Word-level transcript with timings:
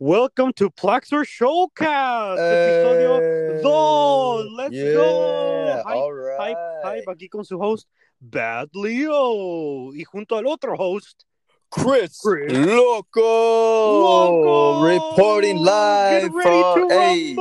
Welcome 0.00 0.52
to 0.54 0.70
Plaxer 0.70 1.24
Showcast, 1.24 2.38
episodio 2.38 3.62
2. 3.62 4.48
Let's 4.54 4.72
yeah, 4.72 4.92
go. 4.92 5.82
All 5.86 6.12
right. 6.12 6.54
hype, 6.54 6.84
hype. 6.84 7.04
Aquí 7.08 7.28
con 7.28 7.44
su 7.44 7.58
host, 7.58 7.88
Bad 8.20 8.68
Leo. 8.74 9.90
Y 9.92 10.04
junto 10.04 10.36
al 10.36 10.46
otro 10.46 10.76
host, 10.76 11.24
Chris, 11.68 12.20
Chris. 12.20 12.52
Loco, 12.52 13.20
Loco. 13.20 14.82
reporting 14.82 15.56
live 15.56 16.30
from 16.30 16.90
hey, 16.90 17.36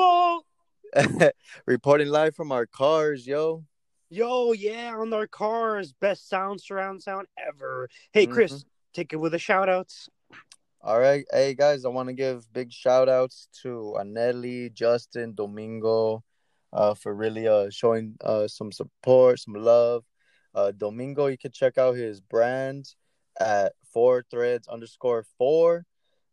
reporting 1.67 2.07
live 2.07 2.35
from 2.35 2.51
our 2.51 2.65
cars, 2.65 3.27
yo. 3.27 3.63
Yo, 4.09 4.53
yeah, 4.53 4.95
on 4.97 5.13
our 5.13 5.27
cars. 5.27 5.93
Best 5.93 6.27
sound, 6.27 6.59
surround 6.59 7.03
sound 7.03 7.27
ever. 7.37 7.87
Hey, 8.13 8.25
Chris, 8.25 8.51
Mm-hmm. 8.51 8.67
take 8.95 9.13
it 9.13 9.17
with 9.17 9.33
the 9.33 9.37
shout 9.39 9.69
outs. 9.69 10.09
All 10.81 10.99
right, 10.99 11.25
hey 11.31 11.53
guys, 11.55 11.85
I 11.85 11.89
want 11.89 12.07
to 12.09 12.13
give 12.13 12.51
big 12.53 12.71
shout 12.71 13.09
outs 13.09 13.49
to 13.63 13.95
Anelli, 13.99 14.71
Justin, 14.71 15.33
Domingo, 15.33 16.23
uh, 16.71 16.93
for 16.93 17.13
really 17.13 17.47
uh 17.47 17.69
showing 17.69 18.15
uh 18.23 18.47
some 18.47 18.71
support, 18.71 19.39
some 19.39 19.55
love. 19.55 20.05
Uh, 20.53 20.71
Domingo, 20.71 21.27
you 21.27 21.37
can 21.37 21.51
check 21.51 21.77
out 21.77 21.95
his 21.95 22.21
brand 22.21 22.85
at 23.39 23.73
four 23.91 24.23
threads 24.29 24.67
underscore 24.67 25.23
four. 25.37 25.85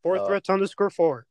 Four 0.02 0.18
Uh, 0.18 0.26
threats 0.26 0.50
underscore 0.50 0.90
four. 0.90 1.26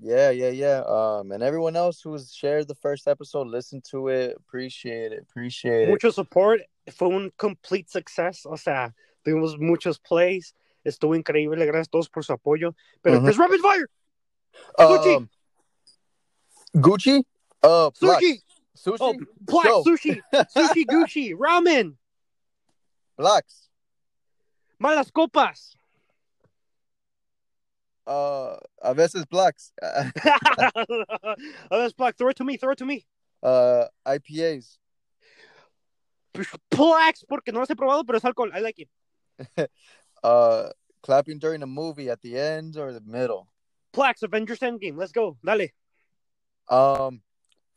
Yeah, 0.00 0.30
yeah, 0.30 0.50
yeah. 0.50 0.82
Um, 0.86 1.32
and 1.32 1.42
everyone 1.42 1.74
else 1.74 2.00
who's 2.00 2.32
shared 2.32 2.68
the 2.68 2.74
first 2.74 3.08
episode, 3.08 3.48
listen 3.48 3.80
to 3.90 4.08
it. 4.08 4.36
Appreciate 4.36 5.12
it. 5.12 5.22
Appreciate 5.22 5.88
it. 5.88 5.90
Mucho 5.90 6.10
support. 6.10 6.60
Fue 6.92 7.08
un 7.14 7.30
complete 7.36 7.90
success. 7.90 8.46
O 8.46 8.56
sea, 8.56 8.92
tuvimos 9.24 9.58
muchos 9.58 9.98
plays. 9.98 10.52
Estuvo 10.88 11.14
increíble. 11.14 11.64
Gracias 11.66 11.88
a 11.88 11.90
todos 11.90 12.08
por 12.08 12.24
su 12.24 12.32
apoyo. 12.32 12.74
Pero 13.02 13.18
Ujú. 13.18 13.26
Chris 13.26 13.36
Rapid 13.38 13.60
Fire. 13.60 13.88
Um, 14.78 15.28
Gucci. 16.74 17.24
Uh, 17.62 17.90
Black. 18.00 18.20
Sushi. 18.20 18.42
Sushi. 18.74 18.96
Oh, 19.00 19.14
Black 19.40 19.66
sushi. 19.84 20.20
Sushi 20.54 20.84
Gucci. 20.86 21.34
Ramen. 21.34 21.96
Blacks. 23.16 23.68
Malas 24.80 25.10
copas. 25.10 25.74
Uh, 28.06 28.56
a 28.82 28.94
veces 28.94 29.26
blacks. 29.26 29.72
oh, 29.82 31.34
that's 31.70 31.92
black. 31.92 32.16
Throw 32.16 32.28
it 32.30 32.36
to 32.36 32.44
me. 32.44 32.56
Throw 32.56 32.70
it 32.72 32.78
to 32.78 32.86
me. 32.86 33.04
uh, 33.42 33.84
IPAs. 34.06 34.78
Plax, 36.70 37.24
porque 37.28 37.52
no 37.52 37.60
las 37.60 37.68
he 37.68 37.74
probado, 37.74 38.06
pero 38.06 38.16
es 38.16 38.24
alcohol. 38.24 38.50
I 38.54 38.60
like 38.60 38.78
it. 38.78 39.70
Uh, 40.20 40.68
clapping 41.02 41.38
during 41.38 41.62
a 41.62 41.66
movie 41.66 42.10
at 42.10 42.20
the 42.22 42.38
end 42.38 42.76
or 42.76 42.92
the 42.92 43.00
middle. 43.00 43.48
Plax, 43.92 44.22
Avengers 44.22 44.60
Endgame. 44.60 44.96
Let's 44.96 45.12
go. 45.12 45.36
Dale. 45.44 45.68
Um, 46.68 47.22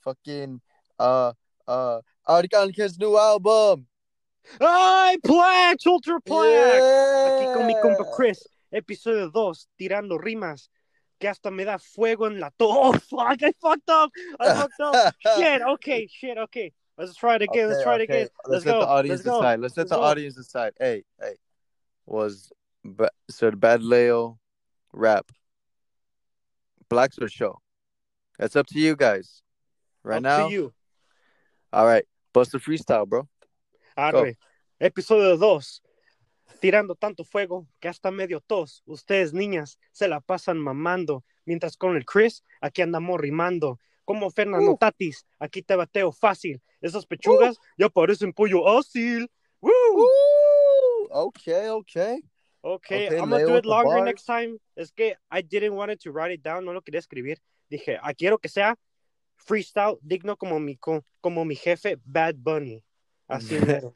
fucking 0.04 0.60
uh 1.00 1.32
uh 1.68 2.02
Arcángel's 2.28 2.98
new 3.00 3.18
album. 3.18 3.88
¡Ay, 4.60 5.18
Plax! 5.24 5.86
Ultra 5.86 6.20
Plax. 6.20 6.82
Aquí 6.82 7.54
con 7.54 7.68
mi 7.68 7.74
Yeah. 7.74 7.82
compa 7.82 8.06
Chris, 8.16 8.48
episodio 8.72 9.30
2, 9.30 9.68
tirando 9.78 10.18
rimas 10.18 10.70
que 11.20 11.28
hasta 11.30 11.52
me 11.52 11.64
da 11.64 11.78
fuego 11.78 12.26
en 12.28 12.40
la 12.40 12.50
to. 12.50 12.66
Oh, 12.68 12.94
fuck, 12.94 13.42
I 13.44 13.54
fucked 13.62 13.90
up. 13.90 14.10
I 14.40 14.54
fucked 14.56 14.80
up. 14.82 15.16
shit, 15.38 15.62
okay, 15.62 16.08
shit, 16.12 16.38
okay. 16.38 16.74
Let's 16.98 17.16
try 17.16 17.36
it 17.36 17.44
again. 17.44 17.70
Let's 17.70 17.78
Okay, 17.80 17.84
try 17.84 17.96
it 17.96 18.02
okay. 18.02 18.14
again. 18.24 18.30
Let's, 18.48 18.66
Let's, 18.66 18.66
let 18.66 18.74
go. 18.74 18.80
the 18.82 18.88
audience 18.88 19.20
Let's 19.20 19.24
go. 19.24 19.42
decide. 19.42 19.60
Let's 19.60 19.78
let 19.78 19.82
Let's 19.84 19.90
the 19.92 19.96
go. 19.98 20.02
audience 20.04 20.36
decide. 20.36 20.74
Hey, 20.80 21.04
hey. 21.20 21.36
Was 22.08 22.52
said 23.30 23.60
Bad 23.60 23.82
Leo 23.84 24.40
rap 24.94 25.32
Blacks 26.90 27.18
or 27.20 27.30
show? 27.30 27.60
That's 28.38 28.56
up 28.56 28.68
to 28.68 28.80
you 28.80 28.96
guys. 28.96 29.42
Right 30.04 30.18
Up 30.18 30.24
now. 30.24 30.48
to 30.48 30.54
you. 30.54 30.74
All 31.72 31.86
right. 31.86 32.06
Bust 32.34 32.52
the 32.52 32.58
freestyle, 32.58 33.08
bro. 33.08 33.28
Arre. 33.96 34.36
Episodio 34.80 35.38
2. 35.38 35.82
Tirando 36.60 36.96
tanto 36.96 37.24
fuego 37.24 37.68
que 37.80 37.88
hasta 37.88 38.12
medio 38.12 38.42
tos. 38.42 38.82
Ustedes, 38.86 39.32
niñas, 39.34 39.78
se 39.92 40.08
la 40.08 40.20
pasan 40.20 40.58
mamando. 40.58 41.24
Mientras 41.46 41.78
con 41.78 41.96
el 41.96 42.04
Chris, 42.06 42.44
aquí 42.62 42.82
andamos 42.82 43.20
rimando. 43.20 43.80
Como 44.04 44.30
Fernando 44.30 44.72
Uh. 44.72 44.78
Tatis, 44.78 45.26
aquí 45.40 45.62
te 45.62 45.76
bateo 45.76 46.12
fácil. 46.12 46.62
Esas 46.82 47.06
pechugas 47.06 47.58
ya 47.78 47.88
parecen 47.90 48.34
pollo 48.34 48.68
ácil. 48.68 49.32
Woo! 49.62 49.72
Woo! 49.94 51.08
Okay, 51.10 51.70
okay. 52.64 53.08
Okay, 53.08 53.18
I'm 53.18 53.30
gonna 53.30 53.46
do 53.46 53.56
it 53.56 53.66
longer 53.66 54.04
next 54.04 54.26
time. 54.26 54.58
Es 54.76 54.92
que 54.92 55.16
I 55.32 55.42
didn't 55.42 55.76
want 55.76 55.92
to 56.00 56.12
write 56.12 56.32
it 56.32 56.44
down, 56.44 56.66
no 56.66 56.72
lo 56.74 56.82
quería 56.82 57.00
escribir. 57.00 57.38
Dije, 57.70 57.98
ah, 58.02 58.14
quiero 58.14 58.38
que 58.38 58.50
sea 58.50 58.76
freestyle 59.38 59.98
digno 60.06 60.38
como 60.38 60.60
mi, 60.60 60.76
co- 60.76 61.04
como 61.22 61.44
mi 61.46 61.56
jefe 61.56 61.98
Bad 62.06 62.36
Bunny. 62.38 62.84
Así 63.30 63.58
mero. 63.66 63.94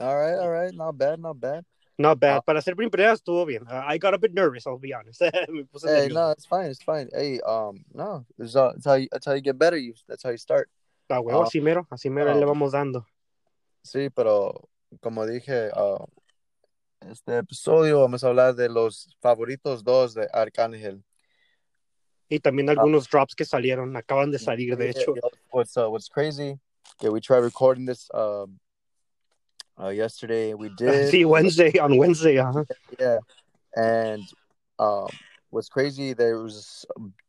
All 0.00 0.16
right, 0.18 0.38
all 0.38 0.50
right. 0.50 0.74
Not 0.74 0.96
bad, 0.98 1.18
not 1.20 1.38
bad. 1.38 1.64
Not 1.98 2.18
bad. 2.18 2.38
Ah. 2.38 2.40
Para 2.40 2.60
ser 2.62 2.74
primera 2.74 3.12
estuvo 3.12 3.46
bien. 3.46 3.62
Uh, 3.68 3.82
I 3.86 3.98
got 3.98 4.14
a 4.14 4.18
bit 4.18 4.32
nervous, 4.34 4.66
I'll 4.66 4.78
be 4.78 4.92
honest. 4.92 5.20
Hey, 5.84 6.08
no, 6.10 6.30
it's 6.30 6.46
fine, 6.46 6.70
it's 6.70 6.82
fine. 6.82 7.08
Hey, 7.12 7.38
um, 7.46 7.84
no, 7.94 8.24
it's, 8.38 8.56
uh, 8.56 8.72
it's 8.76 8.86
how 8.86 8.94
you, 8.94 9.08
that's 9.12 9.26
how 9.26 9.34
you 9.34 9.40
get 9.42 9.58
better. 9.58 9.76
You, 9.76 9.94
that's 10.08 10.22
how 10.22 10.30
you 10.30 10.38
start. 10.38 10.68
Ah, 11.10 11.20
huevo, 11.20 11.42
Ah. 11.42 11.46
así 11.46 11.60
mero, 11.62 11.86
así 11.92 12.10
mero 12.10 12.34
le 12.34 12.46
vamos 12.46 12.72
dando. 12.72 13.06
Sí, 13.84 14.08
pero 14.14 14.68
como 15.02 15.26
dije, 15.26 15.70
uh, 15.76 16.04
este 17.10 17.38
episodio 17.38 18.00
vamos 18.00 18.22
a 18.24 18.28
hablar 18.28 18.54
de 18.54 18.68
los 18.68 19.08
favoritos 19.20 19.82
dos 19.84 20.14
de 20.14 20.28
Arcángel. 20.32 21.02
Y 22.28 22.38
también 22.40 22.68
Ah. 22.70 22.72
algunos 22.72 23.08
drops 23.10 23.34
que 23.34 23.44
salieron, 23.44 23.94
acaban 23.96 24.30
de 24.30 24.38
salir, 24.38 24.76
de 24.76 24.90
hecho. 24.90 25.14
What's 25.50 25.76
uh, 25.76 25.88
what's 25.90 26.08
crazy? 26.08 26.58
Yeah, 27.00 27.10
we 27.10 27.20
tried 27.20 27.42
recording 27.42 27.84
this 27.86 28.08
um 28.14 28.58
uh, 29.78 29.88
yesterday. 29.88 30.54
We 30.54 30.68
did, 30.78 31.10
Sí, 31.10 31.24
Wednesday, 31.26 31.78
on 31.78 31.96
Wednesday, 31.98 32.36
ajá. 32.36 32.64
yeah. 32.98 33.18
And 33.76 34.22
um, 34.78 35.08
what's 35.50 35.68
crazy? 35.68 36.14
There 36.14 36.38
was 36.38 36.86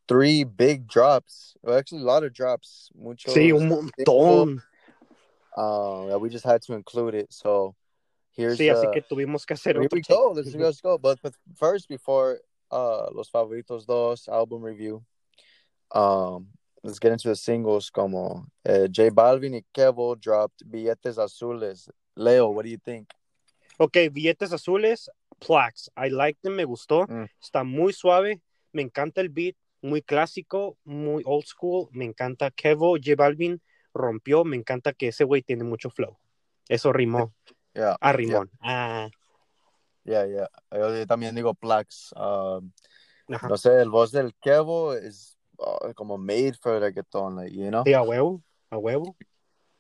three 0.08 0.44
big 0.46 0.88
drops. 0.88 1.56
Well, 1.62 1.78
actually, 1.78 2.02
a 2.02 2.06
lot 2.06 2.24
of 2.24 2.34
drops. 2.34 2.90
Muchos, 2.96 3.34
Sí, 3.34 3.52
un 3.54 3.70
montón. 3.70 4.62
Um, 5.56 6.20
we 6.22 6.30
just 6.30 6.46
had 6.46 6.62
to 6.64 6.74
include 6.74 7.14
it. 7.16 7.28
So 7.32 7.76
here's 8.36 8.58
Sí, 8.58 8.70
así 8.70 8.88
uh, 8.88 8.92
que 8.92 9.02
tuvimos 9.02 9.46
que 9.46 9.54
hacer 9.54 9.76
Here 9.76 9.86
otro 9.86 9.98
we 9.98 10.02
go. 10.02 10.34
Let's 10.34 10.54
go. 10.56 10.64
Let's 10.64 10.82
go. 10.82 10.98
But, 10.98 11.20
but 11.22 11.34
first, 11.56 11.88
before 11.88 12.40
uh 12.72 13.10
Los 13.14 13.30
Favoritos 13.30 13.86
Dos 13.86 14.28
album 14.28 14.64
review, 14.64 15.04
um, 15.94 16.48
let's 16.84 17.00
get 17.00 17.12
into 17.12 17.30
the 17.30 17.36
singles. 17.36 17.90
Como 17.90 18.48
uh, 18.68 18.88
J 18.88 19.10
Balvin 19.12 19.56
y 19.56 19.64
Kevo 19.74 20.20
dropped 20.20 20.64
Billetes 20.70 21.18
Azules. 21.18 21.90
Leo, 22.16 22.50
what 22.50 22.64
do 22.64 22.70
you 22.70 22.78
think? 22.78 23.08
Ok, 23.80 23.98
billetes 24.12 24.54
azules, 24.54 25.10
Plax. 25.40 25.90
I 25.98 26.10
like 26.10 26.40
them, 26.42 26.56
me 26.56 26.64
gustó. 26.64 27.08
Mm. 27.08 27.28
Está 27.42 27.64
muy 27.64 27.94
suave. 27.94 28.42
Me 28.72 28.82
encanta 28.82 29.22
el 29.22 29.30
beat, 29.30 29.56
muy 29.82 30.02
clásico, 30.02 30.78
muy 30.84 31.24
old 31.26 31.46
school. 31.46 31.90
Me 31.92 32.06
encanta 32.06 32.52
Kevo, 32.52 32.98
J 32.98 33.16
Balvin 33.16 33.62
rompió. 33.94 34.44
Me 34.44 34.56
encanta 34.56 34.94
que 34.94 35.10
ese 35.10 35.24
güey 35.24 35.42
tiene 35.42 35.64
mucho 35.64 35.90
flow. 35.90 36.18
Eso 36.70 36.94
rimó. 36.94 37.34
Yeah, 37.76 37.96
A 38.02 38.14
rimón. 38.14 38.50
Ah, 38.62 39.10
yeah, 40.06 40.26
yeah. 40.26 40.48
Yo 40.72 41.06
también 41.06 41.36
digo 41.36 41.54
Plax. 41.56 42.14
Um, 42.16 42.72
no 43.28 43.56
sé, 43.58 43.82
el 43.82 43.90
voz 43.90 44.12
del 44.12 44.32
Kevo 44.46 44.94
is 45.02 45.36
uh, 45.60 45.94
como 45.96 46.18
made 46.18 46.56
for 46.62 46.80
reggaeton, 46.80 47.36
like 47.36 47.52
you 47.54 47.72
know. 47.72 47.84
Sí, 47.84 47.94
a 47.94 48.04
huevo, 48.04 48.42
a 48.72 48.78
huevo. 48.78 49.16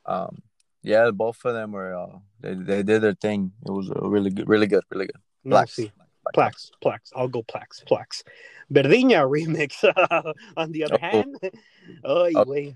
Um, 0.05 0.41
yeah, 0.81 1.11
both 1.11 1.43
of 1.45 1.53
them 1.53 1.71
were 1.73 1.93
uh, 1.95 2.17
they 2.39 2.55
they 2.55 2.83
did 2.83 3.01
their 3.01 3.13
thing. 3.15 3.51
It 3.65 3.71
was 3.71 3.89
really 3.95 4.31
good, 4.31 4.47
really 4.49 4.67
good, 4.67 4.83
really 4.89 5.05
good. 5.07 5.21
No, 5.43 5.57
Plax. 5.57 5.75
sí. 5.75 5.91
Plax, 6.33 6.71
Plax. 6.81 7.11
I'll 7.15 7.27
go 7.27 7.43
Plax, 7.43 7.83
Plax. 7.85 8.23
Verdiña 8.71 9.27
remix. 9.29 9.83
On 10.57 10.71
the 10.71 10.85
other 10.85 10.95
Oh. 10.95 11.05
hand, 11.05 11.35
ay, 11.43 12.31
Oh. 12.35 12.45
güey. 12.45 12.75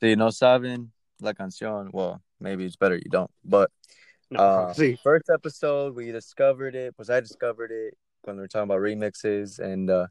Si 0.00 0.16
no 0.16 0.30
saben 0.30 0.90
la 1.20 1.34
canción, 1.34 1.90
well, 1.92 2.22
maybe 2.40 2.64
it's 2.64 2.76
better 2.76 2.94
you 2.96 3.10
don't. 3.10 3.30
But 3.44 3.70
No, 4.30 4.40
uh, 4.40 4.74
sí. 4.74 4.98
first 5.02 5.30
episode, 5.30 5.94
we 5.94 6.12
discovered 6.12 6.74
it. 6.74 6.94
Was 6.98 7.08
I 7.10 7.20
discovered 7.20 7.70
it 7.70 7.96
when 8.24 8.36
we 8.36 8.42
were 8.42 8.48
talking 8.48 8.64
about 8.70 8.80
remixes 8.80 9.58
and 9.58 9.88
uh, 9.88 10.06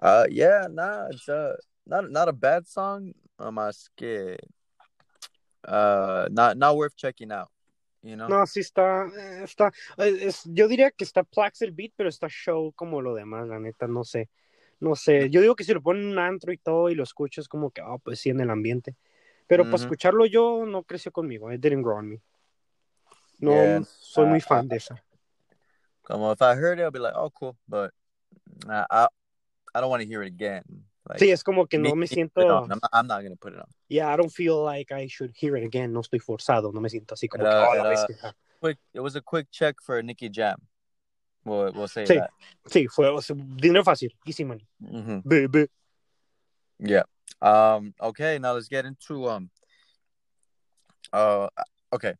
uh, 0.00 0.26
yeah, 0.30 0.68
nah, 0.70 1.06
it's 1.10 1.28
uh, 1.28 1.56
not 1.86 2.10
not 2.10 2.28
a 2.28 2.32
bad 2.32 2.66
song. 2.66 3.12
Uh, 3.38 3.50
más 3.50 3.88
que 3.96 4.36
uh, 5.66 6.28
not 6.30 6.56
not 6.56 6.76
worth 6.76 6.96
checking 6.96 7.32
out. 7.32 7.48
You 8.02 8.16
know. 8.16 8.28
No, 8.28 8.46
sí 8.46 8.60
está, 8.60 9.06
está, 9.42 9.72
eh, 9.96 10.18
es- 10.26 10.44
yo 10.44 10.68
diría 10.68 10.90
que 10.90 11.04
está 11.04 11.24
Plax 11.24 11.62
el 11.62 11.72
beat, 11.72 11.92
pero 11.96 12.08
está 12.10 12.28
show 12.28 12.70
como 12.76 13.00
lo 13.00 13.14
demás, 13.14 13.48
la 13.48 13.58
neta, 13.58 13.86
no 13.88 14.04
sé, 14.04 14.28
no 14.78 14.94
sé, 14.94 15.30
yo 15.30 15.40
digo 15.40 15.56
que 15.56 15.64
si 15.64 15.72
lo 15.72 15.80
ponen 15.80 16.02
en 16.04 16.08
un 16.10 16.18
antro 16.18 16.52
y 16.52 16.58
todo 16.58 16.90
y 16.90 16.94
lo 16.94 17.02
escuchas 17.02 17.48
como 17.48 17.70
que, 17.70 17.80
ah, 17.80 17.96
pues 18.02 18.20
sí, 18.20 18.28
en 18.28 18.40
el 18.40 18.50
ambiente, 18.50 18.94
pero 19.46 19.64
para 19.64 19.76
Ujú. 19.76 19.84
escucharlo 19.84 20.26
yo 20.26 20.66
no 20.66 20.82
creció 20.82 21.12
conmigo, 21.12 21.50
it 21.50 21.60
didn't 21.62 21.82
grow 21.82 21.96
on 21.96 22.10
me, 22.10 22.20
no 23.44 23.52
Yeah, 23.52 23.80
soy 24.00 24.26
muy 24.26 24.38
uh, 24.38 24.42
fan 24.42 24.68
de 24.68 24.76
esa, 24.76 25.02
Como 26.02 26.32
if 26.32 26.42
I 26.42 26.54
heard 26.54 26.78
it, 26.78 26.82
I'll 26.82 26.90
be 26.90 26.98
like, 26.98 27.14
oh, 27.16 27.30
cool. 27.30 27.56
But 27.68 27.92
I, 28.68 28.84
I 28.90 29.06
I 29.74 29.80
don't 29.80 29.90
want 29.90 30.02
to 30.02 30.08
hear 30.08 30.22
it 30.22 30.28
again. 30.28 30.62
Like, 31.08 31.18
Sí, 31.18 31.30
es 31.32 31.42
como 31.42 31.66
que 31.66 31.78
no 31.78 31.94
me 31.94 32.06
siento. 32.06 32.40
I'm 32.42 32.68
not, 32.68 32.90
I'm 32.92 33.06
not 33.06 33.22
gonna 33.22 33.36
put 33.36 33.52
it 33.52 33.58
on. 33.58 33.68
Yeah, 33.88 34.08
I 34.12 34.16
don't 34.16 34.32
feel 34.32 34.62
like 34.62 34.90
I 34.92 35.06
should 35.06 35.32
hear 35.36 35.56
it 35.56 35.64
again. 35.64 35.92
No 35.92 36.00
estoy 36.00 36.20
forzado. 36.20 36.72
No 36.72 36.80
me 36.80 36.88
siento 36.88 37.12
así 37.14 37.28
como 37.28 37.44
Era- 37.44 37.68
que, 37.68 37.68
oh, 37.68 37.74
era- 37.74 37.88
bestia. 37.90 38.34
Quick, 38.60 38.78
it 38.94 39.00
was 39.00 39.14
a 39.16 39.20
quick 39.20 39.50
check 39.50 39.76
for 39.82 40.02
Nicky 40.02 40.30
Jam. 40.30 40.56
We'll, 41.44 41.72
we'll 41.74 41.88
say 41.88 42.04
Sí. 42.04 42.14
that. 42.18 42.30
Sí, 42.66 42.88
fue 42.88 43.10
dinero 43.60 43.84
fácil. 43.84 44.10
Easy 44.26 44.44
money. 44.44 44.66
hmm 44.80 45.18
Bebé. 45.22 45.68
Yeah. 46.78 47.02
Um. 47.42 47.92
Okay. 48.00 48.38
Now 48.38 48.54
let's 48.54 48.68
get 48.68 48.86
into 48.86 49.28
um. 49.28 49.50
Uh. 51.12 51.48
Okay. 51.92 52.14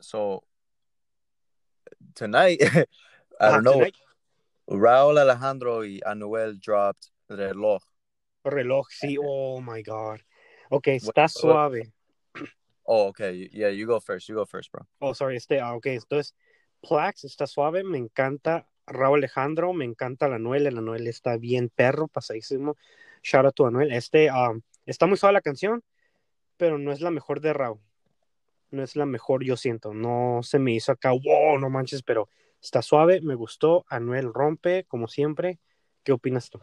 So 0.00 0.44
tonight, 2.14 2.60
I 3.40 3.50
don't 3.50 3.64
know. 3.64 3.72
tonight, 3.74 3.96
Raúl 4.68 5.18
Alejandro 5.18 5.84
y 5.84 6.00
Anuel 6.06 6.60
dropped 6.60 7.08
reloj. 7.28 7.82
reloj, 8.44 8.86
sí. 8.90 9.16
Oh 9.20 9.60
my 9.60 9.82
God. 9.82 10.20
Ok, 10.70 10.88
está 10.88 11.22
What- 11.22 11.30
suave. 11.30 11.92
Oh, 12.84 13.08
okay. 13.08 13.48
Yeah, 13.52 13.68
you 13.68 13.86
go 13.86 14.00
first. 14.00 14.28
You 14.28 14.34
go 14.34 14.44
first, 14.46 14.72
bro. 14.72 14.84
Oh, 15.00 15.12
sorry, 15.14 15.36
este, 15.36 15.60
ah, 15.60 15.74
ok, 15.74 15.86
entonces, 15.86 16.34
Plax 16.82 17.24
está 17.24 17.46
suave, 17.46 17.84
me 17.84 17.98
encanta 17.98 18.66
Raúl 18.86 19.18
Alejandro, 19.18 19.72
me 19.72 19.84
encanta 19.84 20.28
la 20.28 20.36
Anuel, 20.36 20.66
el 20.66 20.78
Anuel 20.78 21.06
está 21.06 21.36
bien 21.36 21.68
perro, 21.68 22.08
pasadísimo, 22.08 22.76
shout 23.22 23.44
out 23.44 23.54
to 23.54 23.66
Anuel, 23.66 23.92
este, 23.92 24.28
ah, 24.30 24.52
está 24.86 25.06
muy 25.06 25.16
suave 25.18 25.34
la 25.34 25.40
canción, 25.42 25.84
pero 26.56 26.78
no 26.78 26.90
es 26.90 27.00
la 27.00 27.10
mejor 27.12 27.40
de 27.40 27.52
Raúl, 27.52 27.80
no 28.70 28.82
es 28.82 28.96
la 28.96 29.06
mejor, 29.06 29.44
yo 29.44 29.56
siento, 29.56 29.92
no 29.94 30.40
se 30.42 30.58
me 30.58 30.72
hizo 30.72 30.92
acá, 30.92 31.10
wow, 31.10 31.58
no 31.58 31.70
manches, 31.70 32.02
pero 32.02 32.28
está 32.60 32.82
suave, 32.82 33.20
me 33.20 33.34
gustó, 33.34 33.84
Anuel 33.88 34.32
rompe, 34.32 34.84
como 34.84 35.08
siempre, 35.08 35.58
¿qué 36.02 36.12
opinas 36.12 36.50
tú? 36.50 36.60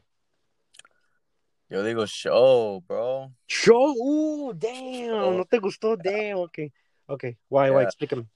Yo 1.69 1.83
digo 1.83 2.06
show, 2.06 2.81
bro. 2.88 3.33
Show, 3.48 3.94
uh, 3.98 4.54
damn, 4.54 5.38
no 5.38 5.45
te 5.45 5.59
gustó, 5.59 5.98
damn, 5.98 6.38
ok, 6.38 6.59
ok, 7.07 7.24
why, 7.50 7.69
why, 7.69 7.83
explícame. 7.83 8.27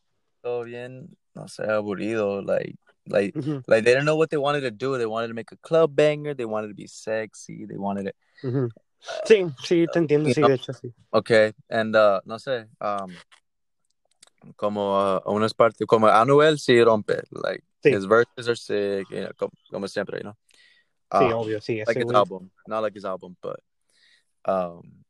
Todo 0.41 0.63
bien, 0.63 1.15
no 1.35 1.47
sé, 1.47 1.63
aburrido. 1.63 2.41
Like, 2.41 2.75
like, 3.05 3.37
like 3.67 3.83
they 3.83 3.93
didn't 3.93 4.05
know 4.05 4.15
what 4.15 4.29
they 4.29 4.37
wanted 4.37 4.61
to 4.61 4.71
do. 4.71 4.97
They 4.97 5.05
wanted 5.05 5.27
to 5.27 5.35
make 5.35 5.51
a 5.51 5.57
club 5.57 5.95
banger. 5.95 6.33
They 6.33 6.45
wanted 6.45 6.69
to 6.69 6.73
be 6.73 6.87
sexy. 6.87 7.65
They 7.65 7.77
wanted 7.77 8.07
it. 8.07 8.15
ujú. 8.43 8.69
Sí, 9.23 9.45
sí, 9.63 9.87
te 9.91 9.99
entiendo, 9.99 10.29
You 10.29 10.35
sí, 10.35 10.41
de 10.41 10.53
hecho, 10.53 10.73
sí. 10.73 10.93
Okay, 11.13 11.53
and 11.69 11.95
uh, 11.95 12.21
no 12.25 12.37
sé, 12.37 12.67
um, 12.79 13.15
como 14.55 14.97
uh, 15.17 15.21
unas 15.31 15.53
partes, 15.53 15.85
como 15.87 16.07
Anuel 16.07 16.57
sí 16.59 16.83
rompe. 16.83 17.21
Like 17.31 17.63
Sí. 17.83 17.89
his 17.95 18.05
verses 18.05 18.47
are 18.47 18.55
sick. 18.55 19.09
You 19.09 19.21
know, 19.21 19.31
como, 19.37 19.51
como 19.71 19.87
siempre, 19.87 20.19
you 20.19 20.23
know. 20.23 20.37
Sí, 21.11 21.25
Um, 21.25 21.33
obvio, 21.33 21.59
sí. 21.61 21.83
like 21.85 21.97
his 21.99 22.05
güey. 22.05 22.15
album, 22.15 22.51
not 22.67 22.81
like 22.83 22.93
his 22.95 23.03
album, 23.05 23.35
but 23.41 23.59
um, 24.45 25.03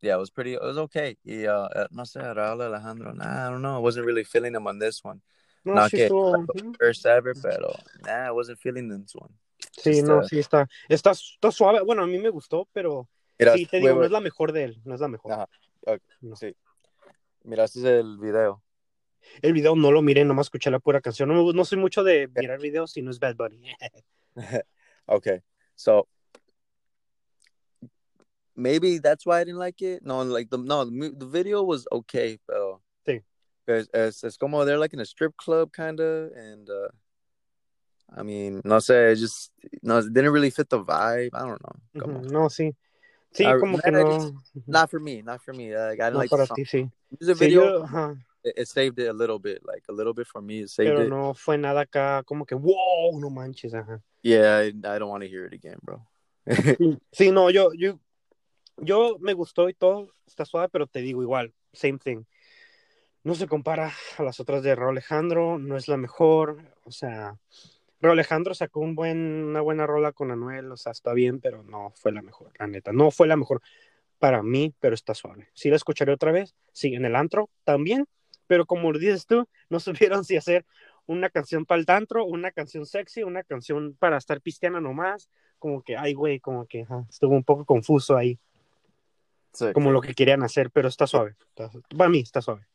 yeah, 0.00 0.14
it 0.14 0.18
was 0.18 0.30
pretty. 0.30 0.54
It 0.54 0.62
was 0.62 0.78
okay. 0.78 1.16
Y 1.24 1.46
uh, 1.46 1.66
uh, 1.74 1.88
no 1.90 2.04
sé, 2.04 2.20
Raúl 2.20 2.62
Alejandro. 2.62 3.12
Nah, 3.14 3.46
I 3.48 3.50
don't 3.50 3.60
know. 3.62 3.74
I 3.76 3.80
wasn't 3.80 4.06
really 4.06 4.24
feeling 4.24 4.54
him 4.54 4.66
on 4.66 4.78
this 4.78 5.02
one. 5.04 5.20
No, 5.64 5.74
No, 5.74 5.88
sí 5.88 5.96
que 5.96 6.06
estuvo- 6.06 6.36
like 6.36 6.76
first 6.78 7.04
ever, 7.04 7.34
pero 7.42 7.68
nah, 8.06 8.28
I 8.28 8.30
wasn't 8.30 8.58
feeling 8.60 8.88
this 8.88 9.14
one. 9.14 9.34
Sí, 9.76 9.92
Just, 9.96 10.06
no, 10.06 10.18
uh, 10.18 10.24
sí 10.24 10.38
está, 10.38 10.66
está, 10.88 11.10
está 11.12 11.50
suave. 11.52 11.80
Bueno, 11.84 12.02
a 12.02 12.06
mí 12.06 12.18
me 12.18 12.30
gustó, 12.30 12.66
pero 12.72 13.08
Mira, 13.38 13.54
sí 13.54 13.66
te 13.66 13.78
digo, 13.78 13.90
no 13.90 13.96
wait. 13.96 14.06
es 14.06 14.10
la 14.12 14.20
mejor 14.20 14.52
de 14.52 14.64
él, 14.64 14.80
no 14.84 14.94
es 14.94 15.00
la 15.00 15.08
mejor. 15.08 15.32
Ajá, 15.32 15.48
ok, 15.86 16.00
No. 16.22 16.36
sí. 16.36 16.54
Miraste 17.44 17.98
el 17.98 18.18
video. 18.18 18.62
El 19.42 19.52
video 19.52 19.74
no 19.76 19.90
lo 19.90 20.02
miré, 20.02 20.24
nomás 20.24 20.46
escuché 20.46 20.70
la 20.70 20.78
pura 20.78 21.00
canción. 21.00 21.28
No, 21.28 21.52
no 21.52 21.64
soy 21.64 21.78
mucho 21.78 22.02
de 22.04 22.28
mirar 22.28 22.58
videos 22.60 22.92
si 22.92 23.02
no 23.02 23.10
es 23.10 23.18
Bad 23.18 23.36
Bunny. 23.36 23.62
okay, 25.06 25.40
so 25.74 26.06
maybe 28.54 28.98
that's 28.98 29.24
why 29.26 29.40
I 29.40 29.44
didn't 29.44 29.58
like 29.58 29.80
it. 29.82 30.02
No, 30.04 30.22
like 30.22 30.50
the 30.50 30.58
no, 30.58 30.84
the, 30.84 31.26
video 31.26 31.62
was 31.62 31.86
okay, 31.90 32.38
pero 32.46 32.82
Sí. 33.06 33.22
es, 33.66 33.88
es, 33.92 34.24
es 34.24 34.36
como 34.36 34.64
they're 34.64 34.78
like 34.78 34.92
in 34.92 35.00
a 35.00 35.04
strip 35.04 35.36
club 35.36 35.72
kind 35.72 36.00
of, 36.00 36.32
and 36.36 36.68
uh, 36.68 36.88
I 38.16 38.22
mean, 38.22 38.60
no 38.64 38.76
sé, 38.78 39.12
it 39.12 39.16
just 39.18 39.52
no, 39.82 39.98
it 39.98 40.12
didn't 40.12 40.32
really 40.32 40.50
fit 40.50 40.68
the 40.68 40.82
vibe. 40.82 41.30
I 41.34 41.40
don't 41.40 41.60
know. 41.62 42.00
Como, 42.00 42.20
No, 42.22 42.48
sí. 42.48 42.74
Sí, 43.32 43.44
Ah, 43.46 43.58
como 43.58 43.78
que 43.78 43.90
no, 43.92 44.00
it's- 44.00 44.32
Not 44.66 44.90
for 44.90 44.98
me, 44.98 45.22
not 45.22 45.40
for 45.42 45.52
me. 45.54 45.74
Like, 45.74 46.00
I 46.00 46.10
didn't 46.10 46.14
no 46.14 46.18
like 46.20 46.30
para 46.30 46.42
the 46.42 46.46
song. 46.48 46.56
ti, 46.56 46.64
sí. 46.64 46.90
Music 47.10 47.36
Sí, 47.36 47.46
video, 47.46 47.78
yo, 47.78 47.84
ajá, 47.84 48.12
it, 48.12 48.18
it 48.44 48.68
saved 48.68 48.98
it 48.98 49.08
a 49.08 49.12
little 49.12 49.38
bit, 49.38 49.62
like 49.64 49.84
a 49.88 49.92
little 49.92 50.14
bit 50.14 50.26
for 50.26 50.40
me. 50.40 50.60
It 50.60 50.70
saved 50.70 50.90
pero 50.90 51.02
it. 51.02 51.08
no 51.08 51.34
fue 51.34 51.58
nada 51.58 51.82
acá 51.82 52.22
como 52.24 52.44
que, 52.44 52.54
wow, 52.54 53.18
no 53.18 53.30
manches, 53.30 53.74
ajá. 53.74 54.02
Yeah, 54.22 54.60
I, 54.60 54.68
I 54.68 54.98
don't 54.98 55.10
want 55.10 55.22
to 55.22 55.28
hear 55.28 55.46
it 55.46 55.54
again, 55.54 55.78
bro. 55.82 56.06
Sí, 57.12 57.30
no, 57.30 57.50
yo, 57.50 57.72
yo, 57.74 58.00
yo 58.78 59.16
me 59.20 59.34
gustó 59.34 59.68
y 59.68 59.74
todo, 59.74 60.08
está 60.26 60.44
suave, 60.44 60.68
pero 60.70 60.86
te 60.86 61.00
digo 61.00 61.22
igual, 61.22 61.52
same 61.72 61.98
thing. 61.98 62.24
No 63.22 63.34
se 63.34 63.46
compara 63.46 63.92
a 64.16 64.22
las 64.22 64.40
otras 64.40 64.62
de 64.62 64.74
Raúl 64.74 64.92
Alejandro, 64.92 65.58
no 65.58 65.76
es 65.76 65.88
la 65.88 65.98
mejor, 65.98 66.58
o 66.84 66.90
sea, 66.90 67.38
Raúl 68.00 68.14
Alejandro 68.14 68.54
sacó 68.54 68.80
un 68.80 68.94
buen, 68.94 69.18
una 69.18 69.60
buena 69.60 69.86
rola 69.86 70.12
con 70.12 70.30
Anuel, 70.30 70.72
o 70.72 70.76
sea, 70.76 70.92
está 70.92 71.12
bien, 71.12 71.40
pero 71.40 71.62
no 71.62 71.92
fue 71.94 72.12
la 72.12 72.22
mejor, 72.22 72.52
la 72.58 72.66
neta, 72.66 72.92
no 72.92 73.10
fue 73.10 73.28
la 73.28 73.36
mejor 73.36 73.60
para 74.18 74.42
mí, 74.42 74.74
pero 74.80 74.94
está 74.94 75.14
suave. 75.14 75.48
Sí 75.52 75.68
la 75.68 75.76
escucharé 75.76 76.12
otra 76.12 76.32
vez, 76.32 76.54
sí, 76.72 76.94
en 76.94 77.04
el 77.04 77.16
antro 77.16 77.50
también, 77.64 78.06
pero 78.50 78.66
como 78.66 78.92
dices 78.92 79.26
tú, 79.26 79.46
no 79.68 79.78
supieron 80.18 80.24
si 80.24 80.36
hacer 80.36 80.66
una 81.06 81.30
canción 81.30 81.64
para 81.64 81.80
el 81.80 81.84
antro, 81.88 82.24
una 82.24 82.50
canción 82.50 82.84
sexy, 82.84 83.22
una 83.22 83.44
canción 83.44 83.94
para 83.96 84.16
estar 84.16 84.40
pisteando 84.40 84.80
nomás, 84.80 85.30
como 85.60 85.82
que, 85.82 85.96
ay, 85.96 86.14
güey, 86.14 86.40
como 86.40 86.66
que 86.66 86.82
ajá, 86.82 87.06
estuvo 87.08 87.32
un 87.36 87.44
poco 87.44 87.64
confuso 87.64 88.16
ahí, 88.16 88.40
como 89.72 89.92
lo 89.92 90.00
que 90.00 90.14
querían 90.14 90.42
hacer, 90.42 90.68
pero 90.72 90.88
está 90.88 91.06
suave. 91.06 91.36
Está- 91.54 91.70
para 91.96 92.10
mí 92.10 92.18
está 92.18 92.42
suave. 92.42 92.66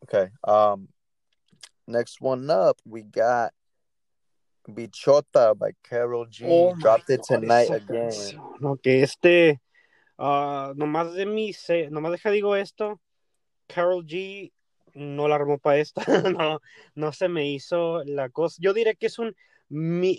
Okay. 0.00 0.30
Um, 0.44 0.88
next 1.86 2.16
one 2.20 2.50
up, 2.52 2.76
we 2.84 3.02
got 3.02 3.52
Bichota 4.68 5.56
by 5.56 5.70
Carol 5.88 6.26
G. 6.26 6.46
Oh 6.48 6.74
Dropped 6.80 7.10
it 7.10 7.20
God, 7.28 7.38
tonight 7.38 7.70
again. 7.70 8.10
canción, 8.10 8.42
No, 8.58 8.76
que 8.76 9.04
este, 9.04 9.60
ah, 10.18 10.72
nomás 10.74 11.14
de 11.14 11.26
mí, 11.26 11.52
se, 11.52 11.90
nomás 11.90 12.10
deja 12.10 12.30
digo 12.32 12.56
esto, 12.56 13.00
Carol 13.68 14.04
G 14.04 14.52
no 14.94 15.28
la 15.28 15.36
armó 15.36 15.58
para 15.58 15.78
esta, 15.78 16.02
no, 16.38 16.60
no 16.94 17.12
se 17.12 17.28
me 17.28 17.50
hizo 17.50 18.04
la 18.04 18.28
cosa. 18.28 18.56
Yo 18.60 18.72
diré 18.72 18.96
que 18.96 19.06
es 19.06 19.18
un, 19.18 19.34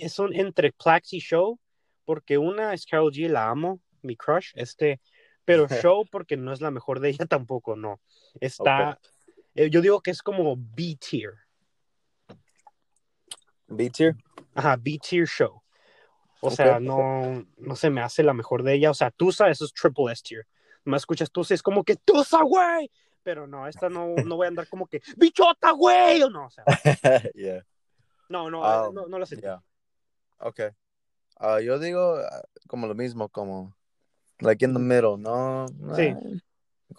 es 0.02 0.20
un 0.20 0.34
entre 0.34 0.72
Plaxi 0.72 1.20
Show, 1.20 1.60
porque 2.06 2.38
una 2.38 2.74
es 2.74 2.86
Carol 2.86 3.12
G, 3.12 3.28
la 3.30 3.50
amo, 3.50 3.80
mi 4.02 4.16
crush, 4.16 4.52
este, 4.56 5.00
pero 5.46 5.68
Show 5.88 6.06
porque 6.12 6.38
no 6.38 6.54
es 6.54 6.62
la 6.62 6.72
mejor 6.72 7.00
de 7.00 7.10
ella 7.10 7.26
tampoco, 7.30 7.76
no. 7.76 8.00
Está, 8.40 9.00
eh, 9.56 9.70
yo 9.70 9.82
digo 9.82 10.02
que 10.02 10.12
es 10.12 10.22
como 10.22 10.56
B 10.58 10.98
tier, 11.00 11.34
B 13.68 13.90
tier. 13.90 14.16
ajá, 14.54 14.78
B 14.78 15.00
tier 15.02 15.28
Show. 15.28 15.64
O 16.46 16.52
sea, 16.52 16.78
no, 16.82 17.48
no 17.56 17.76
se 17.78 17.90
me 17.90 18.02
hace 18.02 18.22
la 18.22 18.34
mejor 18.34 18.64
de 18.64 18.74
ella. 18.74 18.92
O 18.92 18.94
sea, 18.94 19.12
Tusa, 19.12 19.50
eso 19.50 19.64
es 19.64 19.74
triple 19.74 20.12
S 20.12 20.22
tier. 20.24 20.46
Más 20.84 21.04
escuchas 21.04 21.32
Tusa, 21.32 21.54
es 21.54 21.64
como 21.64 21.86
que 21.86 21.96
Tusa, 21.96 22.42
güey. 22.44 22.92
Pero 23.24 23.48
no, 23.48 23.68
esta 23.68 23.90
no, 23.90 24.16
no 24.26 24.36
voy 24.36 24.46
a 24.46 24.50
andar 24.50 24.68
como 24.68 24.86
que 24.88 25.02
bichota, 25.18 25.72
güey. 25.72 26.22
O 26.24 26.30
no, 26.30 26.48
o 26.48 26.50
sea, 26.50 26.64
yeah. 27.36 27.64
no, 28.30 28.50
no, 28.50 28.62
Um, 28.62 28.94
no, 28.94 29.08
no 29.08 29.18
la 29.20 29.26
sentí. 29.26 29.44
Yeah. 29.44 29.62
Okay. 30.40 30.70
Uh, 31.40 31.60
yo 31.60 31.80
digo 31.80 32.16
uh, 32.20 32.42
como 32.68 32.88
lo 32.88 32.96
mismo, 32.96 33.30
como 33.30 33.74
like 34.42 34.64
in 34.66 34.74
the 34.74 34.80
middle. 34.80 35.18
No. 35.18 35.66
Sí. 35.96 36.12
nah. 36.14 36.20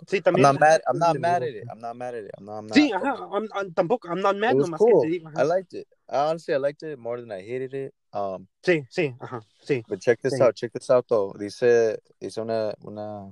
Sí, 0.09 0.17
I'm 0.17 0.23
también. 0.25 0.43
not 0.43 0.59
mad. 0.61 0.81
I'm 0.89 0.99
not 0.99 1.19
mad 1.21 1.43
at 1.45 1.51
it. 1.55 1.65
I'm 1.71 1.79
not 1.79 1.95
mad 1.95 2.15
at 2.15 2.25
it. 2.25 2.31
I'm 2.37 2.45
not. 2.45 2.59
I'm 2.59 2.67
not 2.67 2.75
Sí, 2.77 2.91
ajá, 2.93 3.15
I'm- 3.31 3.49
I'm- 3.55 3.73
tampoco, 3.75 4.09
I'm 4.09 4.21
not 4.23 4.35
mad, 4.37 4.53
It 4.55 4.57
was 4.59 4.69
nomás 4.69 4.79
cool. 4.79 5.03
que 5.03 5.07
te 5.09 5.13
digo. 5.13 5.29
ajá. 5.29 5.41
I 5.41 5.45
liked 5.47 5.73
it. 5.75 5.87
Honestly, 6.09 6.55
I 6.55 6.59
liked 6.59 6.83
it 6.83 6.99
more 6.99 7.21
than 7.21 7.31
I 7.31 7.43
hated 7.43 7.75
it. 7.75 7.95
Um, 8.13 8.49
Sí, 8.63 8.85
sí, 8.91 9.15
ajá, 9.21 9.41
sí. 9.63 9.85
but 9.87 10.01
check 10.01 10.21
this 10.21 10.35
Sí. 10.35 10.43
out. 10.43 10.55
Check 10.57 10.73
this 10.73 10.91
out, 10.91 11.07
though. 11.07 11.33
Dice, 11.39 12.01
dice 12.19 12.41
una, 12.41 12.75
una, 12.83 13.27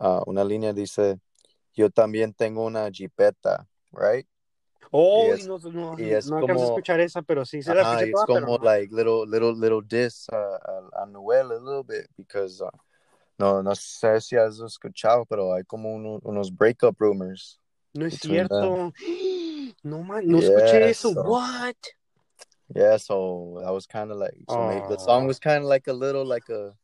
uh, 0.00 0.22
una 0.26 0.44
línea. 0.44 0.72
Dice, 0.72 1.18
yo 1.78 1.90
también 1.90 2.34
tengo 2.34 2.64
una 2.64 2.90
jipeta, 2.90 3.66
right? 3.92 4.26
Oh, 4.90 5.26
Y 5.26 5.30
es- 5.30 5.46
no, 5.46 5.58
no, 5.58 5.94
y 5.98 6.10
es 6.10 6.26
no 6.26 6.38
alcanzo 6.38 6.64
a 6.64 6.66
escuchar 6.66 7.00
esa, 7.00 7.22
pero 7.22 7.44
sí, 7.44 7.62
sí 7.62 7.70
la 7.72 7.82
escuché 7.82 8.10
it's 8.10 8.12
toda, 8.12 8.26
pero 8.26 8.46
como 8.46 8.58
no. 8.58 8.64
like 8.64 8.92
little, 8.92 9.24
little, 9.26 9.52
little 9.54 9.80
diss 9.82 10.26
uh, 10.32 10.36
a, 10.36 11.02
a 11.02 11.06
Noel 11.06 11.52
a 11.52 11.58
little 11.58 11.84
bit 11.84 12.08
because 12.16 12.60
uh, 12.60 12.70
no, 13.38 13.62
no 13.62 13.72
sé 13.74 14.20
si 14.20 14.36
has 14.36 14.58
escuchado, 14.60 15.24
pero 15.28 15.52
hay 15.54 15.62
como 15.64 15.94
uno- 15.94 16.20
unos 16.24 16.50
breakup 16.50 16.96
rumors. 17.00 17.60
No 17.94 18.06
es 18.06 18.18
cierto. 18.18 18.92
No, 19.84 20.02
man, 20.02 20.26
no 20.26 20.38
Yeah, 20.40 20.48
escuché 20.48 20.88
eso. 20.90 21.12
so- 21.12 21.22
What? 21.22 21.76
Yeah, 22.74 22.96
so 22.98 23.60
that 23.62 23.70
was 23.72 23.86
kind 23.86 24.10
of 24.10 24.18
like 24.18 24.34
so 24.48 24.58
maybe 24.58 24.86
the 24.88 24.98
song 24.98 25.26
was 25.26 25.38
kind 25.38 25.62
of 25.62 25.68
like 25.68 25.86
a 25.86 25.92
little 25.92 26.24
like 26.26 26.48
a 26.50 26.74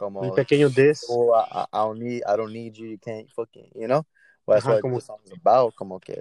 como 0.00 0.20
Un 0.22 0.34
pequeño 0.34 0.68
diss. 0.70 1.04
oh, 1.10 1.34
I, 1.34 1.44
I 1.52 1.66
I 1.72 1.84
don't 1.84 1.98
need 2.00 2.22
I 2.26 2.36
don't 2.36 2.52
need 2.52 2.76
you 2.78 2.88
you 2.88 2.98
can't 2.98 3.28
fucking 3.30 3.70
you 3.74 3.86
know 3.86 4.02
well, 4.46 4.56
that's 4.56 4.64
Ajá, 4.66 4.72
what 4.76 4.80
como- 4.82 4.96
the 4.98 5.04
song's 5.04 5.30
about 5.32 5.74
como 5.76 6.00
que 6.00 6.16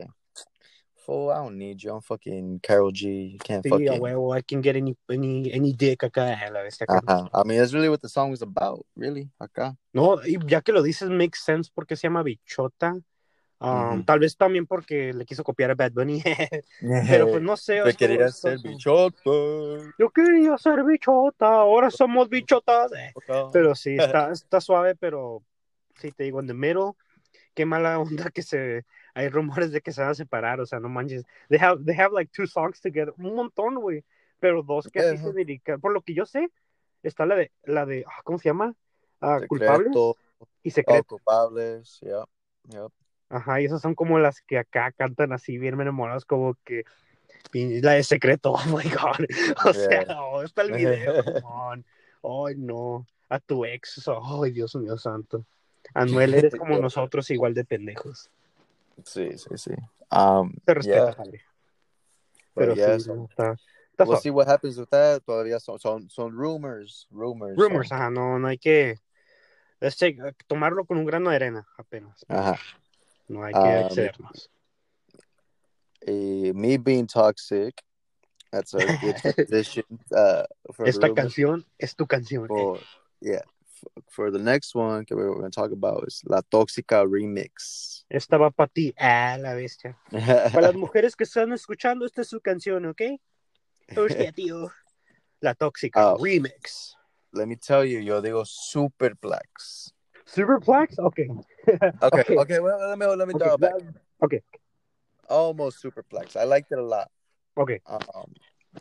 fool, 1.06 1.32
I 1.32 1.36
don't 1.42 1.58
need 1.58 1.82
you. 1.82 1.92
I'm 1.94 2.02
fucking 2.02 2.60
Carol 2.62 2.92
G. 2.92 3.08
You 3.34 3.40
can't 3.40 3.64
Sí, 3.64 3.70
fucking. 3.70 3.88
a 3.90 3.98
huevo, 4.00 4.32
I 4.38 4.42
can 4.44 4.62
get 4.62 4.76
any, 4.76 4.96
any, 5.10 5.52
any 5.52 5.74
dick 5.74 6.02
acá 6.04 6.38
a 6.38 6.52
la 6.52 6.62
bestia. 6.62 6.86
acá. 6.88 7.00
Ajá. 7.08 7.30
I 7.34 7.44
mean, 7.48 7.58
that's 7.58 7.74
really 7.74 7.90
what 7.90 8.02
the 8.02 8.10
song 8.10 8.30
was 8.30 8.42
about, 8.44 8.86
really. 8.96 9.30
Acá. 9.42 9.76
No, 9.94 10.20
y 10.22 10.38
ya 10.46 10.62
que 10.62 10.72
lo 10.74 10.84
dices, 10.84 11.10
makes 11.10 11.40
sense 11.44 11.72
porque 11.74 11.96
se 11.96 12.08
llama 12.08 12.22
Bichota. 12.22 13.02
Um, 13.62 13.96
Ujú. 13.96 14.04
Tal 14.06 14.20
vez 14.20 14.38
también 14.38 14.66
porque 14.66 15.14
le 15.14 15.26
quiso 15.26 15.44
copiar 15.44 15.72
a 15.72 15.76
Bad 15.76 15.92
Bunny. 15.92 16.24
Pero 17.10 17.30
pues 17.30 17.42
no 17.44 17.58
sé. 17.58 17.82
Como 17.82 17.94
quería 17.94 18.30
ser 18.30 18.58
bichota. 18.60 19.22
Yo 19.98 20.10
quería 20.10 20.58
ser 20.58 20.84
bichota, 20.84 21.48
ahora 21.48 21.92
somos 21.92 22.30
bichotas. 22.30 22.92
Eh, 22.94 23.14
Pero 23.52 23.76
sí, 23.76 23.96
está, 24.00 24.32
está 24.32 24.62
suave, 24.62 24.96
pero 24.96 25.44
sí 25.96 26.12
te 26.12 26.24
digo, 26.24 26.40
en 26.40 26.48
the 26.48 26.54
middle, 26.54 26.94
qué 27.54 27.66
mala 27.66 28.00
onda 28.00 28.30
que 28.32 28.42
se. 28.42 28.86
Hay 29.14 29.28
rumores 29.28 29.72
de 29.72 29.82
que 29.82 29.92
se 29.92 30.02
van 30.02 30.12
a 30.12 30.16
separar, 30.16 30.62
o 30.62 30.66
sea, 30.66 30.80
no 30.80 30.88
manches. 30.88 31.26
They 31.50 31.60
have, 31.60 31.84
they 31.84 31.96
have 31.98 32.14
like 32.14 32.32
two 32.32 32.48
songs 32.48 32.80
together, 32.80 33.14
un 33.18 33.36
montón, 33.36 33.76
güey. 33.76 34.06
Pero 34.40 34.64
dos 34.64 34.88
que 34.88 35.00
así 35.00 35.16
Ajá. 35.18 35.26
se 35.28 35.34
dedican. 35.34 35.82
Por 35.82 35.92
lo 35.92 36.02
que 36.02 36.14
yo 36.14 36.26
sé, 36.26 36.50
está 37.04 37.26
la 37.26 37.36
de, 37.36 37.52
la 37.64 37.86
de, 37.86 38.06
ah, 38.08 38.22
¿cómo 38.24 38.40
se 38.40 38.48
llama? 38.48 38.74
Ah, 39.20 39.42
culpables 39.50 39.88
Secreto, 39.88 40.18
y 40.64 40.70
oh, 40.70 40.72
secretos. 40.72 41.06
culpables, 41.08 42.00
yep, 42.00 42.26
yep. 42.70 42.92
Ajá, 43.30 43.62
y 43.62 43.66
esas 43.66 43.82
son 43.82 43.94
como 43.96 44.20
las 44.20 44.42
que 44.42 44.58
acá 44.58 44.92
cantan 44.92 45.34
así 45.34 45.58
bien 45.58 45.80
enamorados, 45.80 46.26
como 46.26 46.56
que 46.66 46.84
la 47.54 47.94
de 47.94 48.04
secreto, 48.04 48.54
oh 48.54 48.66
my 48.66 48.90
god. 48.90 49.26
O 49.66 49.74
sea, 49.74 50.06
oh, 50.20 50.42
está 50.42 50.64
el 50.64 50.74
video. 50.74 51.24
Ay, 52.24 52.56
no. 52.58 53.06
A 53.30 53.40
tu 53.40 53.64
ex, 53.64 54.04
ay, 54.08 54.52
Dios 54.52 54.76
mío 54.76 54.98
santo. 54.98 55.46
Anuel, 55.94 56.34
eres 56.34 56.56
como 56.56 56.78
nosotros, 56.80 57.30
igual 57.30 57.54
de 57.54 57.64
pendejos. 57.64 58.30
Sí, 59.06 59.38
sí, 59.38 59.50
sí. 59.56 59.72
Um, 60.12 60.52
Te 60.66 60.74
respeto, 60.74 61.24
yeah, 61.24 61.42
Pero 62.56 62.74
yeah, 62.76 63.00
sí, 63.00 63.06
so 63.06 63.28
está, 63.30 63.56
we'll 64.06 64.18
see 64.20 64.32
what 64.32 64.50
happens 64.50 64.78
with 64.78 64.90
that. 64.90 65.22
Todavía 65.24 65.60
son, 65.60 65.80
son, 65.80 66.10
son 66.10 66.32
rumors, 66.36 67.08
rumors. 67.12 67.56
so- 67.56 67.64
Rumors, 67.64 67.92
ajá, 67.92 68.10
no, 68.10 68.40
no 68.40 68.48
hay 68.48 68.58
que 68.58 69.00
let's 69.80 69.98
take- 69.98 70.36
tomarlo 70.48 70.86
con 70.86 70.98
un 70.98 71.06
grano 71.06 71.30
de 71.30 71.36
arena, 71.36 71.68
apenas. 71.78 72.26
Ajá. 72.28 72.58
No 73.30 73.44
hay 73.44 73.54
que 73.54 73.60
Um, 73.60 73.86
excedernos. 73.88 74.50
Eh, 76.02 76.52
me 76.54 76.78
being 76.78 77.08
toxic. 77.08 77.82
That's 78.52 78.74
a 78.74 78.80
good 79.00 79.16
transition. 79.36 79.84
Uh, 80.12 80.44
for 80.74 80.88
Esta 80.88 81.14
canción 81.14 81.66
es 81.78 81.96
tu 81.96 82.06
canción. 82.08 82.48
For, 82.48 82.80
yeah. 83.22 83.42
For 84.10 84.32
the 84.32 84.40
next 84.40 84.76
one 84.76 85.06
que 85.06 85.16
we're 85.16 85.30
going 85.34 85.50
to 85.50 85.50
talk 85.52 85.72
about 85.72 86.04
is 86.08 86.22
La 86.26 86.42
Tóxica 86.42 87.06
Remix. 87.08 88.04
Esta 88.10 88.38
va 88.38 88.50
para 88.50 88.68
ti, 88.74 88.94
ah, 89.00 89.38
la 89.40 89.54
bestia. 89.54 89.96
Para 90.12 90.62
las 90.68 90.76
mujeres 90.76 91.16
que 91.16 91.24
están 91.26 91.54
escuchando, 91.54 92.06
esta 92.06 92.22
es 92.22 92.28
su 92.28 92.42
canción, 92.42 92.86
¿ok? 92.88 93.02
Hostia, 93.96 94.32
tío. 94.36 94.70
La 95.42 95.54
tóxica 95.54 96.14
Oh. 96.14 96.18
remix. 96.22 96.96
Let 97.32 97.46
me 97.46 97.56
tell 97.56 97.86
you, 97.86 98.00
yo 98.02 98.20
digo 98.22 98.44
Superplex. 98.46 99.94
Superplex? 100.34 101.00
Ok. 101.00 101.20
Okay, 102.02 102.22
Okay. 102.22 102.36
okay, 102.38 102.60
well, 102.60 102.80
let 102.90 102.98
me 102.98 103.06
let 103.06 103.28
me 103.28 103.34
Ok, 103.36 103.40
dial 103.40 103.58
back. 103.58 103.74
Ok, 104.22 104.42
Almost 105.30 105.82
Superplex. 105.84 106.36
I 106.36 106.44
liked 106.46 106.72
it 106.72 106.80
a 106.80 106.84
lot. 106.84 107.10
ok. 107.56 107.80
Um, 107.86 108.34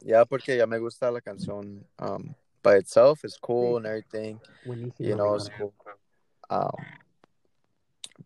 ya 0.02 0.24
porque 0.24 0.56
ya 0.56 0.66
me 0.66 0.78
gusta 0.78 1.10
la 1.10 1.20
canción 1.20 1.84
um, 1.98 2.34
by 2.62 2.76
itself. 2.76 3.24
It's 3.24 3.36
cool 3.38 3.76
and 3.76 3.86
everything. 3.86 4.40
Buenísimo. 4.66 5.00
You 5.00 5.16
know, 5.16 5.34
it's 5.34 5.48
cool. 5.50 5.74
Um, 6.48 6.70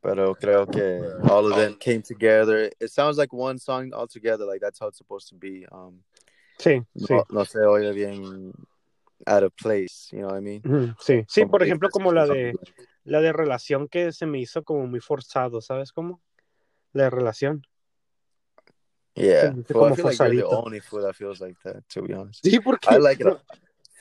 pero 0.01 0.35
creo 0.35 0.67
que 0.71 1.29
all 1.31 1.47
of 1.47 1.57
them 1.57 1.75
came 1.79 2.03
together. 2.03 2.71
It 2.81 2.91
sounds 2.91 3.19
like 3.19 3.33
one 3.33 3.59
song 3.59 3.93
all 3.93 4.07
together. 4.07 4.45
Like 4.45 4.61
that's 4.61 4.79
how 4.79 4.87
it's 4.89 4.99
supposed 4.99 5.29
to 5.31 5.35
be. 5.35 5.67
Um, 5.73 6.03
Sí, 6.59 6.85
sí. 6.97 7.21
no, 7.31 7.45
se 7.45 7.59
oye 7.59 7.93
bien 7.93 8.53
out 9.27 9.43
of 9.43 9.57
place. 9.57 10.09
You 10.13 10.21
know 10.21 10.29
what 10.29 10.37
I 10.37 10.41
mean? 10.41 10.63
Ujú, 10.63 10.95
Sí, 11.01 11.25
sí, 11.29 11.41
Como 11.41 11.51
por 11.51 11.63
ejemplo, 11.63 11.89
como 11.91 12.13
la 12.13 12.27
de 12.27 12.55
la 13.05 13.21
de 13.21 13.33
relación 13.33 13.89
que 13.89 14.13
se 14.13 14.27
me 14.27 14.39
hizo 14.39 14.63
como 14.63 14.87
muy 14.87 15.01
forzado, 15.01 15.61
¿sabes 15.61 15.93
cómo? 15.93 16.21
La 16.93 17.05
de 17.05 17.11
relación. 17.11 17.67
Yeah. 19.15 19.55
Well, 19.75 19.93
I 19.93 19.97
feel 19.97 20.07
like 20.07 20.19
you're 20.19 20.37
the 20.37 20.45
only 20.45 20.81
fool 20.81 21.03
that 21.03 21.15
feels 21.15 21.41
like 21.41 21.59
that, 21.65 21.83
to 21.93 22.03
be 22.03 22.15
honest. 22.15 22.45
Sí, 22.45 22.61
porque 22.61 22.89
I 22.91 22.99
like 22.99 23.23
it. 23.23 23.27
no, 23.27 23.41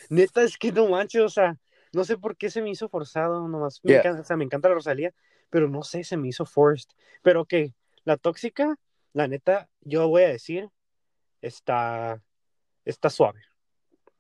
neta 0.10 0.44
es 0.44 0.58
que 0.58 0.72
no 0.72 0.88
manches, 0.88 1.22
o 1.22 1.30
sea, 1.30 1.58
no 1.92 2.06
sé 2.06 2.18
por 2.18 2.38
qué 2.38 2.50
se 2.50 2.62
me 2.62 2.70
hizo 2.70 2.88
forzado, 2.88 3.48
nomás 3.48 3.82
me 3.84 3.98
encanta, 3.98 4.22
o 4.22 4.24
sea, 4.24 4.38
me 4.38 4.46
encanta 4.46 4.70
la 4.70 4.76
Rosalía, 4.76 5.14
pero 5.50 5.68
no 5.68 5.84
sé, 5.84 6.04
se 6.04 6.16
me 6.16 6.30
hizo 6.30 6.46
forced. 6.46 6.90
Pero 7.22 7.46
que 7.46 7.74
la 8.06 8.16
tóxica, 8.16 8.78
la 9.14 9.28
neta, 9.28 9.70
yo 9.82 10.08
voy 10.08 10.24
a 10.24 10.30
decir, 10.30 10.70
está, 11.42 12.22
está 12.86 13.10
suave. 13.10 13.42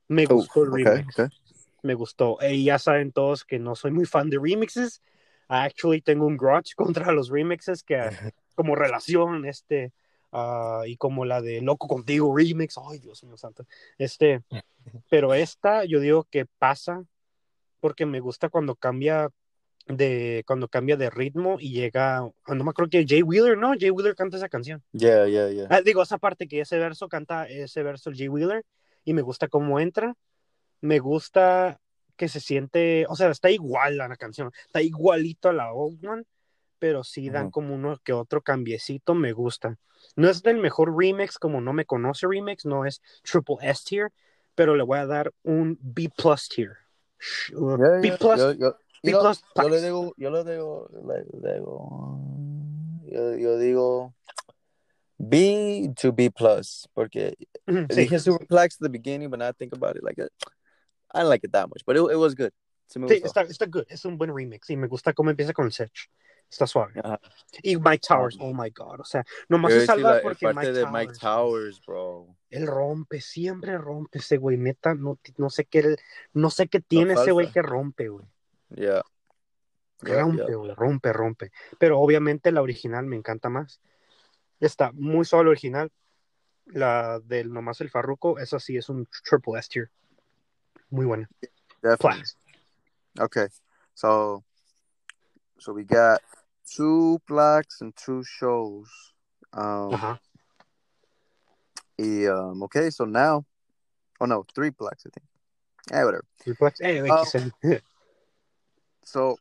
Me 0.09 0.25
Oh, 0.25 0.35
gustó 0.35 0.63
el 0.63 0.71
okay, 0.71 0.83
remix, 0.83 1.19
okay. 1.19 1.37
Me 1.81 1.93
gustó. 1.93 2.37
Y 2.41 2.65
ya 2.65 2.79
saben 2.79 3.11
todos 3.11 3.43
que 3.43 3.59
no 3.59 3.75
soy 3.75 3.91
muy 3.91 4.05
fan 4.05 4.29
de 4.29 4.39
remixes. 4.41 5.01
Actually, 5.47 6.01
tengo 6.01 6.25
un 6.25 6.37
grudge 6.37 6.75
contra 6.75 7.11
los 7.11 7.29
remixes 7.29 7.83
que 7.83 7.97
como 8.55 8.75
relación, 8.75 9.45
este, 9.45 9.91
ah, 10.31 10.83
y 10.85 10.97
como 10.97 11.25
la 11.25 11.41
de 11.41 11.61
Loco 11.61 11.87
Contigo 11.87 12.35
remix, 12.35 12.77
ay 12.77 12.99
Dios 12.99 13.23
mío 13.23 13.37
santo, 13.37 13.65
este, 13.97 14.43
pero 15.09 15.33
esta 15.33 15.83
yo 15.85 15.99
digo 15.99 16.25
que 16.29 16.45
pasa 16.45 17.03
porque 17.79 18.05
me 18.05 18.19
gusta 18.19 18.49
cuando 18.49 18.75
cambia 18.75 19.29
de, 19.87 20.43
cuando 20.45 20.67
cambia 20.67 20.95
de 20.95 21.09
ritmo 21.09 21.57
y 21.59 21.71
llega, 21.71 22.19
ah, 22.19 22.55
no 22.55 22.63
me 22.63 22.69
acuerdo 22.69 22.91
que 22.91 23.05
Jay 23.07 23.23
Wheeler, 23.23 23.57
¿no? 23.57 23.73
Jay 23.77 23.89
Wheeler 23.89 24.15
canta 24.15 24.37
esa 24.37 24.47
canción. 24.47 24.83
Yeah, 24.91 25.27
yeah, 25.27 25.49
yeah. 25.49 25.67
Ah, 25.69 25.81
digo, 25.81 26.03
esa 26.03 26.19
parte 26.19 26.47
que 26.47 26.61
ese 26.61 26.77
verso 26.77 27.09
canta, 27.09 27.47
ese 27.47 27.81
verso 27.81 28.11
el 28.11 28.15
Jay 28.15 28.27
Wheeler, 28.27 28.63
y 29.03 29.13
me 29.13 29.23
gusta 29.23 29.47
cómo 29.47 29.79
entra, 29.79 30.15
me 30.81 30.99
gusta 30.99 31.79
que 32.15 32.27
se 32.27 32.39
siente, 32.39 33.05
o 33.09 33.15
sea, 33.15 33.29
está 33.29 33.49
igual 33.49 33.99
a 34.01 34.07
la 34.07 34.15
canción, 34.15 34.51
está 34.65 34.81
igualito 34.81 35.49
a 35.49 35.53
la 35.53 35.73
old 35.73 36.05
one, 36.05 36.23
pero 36.77 37.03
sí 37.03 37.29
dan 37.29 37.49
como 37.51 37.73
uno 37.73 37.97
que 38.03 38.13
otro 38.13 38.41
cambiecito, 38.41 39.15
me 39.15 39.33
gusta. 39.33 39.77
No 40.15 40.29
es 40.29 40.41
del 40.43 40.57
mejor 40.57 40.95
remix, 40.97 41.37
como 41.37 41.61
no 41.61 41.73
me 41.73 41.85
conoce 41.85 42.27
remix, 42.27 42.65
no 42.65 42.85
es 42.85 43.01
triple 43.23 43.57
S 43.61 43.83
tier, 43.85 44.11
pero 44.55 44.75
le 44.75 44.83
voy 44.83 44.99
a 44.99 45.05
dar 45.05 45.33
un 45.43 45.77
B 45.81 46.09
plus 46.15 46.49
tier. 46.49 46.77
Uh, 47.53 47.77
Yeah, 47.77 47.99
B 48.01 48.17
plus, 48.17 48.39
Yo, 48.39 48.53
yo, 48.53 48.77
B 49.03 49.11
plus 49.11 49.43
yo 49.55 49.69
le 49.69 49.81
digo, 49.81 50.13
yo 50.17 50.29
le 50.29 50.43
digo, 50.43 50.89
le 51.41 51.53
digo, 51.53 52.19
yo, 53.37 53.57
digo 53.57 54.13
B 55.17 55.93
to 55.99 56.11
B 56.11 56.31
plus, 56.31 56.87
porque 56.93 57.35
dije 57.65 58.19
Superplex 58.19 58.75
at 58.75 58.81
the 58.81 58.89
beginning, 58.89 59.29
but 59.29 59.39
now 59.39 59.49
I 59.49 59.53
think 59.53 59.73
about 59.73 59.95
it, 59.95 60.03
like, 60.03 60.19
I 61.13 61.19
didn't 61.19 61.29
like 61.29 61.45
it 61.45 61.51
that 61.53 61.67
much, 61.69 61.83
but 61.85 61.95
it, 61.97 62.01
it 62.11 62.17
was 62.17 62.35
good. 62.35 62.51
Me 62.95 63.07
Sí, 63.07 63.21
gustó. 63.21 63.27
está, 63.27 63.41
está 63.43 63.65
good, 63.67 63.85
es 63.87 64.03
un 64.05 64.17
buen 64.17 64.35
remix 64.35 64.69
y 64.69 64.75
me 64.75 64.87
gusta 64.87 65.13
cómo 65.13 65.29
empieza 65.29 65.53
con 65.53 65.65
el 65.65 65.71
Sech. 65.71 65.91
Está 66.49 66.67
suave. 66.67 66.99
Ajá. 67.01 67.19
Y 67.63 67.77
Mike 67.77 68.01
Towers, 68.05 68.35
Um, 68.35 68.49
oh 68.49 68.53
my 68.63 68.69
god, 68.71 68.99
o 68.99 69.05
sea, 69.05 69.23
nomás 69.47 69.71
se 69.71 69.85
salva 69.85 70.15
la- 70.17 70.21
porque 70.21 70.45
parte 70.45 70.59
Mike 70.59 70.73
de 70.73 70.81
Towers, 70.81 70.91
Mike 71.07 71.13
Towers, 71.21 71.81
bro. 71.85 72.35
él 72.49 72.67
rompe, 72.67 73.21
siempre 73.21 73.77
rompe 73.77 74.19
ese 74.19 74.35
güey, 74.35 74.57
neta, 74.57 74.93
no, 74.93 75.17
no 75.37 75.49
sé 75.49 75.63
qué, 75.63 75.95
no 76.33 76.49
sé 76.49 76.67
qué 76.67 76.81
tiene 76.81 77.13
ese 77.13 77.31
güey 77.31 77.49
que 77.49 77.61
rompe, 77.61 78.09
güey. 78.09 78.25
Yeah. 78.75 79.01
Yeah, 80.03 80.21
Rompe, 80.23 80.45
yeah. 80.47 80.55
güey, 80.57 80.73
rompe, 80.75 81.13
rompe. 81.13 81.51
Pero 81.79 81.99
obviamente 81.99 82.51
la 82.51 82.61
original 82.61 83.05
me 83.05 83.15
encanta 83.15 83.47
más. 83.49 83.79
Está 84.59 84.91
muy 84.93 85.23
suave 85.25 85.45
la 85.45 85.51
original. 85.51 85.91
La 86.65 87.19
del 87.23 87.53
nomás 87.53 87.79
el 87.81 87.89
Farruko, 87.89 88.39
esa 88.39 88.59
sí 88.59 88.75
es 88.77 88.89
un 88.89 89.07
triple 89.23 89.59
S 89.59 89.69
tier. 89.69 89.89
Muy 90.91 91.05
buena. 91.05 91.27
Definitely. 91.81 92.23
Okay, 93.19 93.47
so 93.95 94.43
so 95.57 95.73
we 95.73 95.83
got 95.83 96.21
two 96.65 97.19
blacks 97.27 97.81
and 97.81 97.95
two 97.95 98.23
shows. 98.23 98.87
Um, 99.53 99.91
Ajá. 99.91 100.19
y, 101.97 102.25
um, 102.27 102.63
okay, 102.63 102.89
so 102.89 103.05
now, 103.05 103.45
oh 104.19 104.25
no, 104.25 104.45
three 104.55 104.69
blacks, 104.69 105.05
I 105.05 105.09
think. 105.09 105.27
Eh, 105.91 106.03
whatever. 106.03 106.25
Triplex. 106.43 106.79
Eh, 106.81 107.01
Oh. 107.09 107.23
XL. 107.25 107.49
So 109.03 109.37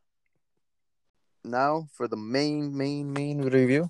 now 1.44 1.86
for 1.92 2.08
the 2.08 2.16
main, 2.16 2.76
main, 2.76 3.12
main 3.12 3.42
review. 3.42 3.88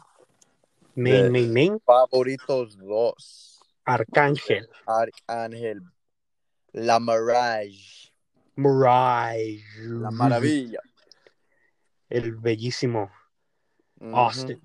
Main, 0.96 1.32
main, 1.32 1.52
main. 1.52 1.78
Favoritos 1.80 2.76
dos. 2.76 3.60
Arcángel. 3.86 4.66
Arcángel. 4.86 5.80
La 6.72 7.00
Mirage. 7.00 8.12
Mirage. 8.56 9.62
La 9.78 10.10
Maravilla. 10.10 10.80
El 12.08 12.36
bellísimo. 12.36 13.10
Austin. 14.00 14.60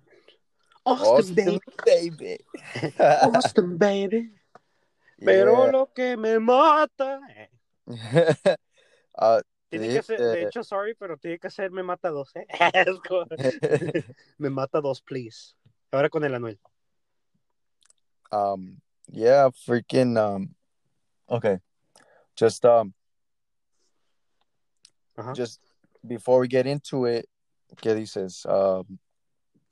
Austin, 0.86 1.60
baby. 1.86 2.38
baby. 2.80 2.94
Austin, 3.00 3.78
baby. 3.78 4.32
Pero 5.20 5.72
lo 5.72 5.92
que 5.94 6.18
me 6.18 6.40
mata. 6.40 7.20
uh, 7.88 9.42
Tiene 9.70 9.88
que 9.90 10.04
ser, 10.04 10.20
de 10.20 10.42
eh. 10.42 10.46
hecho, 10.46 10.64
sorry, 10.64 10.96
pero 10.96 11.18
tiene 11.18 11.38
que 11.40 11.50
ser 11.50 11.72
me 11.72 11.84
mata 11.84 12.10
dos, 12.10 12.32
¿eh? 12.36 12.46
Me 14.38 14.50
mata 14.50 14.80
dos, 14.80 15.02
please. 15.02 15.54
Ahora 15.92 16.08
con 16.10 16.24
el 16.24 16.34
Anuel. 16.34 16.60
Um, 18.32 18.80
yeah, 19.12 19.50
freaking. 19.50 20.18
Um, 20.18 20.56
okay, 21.28 21.58
just 22.36 22.66
um, 22.66 22.94
Ajá. 25.18 25.34
just 25.34 25.62
before 26.06 26.40
we 26.40 26.48
get 26.48 26.68
into 26.68 27.06
it, 27.06 27.28
¿qué 27.78 27.96
dices? 27.96 28.46
Um, 28.46 29.00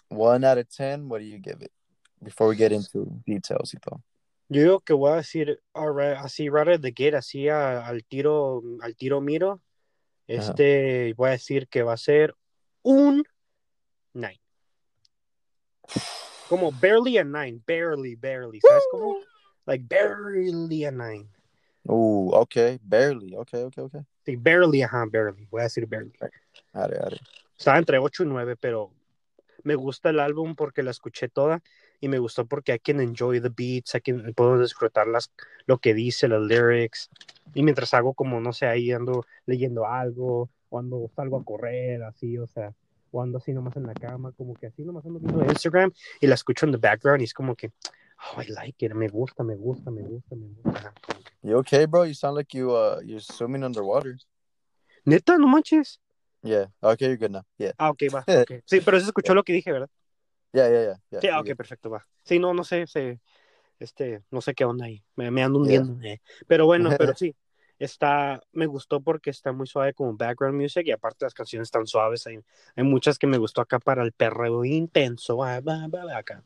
one 0.10 0.44
out 0.44 0.58
of 0.58 0.70
ten. 0.70 1.10
What 1.10 1.20
do 1.20 1.26
you 1.26 1.40
give 1.40 1.62
it? 1.62 1.72
Before 2.24 2.48
we 2.48 2.56
get 2.56 2.72
into 2.72 3.06
details 3.26 3.74
y 3.74 3.80
todo. 3.80 4.02
Yo 4.50 4.62
digo 4.62 4.80
que 4.86 4.94
voy 4.94 5.14
a 5.14 5.16
decir 5.18 5.58
alright, 5.76 6.18
así 6.18 6.50
right 6.50 6.68
at 6.68 6.82
the 6.82 6.92
gate, 6.92 7.14
así 7.16 7.50
a- 7.50 7.86
al 7.86 8.02
tiro, 8.10 8.62
al 8.82 8.96
tiro 8.96 9.20
miro. 9.20 9.62
Este, 10.28 11.14
voy 11.18 11.30
a 11.30 11.32
decir 11.32 11.68
que 11.68 11.84
va 11.84 11.94
a 11.94 11.98
ser 11.98 12.34
un 12.84 13.24
nine. 14.14 14.40
Como 16.48 16.72
barely 16.72 17.18
a 17.18 17.24
nine, 17.24 17.62
barely, 17.66 18.16
barely, 18.16 18.62
¿sabes 18.62 18.84
cómo? 18.92 19.16
Like 19.66 19.86
barely 19.88 20.86
a 20.86 20.92
nine. 20.92 21.28
Ooh, 21.90 22.32
okay, 22.34 22.80
barely. 22.82 23.36
Okay, 23.36 23.64
okay, 23.64 23.84
okay. 23.84 24.02
Sí, 24.26 24.36
barely, 24.36 24.82
ajá, 24.82 25.06
barely. 25.06 25.46
Voy 25.52 25.62
a 25.62 25.64
decir 25.66 25.86
barely. 25.86 26.14
Arre, 26.74 26.98
arre. 26.98 27.20
Estaba 27.58 27.78
entre 27.78 27.98
8 27.98 28.24
y 28.24 28.26
9, 28.28 28.56
pero 28.56 28.92
me 29.64 29.76
gusta 29.76 30.10
el 30.10 30.20
álbum 30.20 30.56
porque 30.56 30.84
la 30.84 30.92
escuché 30.92 31.30
toda 31.30 31.62
y 32.00 32.10
me 32.10 32.20
gustó 32.20 32.46
porque 32.46 32.74
I 32.74 32.80
can 32.80 33.00
enjoy 33.00 33.40
the 33.40 33.50
beats, 33.50 33.96
I 33.96 34.02
can, 34.02 34.34
puedo 34.34 34.60
disfrutar 34.60 35.08
las, 35.08 35.32
lo 35.66 35.78
que 35.78 35.94
dice, 35.94 36.28
los 36.28 36.46
lyrics. 36.46 37.10
Y 37.54 37.64
mientras 37.64 37.94
hago 37.94 38.14
como, 38.14 38.42
no 38.42 38.52
sé, 38.52 38.66
ahí 38.66 38.92
ando 38.92 39.26
leyendo 39.46 39.88
algo, 39.88 40.50
o 40.70 40.80
ando 40.80 41.10
salgo 41.16 41.38
a 41.38 41.46
correr, 41.46 42.04
así, 42.04 42.38
o 42.38 42.48
sea, 42.48 42.74
o 43.12 43.22
ando 43.22 43.38
así 43.38 43.54
nomás 43.54 43.78
en 43.78 43.88
la 43.88 43.94
cama, 43.94 44.32
como 44.34 44.54
que 44.56 44.68
así 44.68 44.84
nomás 44.84 45.06
ando 45.06 45.20
viendo 45.20 45.46
Instagram 45.46 45.92
y 46.20 46.28
la 46.28 46.36
escucho 46.36 46.66
en 46.66 46.74
the 46.74 46.78
background 46.78 47.22
y 47.22 47.26
es 47.26 47.34
como 47.34 47.56
que, 47.56 47.72
oh, 48.24 48.40
I 48.42 48.46
like 48.50 48.82
it, 48.86 48.94
me 48.96 49.08
gusta, 49.08 49.44
me 49.44 49.56
gusta, 49.56 49.92
me 49.92 50.02
gusta, 50.02 50.36
me 50.36 50.48
gusta. 50.64 50.94
You 51.42 51.58
okay, 51.58 51.86
bro? 51.86 52.04
You 52.04 52.14
sound 52.14 52.36
like 52.36 52.54
you 52.54 52.72
uh 52.72 53.02
you're 53.04 53.20
swimming 53.20 53.64
underwater. 53.64 54.18
Neta, 55.06 55.38
no 55.38 55.48
manches. 55.48 56.00
Yeah. 56.42 56.68
Okay, 56.82 57.08
you're 57.08 57.18
good 57.18 57.32
now. 57.32 57.44
Yeah. 57.58 57.72
Ah, 57.78 57.90
ok, 57.90 58.04
va. 58.14 58.24
ok. 58.28 58.62
Sí, 58.66 58.82
pero 58.82 59.00
se 59.00 59.06
escuchó 59.06 59.34
lo 59.34 59.44
que 59.44 59.54
dije, 59.54 59.72
¿verdad? 59.72 59.90
Yeah, 60.54 60.70
yeah, 60.70 60.82
yeah. 60.84 60.98
yeah 61.12 61.22
Sí, 61.22 61.28
ah, 61.28 61.40
ok, 61.40 61.48
good. 61.48 61.58
perfecto, 61.58 61.90
va. 61.90 62.06
Sí, 62.24 62.40
no, 62.40 62.54
no 62.54 62.64
sé, 62.64 62.88
sé, 62.88 63.20
este, 63.80 64.24
no 64.32 64.42
sé 64.42 64.54
qué 64.54 64.66
onda 64.66 64.86
ahí, 64.86 65.04
me, 65.16 65.32
me 65.32 65.44
ando 65.44 65.60
hundiendo. 65.60 66.00
eh. 66.02 66.22
Pero 66.48 66.66
bueno, 66.66 66.90
pero 66.98 67.16
sí, 67.16 67.36
está, 67.80 68.42
me 68.52 68.66
gustó 68.66 69.02
porque 69.02 69.30
está 69.30 69.52
muy 69.52 69.68
suave 69.68 69.94
como 69.94 70.16
background 70.16 70.60
music 70.62 70.88
y 70.88 70.92
aparte 70.92 71.26
las 71.26 71.34
canciones 71.34 71.68
están 71.68 71.88
suaves, 71.88 72.26
hay, 72.28 72.40
hay 72.76 72.84
muchas 72.84 73.18
que 73.18 73.28
me 73.28 73.38
gustó 73.38 73.62
acá 73.62 73.80
para 73.80 74.04
el 74.04 74.14
perreo 74.14 74.64
intenso, 74.64 75.44
ah, 75.44 75.60
va, 75.60 75.88
va, 75.88 76.06
va, 76.06 76.18
acá, 76.18 76.44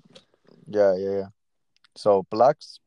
Yeah, 0.69 0.95
yeah, 0.97 1.11
yeah. 1.11 1.36
So 1.97 2.23
blacks. 2.29 2.79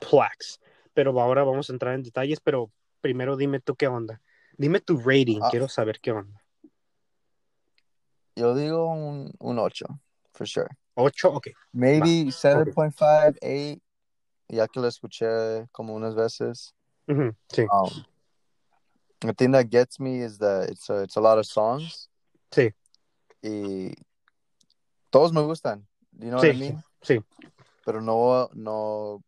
plaques. 0.00 0.58
Pero 0.94 1.18
ahora 1.20 1.42
vamos 1.42 1.68
a 1.68 1.72
entrar 1.72 1.94
en 1.94 2.02
detalles, 2.02 2.38
pero 2.40 2.70
primero 3.00 3.36
dime 3.36 3.60
tú 3.60 3.74
qué 3.74 3.88
onda. 3.88 4.20
Dime 4.56 4.80
tu 4.80 4.96
rating, 4.98 5.40
Ah. 5.42 5.48
quiero 5.50 5.68
saber 5.68 5.98
qué 6.00 6.12
onda. 6.12 6.40
Yo 8.36 8.54
digo 8.54 8.86
un, 8.86 9.32
un 9.40 9.58
8, 9.58 9.86
for 10.32 10.46
sure. 10.46 10.68
¿Ocho? 10.94 11.32
Ok. 11.32 11.48
Maybe 11.72 12.30
7.5, 12.30 13.36
8. 13.42 13.80
Ya 14.48 14.68
que 14.68 14.80
lo 14.80 14.88
escuché 14.88 15.66
como 15.72 15.94
unas 15.94 16.14
veces. 16.14 16.74
Sí, 17.08 17.66
Um, 17.70 18.04
the 19.20 19.32
thing 19.34 19.52
that 19.52 19.68
gets 19.70 19.98
me 19.98 20.22
is 20.22 20.38
that 20.38 20.68
it's 20.70 20.88
a, 20.90 21.02
it's 21.02 21.16
a 21.16 21.20
lot 21.20 21.38
of 21.38 21.46
songs. 21.46 22.08
sí, 22.50 22.72
Y 23.42 23.92
todos 25.10 25.32
me 25.32 25.40
gustan. 25.42 25.86
You 26.18 26.30
know 26.30 26.38
sí, 26.40 26.48
what 26.48 26.56
I 26.56 26.58
mean? 26.58 26.82
sí. 27.02 27.24
Pero 27.84 28.00
no, 28.00 28.48
no, 28.54 29.22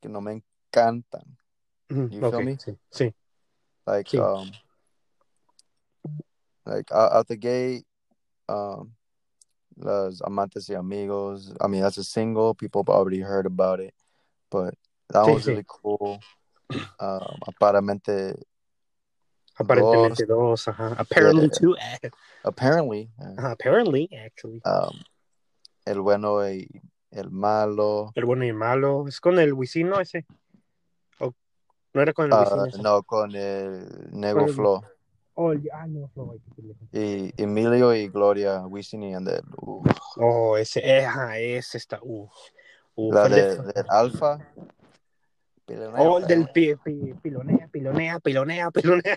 que 0.00 0.08
no 0.08 0.20
me 0.20 0.42
encantan. 0.72 1.36
You 1.90 2.20
feel 2.20 2.34
ok, 2.34 2.44
me? 2.44 2.56
Sí, 2.56 2.78
sí. 2.90 3.14
Like, 3.86 4.08
Sí. 4.10 4.18
um, 4.18 4.52
like 6.66 6.90
out, 6.92 7.12
out 7.12 7.28
the 7.28 7.36
gate, 7.36 7.84
um, 8.48 8.92
Los 9.76 10.20
Amantes 10.22 10.68
y 10.68 10.74
Amigos. 10.74 11.54
I 11.60 11.66
mean, 11.68 11.82
that's 11.82 11.98
a 11.98 12.04
single. 12.04 12.54
People 12.54 12.82
have 12.82 12.94
already 12.94 13.20
heard 13.20 13.46
about 13.46 13.80
it, 13.80 13.94
but 14.50 14.74
that 15.10 15.24
Sí, 15.24 15.34
was 15.34 15.46
really 15.46 15.64
cool. 15.66 16.20
Um, 17.00 17.38
aparentemente, 17.46 18.34
Aparentemente 19.58 20.26
dos, 20.26 20.66
ajá. 20.68 20.94
Apparently 20.98 21.48
Yeah. 21.50 21.58
two. 21.58 21.76
eh, 21.78 22.10
apparently, 22.44 23.10
uh, 23.20 23.50
apparently, 23.52 24.08
actually. 24.12 24.60
um, 24.64 25.02
el 25.86 26.00
bueno 26.00 26.38
y 26.46 26.66
el 27.18 27.30
malo. 27.30 28.12
El 28.14 28.24
bueno 28.24 28.44
y 28.44 28.48
el 28.48 28.54
malo. 28.54 29.06
Es 29.08 29.20
con 29.20 29.38
el 29.38 29.52
Wisino 29.52 30.00
ese. 30.00 30.26
O- 31.20 31.34
no 31.94 32.02
era 32.02 32.12
con 32.12 32.26
el 32.26 32.38
Wisino 32.38 32.64
ese. 32.66 32.82
no, 32.82 33.02
con 33.02 33.34
el 33.34 34.10
Negro 34.12 34.40
Con 34.40 34.48
el- 34.48 34.54
Flow. 34.54 34.82
Oh, 35.34 35.52
el- 35.52 35.68
ah, 35.72 35.86
no. 35.86 36.10
Y 36.92 37.32
Emilio 37.40 37.94
y 37.94 38.08
Gloria, 38.08 38.66
Wisin 38.66 39.04
y 39.04 39.12
Yandel. 39.12 39.44
Uf. 39.58 39.86
Oh, 40.16 40.56
ese, 40.56 40.80
eh, 40.84 41.06
ese 41.56 41.78
está. 41.78 42.00
Uf. 42.02 42.32
Uf, 42.96 43.14
La 43.14 43.28
de- 43.28 43.56
del 43.58 43.86
Alfa. 43.88 44.38
Pilonea, 45.68 46.00
Oh, 46.02 46.18
el 46.18 46.26
del 46.26 46.42
eh. 46.42 46.48
pi- 46.54 46.74
pi- 46.76 47.14
pilonea, 47.22 47.68
pilonea, 47.70 48.18
pilonea, 48.20 48.70
pilonea. 48.70 49.16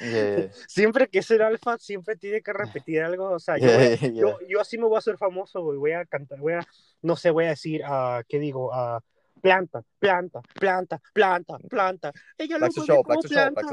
Yeah. 0.00 0.50
Siempre 0.68 1.08
que 1.08 1.18
es 1.18 1.30
el 1.32 1.42
alfa, 1.42 1.76
siempre 1.78 2.14
tiene 2.16 2.40
que 2.42 2.52
repetir 2.52 3.02
algo. 3.02 3.30
O 3.32 3.38
sea, 3.40 3.58
yo, 3.58 3.66
Yeah, 3.66 3.96
yo, 4.12 4.38
yo 4.48 4.60
así 4.60 4.78
me 4.78 4.84
voy 4.84 4.94
a 4.94 4.98
hacer 4.98 5.18
famoso, 5.18 5.62
güey. 5.64 5.78
Voy 5.78 5.92
a 5.92 6.04
cantar, 6.06 6.38
voy 6.38 6.52
a, 6.54 6.66
no 7.02 7.16
sé, 7.16 7.30
voy 7.30 7.46
a 7.46 7.50
decir, 7.50 7.82
ah, 7.84 8.22
¿qué 8.28 8.38
digo? 8.38 8.72
Ah, 8.72 9.00
planta, 9.42 9.82
planta, 9.98 10.40
planta, 10.54 11.00
planta, 11.12 11.58
planta. 11.68 12.12
Ella 12.38 12.56
lo 12.58 12.66
mueve 12.68 12.86
show, 12.86 13.02
como 13.02 13.20
planta. 13.20 13.62
Show, 13.62 13.68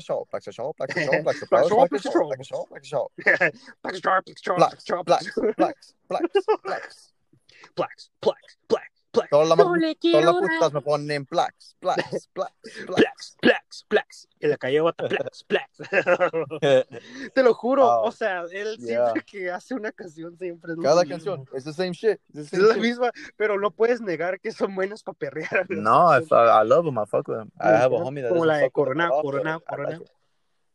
show, 0.00 0.26
Black's 0.30 0.48
a 0.48 1.60
show, 2.08 2.66
Black's 2.70 2.86
a 2.86 2.90
show. 2.90 3.10
Blacks, 3.82 4.00
jar, 4.00 4.22
blacks, 4.24 4.42
jar, 4.42 4.56
Blacks, 4.56 4.84
jar, 4.84 5.04
blacks, 5.04 5.34
blacks, 5.56 5.94
blacks, 6.08 6.32
blacks. 6.64 7.12
blacks, 7.74 8.10
blacks, 8.20 8.56
blacks, 8.68 8.87
blacks. 9.12 9.30
Todas 9.30 9.48
las 9.48 9.58
Yo 9.58 9.74
le 9.76 9.94
todas 9.94 10.24
las 10.24 10.34
putas 10.34 10.72
me 10.72 10.80
ponen 10.82 11.24
blacks, 11.30 11.76
blacks, 11.80 12.28
blacks. 12.34 12.86
blacks, 12.86 13.36
blacks, 13.42 13.86
blacks. 13.88 14.28
Y 14.40 14.46
la 14.46 14.56
calle 14.56 14.80
bota 14.80 15.06
blacks, 15.08 15.44
blacks. 15.48 15.78
Te 17.34 17.42
lo 17.42 17.54
juro, 17.54 17.86
Oh, 17.86 18.02
o 18.08 18.12
sea, 18.12 18.42
él 18.52 18.76
yeah. 18.78 19.04
siempre 19.06 19.22
que 19.24 19.50
hace 19.50 19.74
una 19.74 19.92
canción 19.92 20.36
siempre 20.36 20.72
es 20.72 20.78
Cada 20.82 21.02
mismo. 21.04 21.10
canción, 21.10 21.44
it's 21.54 21.64
the 21.64 21.72
same 21.72 21.92
shit. 21.92 22.20
The 22.32 22.42
Es 22.42 22.48
same 22.50 22.62
la 22.64 22.74
shit. 22.74 22.82
misma, 22.82 23.10
pero 23.36 23.58
no 23.58 23.70
puedes 23.70 24.00
negar 24.00 24.40
que 24.40 24.52
son 24.52 24.74
buenos 24.74 25.02
para 25.02 25.18
perrear. 25.18 25.66
No, 25.70 26.10
I, 26.16 26.22
I 26.30 26.64
love 26.66 26.84
them. 26.84 26.98
I 26.98 27.06
fuck 27.06 27.26
with 27.28 27.38
them. 27.38 27.50
I 27.60 27.68
have 27.68 27.92
a 27.94 27.98
homie 27.98 28.22
that 28.22 28.28
Como 28.30 28.44
la 28.44 28.56
de 28.56 28.60
like 28.62 28.72
Coronao. 28.72 29.22
it. 30.02 30.10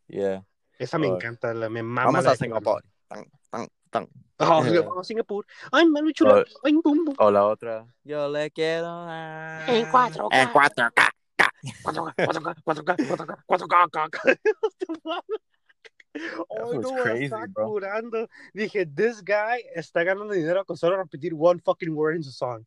Yeah. 0.07 0.43
Esa 0.79 0.97
me 0.97 1.07
encanta, 1.07 1.53
la, 1.53 1.69
me 1.69 1.83
mama 1.83 2.21
Vamos 2.21 2.25
a. 2.25 2.35
Coronao. 2.47 2.81
Tan, 3.07 3.25
tan, 3.51 3.67
tan. 3.91 4.07
Oh, 4.45 4.63
Yeah. 4.65 4.81
vamos 4.81 4.99
a 4.99 5.03
Singapur. 5.03 5.45
Ay, 5.71 5.85
mami 5.87 6.13
chula. 6.13 6.43
Oh. 6.43 6.59
Ay. 6.63 6.73
O 7.17 7.31
la 7.31 7.45
otra. 7.45 7.85
Yo 8.03 8.27
le 8.29 8.51
quiero 8.51 9.05
dar. 9.05 9.69
En 9.69 9.85
4K. 9.85 10.27
En 10.31 10.49
4K. 10.49 11.09
4K, 11.83 12.15
4K, 12.15 12.55
4K, 12.63 12.97
4K, 13.05 13.37
4K, 13.47 14.09
4K. 14.09 15.21
Ay, 16.15 16.77
was 16.77 16.91
no, 16.91 17.01
crazy, 17.01 17.23
estaba 17.25 17.45
bro. 17.47 17.67
curando. 17.67 18.27
Dije, 18.53 18.85
this 18.85 19.23
guy 19.23 19.63
está 19.75 20.03
ganando 20.03 20.33
dinero 20.33 20.63
con 20.65 20.77
solo 20.77 20.97
repetir 20.97 21.33
one 21.35 21.59
fucking 21.59 21.89
word 21.95 22.15
in 22.17 22.23
su 22.23 22.31
song. 22.31 22.63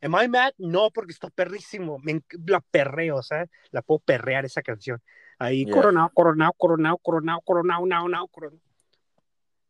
Am 0.00 0.14
I 0.14 0.28
mad? 0.28 0.52
No, 0.58 0.90
porque 0.90 1.12
está 1.12 1.28
perrísimo. 1.28 1.98
Me 2.02 2.22
la 2.46 2.60
perreo, 2.60 3.20
¿sabes? 3.22 3.50
La 3.70 3.82
puedo 3.82 3.98
perrear 3.98 4.44
esa 4.44 4.62
canción. 4.62 5.02
Ahí, 5.40 5.64
Yeah. 5.64 5.74
coronado, 5.74 6.10
coronado, 6.14 6.52
coronado, 6.56 6.98
coronado, 6.98 7.40
coronado, 7.44 7.86
now, 7.86 8.08
now, 8.08 8.28
coronado. 8.28 8.62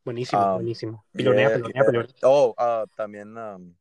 Buenísimo, 0.09 0.43
Um, 0.43 0.55
buenísimo. 0.55 1.05
Pilonea, 1.13 1.49
Yeah, 1.49 1.57
pilonea, 1.57 1.75
yeah. 1.83 1.85
pilonea. 1.91 2.15
Oh, 2.23 2.55
ah, 2.57 2.85
también 2.97 3.37
um, 3.37 3.75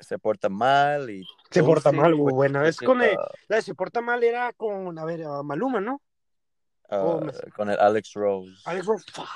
se 0.00 0.18
porta 0.18 0.48
mal 0.48 1.08
y 1.10 1.24
Se 1.50 1.62
porta 1.62 1.90
Dulce, 1.90 2.02
mal, 2.02 2.16
pues, 2.16 2.34
buena. 2.34 2.66
Es 2.66 2.76
con 2.78 3.00
el, 3.02 3.16
la 3.46 3.56
de 3.56 3.62
se 3.62 3.74
porta 3.74 4.00
mal 4.00 4.22
era 4.24 4.52
con, 4.52 4.98
a 4.98 5.04
ver, 5.04 5.20
Maluma, 5.44 5.80
¿no? 5.80 6.02
ah, 6.90 6.98
Oh, 7.02 7.20
me- 7.20 7.32
con 7.54 7.70
el 7.70 7.78
Alex 7.78 8.12
Rose. 8.14 8.50
Alex 8.64 8.84
Rose, 8.86 9.04
fuck. 9.12 9.28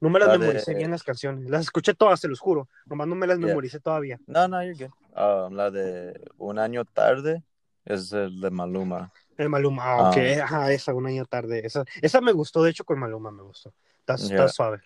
No 0.00 0.10
me 0.10 0.18
las 0.18 0.28
La 0.28 0.32
de- 0.34 0.38
memoricé 0.40 0.74
bien 0.74 0.90
las 0.90 1.02
canciones. 1.02 1.48
Las 1.48 1.62
escuché 1.62 1.94
todas, 1.94 2.20
se 2.20 2.28
los 2.28 2.38
juro. 2.38 2.68
Nomás 2.86 3.08
no 3.08 3.14
me 3.14 3.26
las 3.26 3.38
Yeah. 3.38 3.48
memoricé 3.48 3.80
todavía. 3.80 4.20
No, 4.26 4.46
no, 4.48 4.62
you're 4.62 4.74
good. 4.86 4.92
Um, 5.18 5.54
la 5.54 5.70
de 5.70 6.20
Un 6.36 6.58
año 6.58 6.84
tarde 6.84 7.42
es 7.86 8.12
el 8.12 8.38
de 8.40 8.50
Maluma. 8.50 9.10
El 9.38 9.48
Maluma, 9.48 9.82
ah, 9.84 10.10
ok. 10.10 10.16
Ah. 10.40 10.44
Ajá, 10.44 10.72
esa, 10.72 10.92
un 10.92 11.06
año 11.06 11.24
tarde. 11.24 11.62
Esa, 11.64 11.84
esa 12.02 12.20
me 12.20 12.32
gustó, 12.32 12.62
de 12.62 12.70
hecho, 12.70 12.84
con 12.84 12.98
Maluma 12.98 13.30
me 13.32 13.42
gustó. 13.42 13.72
Está, 14.14 14.34
Yeah. 14.34 14.48
suave. 14.48 14.80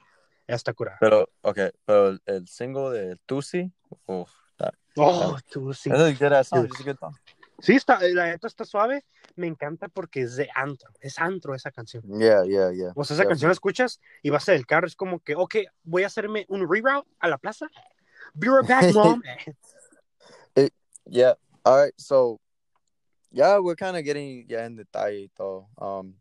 Está 0.47 0.73
curada. 0.75 0.99
Pero, 1.01 1.29
okay, 1.43 1.71
pero 1.85 2.09
el, 2.09 2.23
el 2.27 2.49
single 2.49 2.91
de 2.91 3.17
Tusi, 3.27 3.73
uf, 4.07 4.31
that, 4.59 4.75
Oh, 4.97 5.39
tú 5.51 5.73
sí. 5.73 5.89
that's 5.91 6.03
a 6.03 6.13
good 6.13 6.33
ass 6.33 6.49
song. 6.49 6.61
Yeah. 6.65 6.67
It's 6.71 6.81
a 6.81 6.85
good 6.85 6.99
song. 6.99 7.15
Sí, 7.61 7.75
está, 7.77 8.01
la 8.01 8.27
neta 8.27 8.49
está 8.49 8.65
suave. 8.65 9.05
Me 9.37 9.47
encanta 9.47 9.89
porque 9.89 10.23
es 10.23 10.35
de 10.37 10.49
antro. 10.55 10.91
Es 11.01 11.19
antro 11.21 11.55
esa 11.55 11.71
canción. 11.71 12.03
Yeah, 12.19 12.45
yeah, 12.45 12.73
yeah. 12.73 12.93
O 12.97 13.05
sea, 13.05 13.15
esa 13.15 13.25
canción 13.25 13.49
la 13.49 13.53
escuchas 13.53 14.01
y 14.21 14.31
vas 14.31 14.49
en 14.49 14.57
el 14.57 14.67
carro. 14.67 14.87
Es 14.89 14.97
como 14.97 15.21
que, 15.21 15.37
ok, 15.37 15.57
voy 15.85 16.03
a 16.03 16.09
hacerme 16.09 16.45
un 16.49 16.69
reroute 16.69 17.09
a 17.21 17.29
la 17.29 17.39
plaza. 17.39 17.69
Be 18.35 18.49
right 18.49 18.69
back, 18.69 18.93
mom. 18.95 19.23
Yeah. 21.07 21.35
All 21.65 21.77
right. 21.85 21.95
So, 21.99 22.41
yeah, 23.33 23.59
we're 23.59 23.75
kind 23.77 23.97
of 23.97 24.05
getting 24.05 24.47
ya 24.49 24.65
en 24.65 24.77
detalle 24.77 25.25
y 25.25 25.29
todo. 25.37 25.69
Um, 25.79 26.15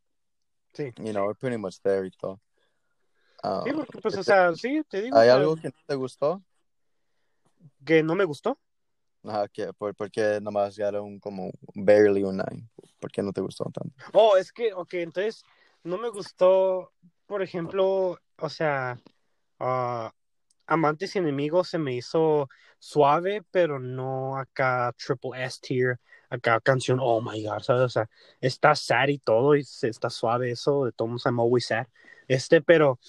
Sí. 0.74 0.94
You 1.04 1.12
know, 1.12 1.26
we're 1.26 1.34
pretty 1.36 1.58
much 1.58 1.82
there 1.84 2.06
y 2.06 2.12
todo. 2.18 2.40
Um, 3.44 3.64
Sí, 3.64 3.72
porque, 3.74 3.98
pues, 4.00 4.18
o 4.18 4.24
sea, 4.24 4.54
sí, 4.56 4.82
te 4.90 5.02
digo. 5.02 5.18
¿Hay 5.18 5.30
algo 5.30 5.56
que 5.56 5.70
no 5.70 5.80
te 5.88 5.96
gustó? 5.96 6.44
que 7.86 8.04
no 8.04 8.16
me 8.16 8.26
gustó. 8.26 8.60
Ajá, 9.24 9.48
que 9.48 9.72
por, 9.74 9.96
porque 9.96 10.40
nomás 10.42 10.78
era 10.80 11.02
un 11.02 11.20
como 11.20 11.52
barely 11.76 12.24
un 12.24 12.38
nine. 12.38 12.70
¿Por 13.00 13.12
qué 13.12 13.22
no 13.22 13.32
te 13.32 13.42
gustó 13.42 13.66
tanto? 13.66 13.94
Oh, 14.14 14.36
es 14.38 14.52
que, 14.52 14.74
ok, 14.74 14.94
entonces 14.96 15.44
no 15.84 15.98
me 15.98 16.10
gustó, 16.10 16.92
por 17.28 17.42
ejemplo, 17.42 18.20
o 18.38 18.50
sea, 18.50 19.00
ah, 19.60 20.12
Amantes 20.66 21.16
y 21.16 21.20
Enemigos 21.20 21.70
se 21.70 21.78
me 21.78 21.94
hizo 21.94 22.50
suave, 22.80 23.44
pero 23.52 23.80
no 23.80 24.38
acá 24.38 24.94
triple 24.98 25.44
S 25.44 25.60
tier, 25.62 26.00
acá 26.30 26.60
canción, 26.62 27.00
oh 27.02 27.22
my 27.22 27.44
god, 27.44 27.60
¿sabes? 27.60 27.84
O 27.84 27.90
sea, 27.90 28.10
está 28.40 28.74
sad 28.76 29.10
y 29.10 29.20
todo, 29.20 29.56
y 29.56 29.62
está 29.62 30.10
suave 30.10 30.52
eso, 30.52 30.86
de 30.86 30.92
todos 30.92 31.26
I'm 31.26 31.40
always 31.40 31.68
sad. 31.68 31.88
Este, 32.28 32.62
pero, 32.62 33.00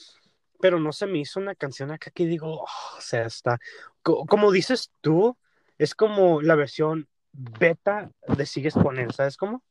pero 0.63 0.79
no 0.79 0.93
se 0.93 1.09
me 1.09 1.19
hizo 1.19 1.41
una 1.41 1.57
canción 1.57 1.91
acá 1.91 2.13
que 2.13 2.25
digo, 2.25 2.61
oh, 2.63 2.97
o 2.97 3.01
sea, 3.01 3.27
está, 3.27 3.59
co- 4.01 4.25
como 4.27 4.53
dices 4.53 4.93
tú, 5.01 5.37
es 5.77 5.97
como 5.97 6.41
la 6.41 6.55
versión 6.55 7.09
beta 7.33 8.13
de 8.29 8.47
Sigues 8.47 8.77
él, 8.97 9.13
¿sabes 9.13 9.37
cómo? 9.37 9.65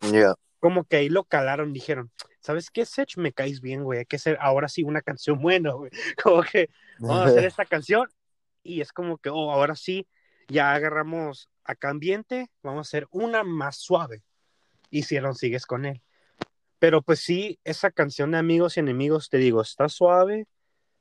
Yeah. 0.00 0.34
como 0.58 0.82
que 0.82 0.96
ahí 0.96 1.08
lo 1.08 1.22
calaron, 1.22 1.72
dijeron, 1.72 2.10
¿sabes 2.40 2.72
qué, 2.72 2.84
Sech? 2.84 3.16
Me 3.18 3.32
caes 3.32 3.60
bien, 3.60 3.84
güey, 3.84 4.00
hay 4.00 4.04
que 4.04 4.16
hacer 4.16 4.36
ahora 4.40 4.68
sí 4.68 4.82
una 4.82 5.00
canción 5.00 5.40
buena, 5.40 5.74
güey. 5.74 5.92
Como 6.24 6.42
que 6.42 6.70
vamos 6.98 7.18
a 7.18 7.24
hacer 7.26 7.44
esta 7.44 7.64
canción 7.64 8.08
y 8.64 8.80
es 8.80 8.92
como 8.92 9.18
que, 9.18 9.28
oh, 9.28 9.52
ahora 9.52 9.76
sí, 9.76 10.08
ya 10.48 10.72
agarramos 10.72 11.50
acá 11.62 11.90
ambiente, 11.90 12.50
vamos 12.64 12.78
a 12.78 12.88
hacer 12.88 13.06
una 13.12 13.44
más 13.44 13.76
suave. 13.76 14.24
Hicieron 14.90 15.36
Sigues 15.36 15.66
con 15.66 15.84
él. 15.84 16.02
Pero 16.82 17.00
pues 17.00 17.20
sí, 17.20 17.60
esa 17.62 17.92
canción 17.92 18.32
de 18.32 18.38
Amigos 18.38 18.76
y 18.76 18.80
Enemigos, 18.80 19.28
te 19.28 19.36
digo, 19.36 19.62
está 19.62 19.88
suave, 19.88 20.48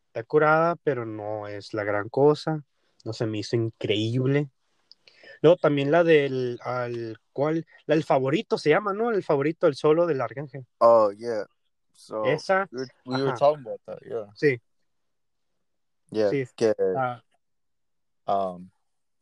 está 0.05 0.23
curada, 0.23 0.75
pero 0.75 1.07
no 1.07 1.47
es 1.47 1.73
la 1.73 1.83
gran 1.83 2.07
cosa. 2.07 2.63
No 3.03 3.13
se 3.13 3.25
me 3.25 3.39
hizo 3.39 3.55
increíble. 3.55 4.51
Luego 5.41 5.57
también 5.57 5.89
la 5.89 6.03
del, 6.03 6.59
al, 6.61 7.17
¿cuál? 7.33 7.65
La 7.87 7.95
del 7.95 8.03
favorito 8.03 8.59
se 8.59 8.69
llama, 8.69 8.93
¿no? 8.93 9.09
El 9.09 9.23
favorito, 9.23 9.65
el 9.65 9.73
solo 9.73 10.05
del 10.05 10.21
Arcángel. 10.21 10.67
Oh, 10.77 11.11
yeah. 11.13 11.47
So, 11.93 12.25
Esa, 12.25 12.69
we 12.71 12.81
were, 12.81 12.91
we 13.07 13.15
were 13.15 13.29
Ajá. 13.31 13.39
talking 13.39 13.65
about 13.65 13.81
that, 13.87 13.99
yeah. 14.07 14.27
sí. 14.35 14.61
Yeah. 16.11 16.29
Sí. 16.29 16.45
Que, 16.55 16.75
ah, 16.95 17.23
um, 18.27 18.69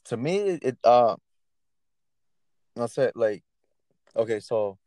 to 0.04 0.17
me, 0.17 0.60
it, 0.62 0.78
uh, 0.84 1.15
no 2.76 2.89
sé, 2.89 3.13
like, 3.15 3.45
okay, 4.13 4.41
so, 4.41 4.78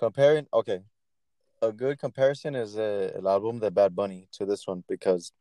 comparing, 0.00 0.46
okay, 0.52 0.80
a 1.62 1.70
good 1.70 1.98
comparison 1.98 2.54
is 2.56 2.76
uh, 2.76 3.12
el 3.14 3.28
album 3.28 3.58
de 3.60 3.70
Bad 3.70 3.94
Bunny 3.94 4.26
to 4.32 4.46
this 4.46 4.66
one 4.66 4.82
because, 4.88 5.32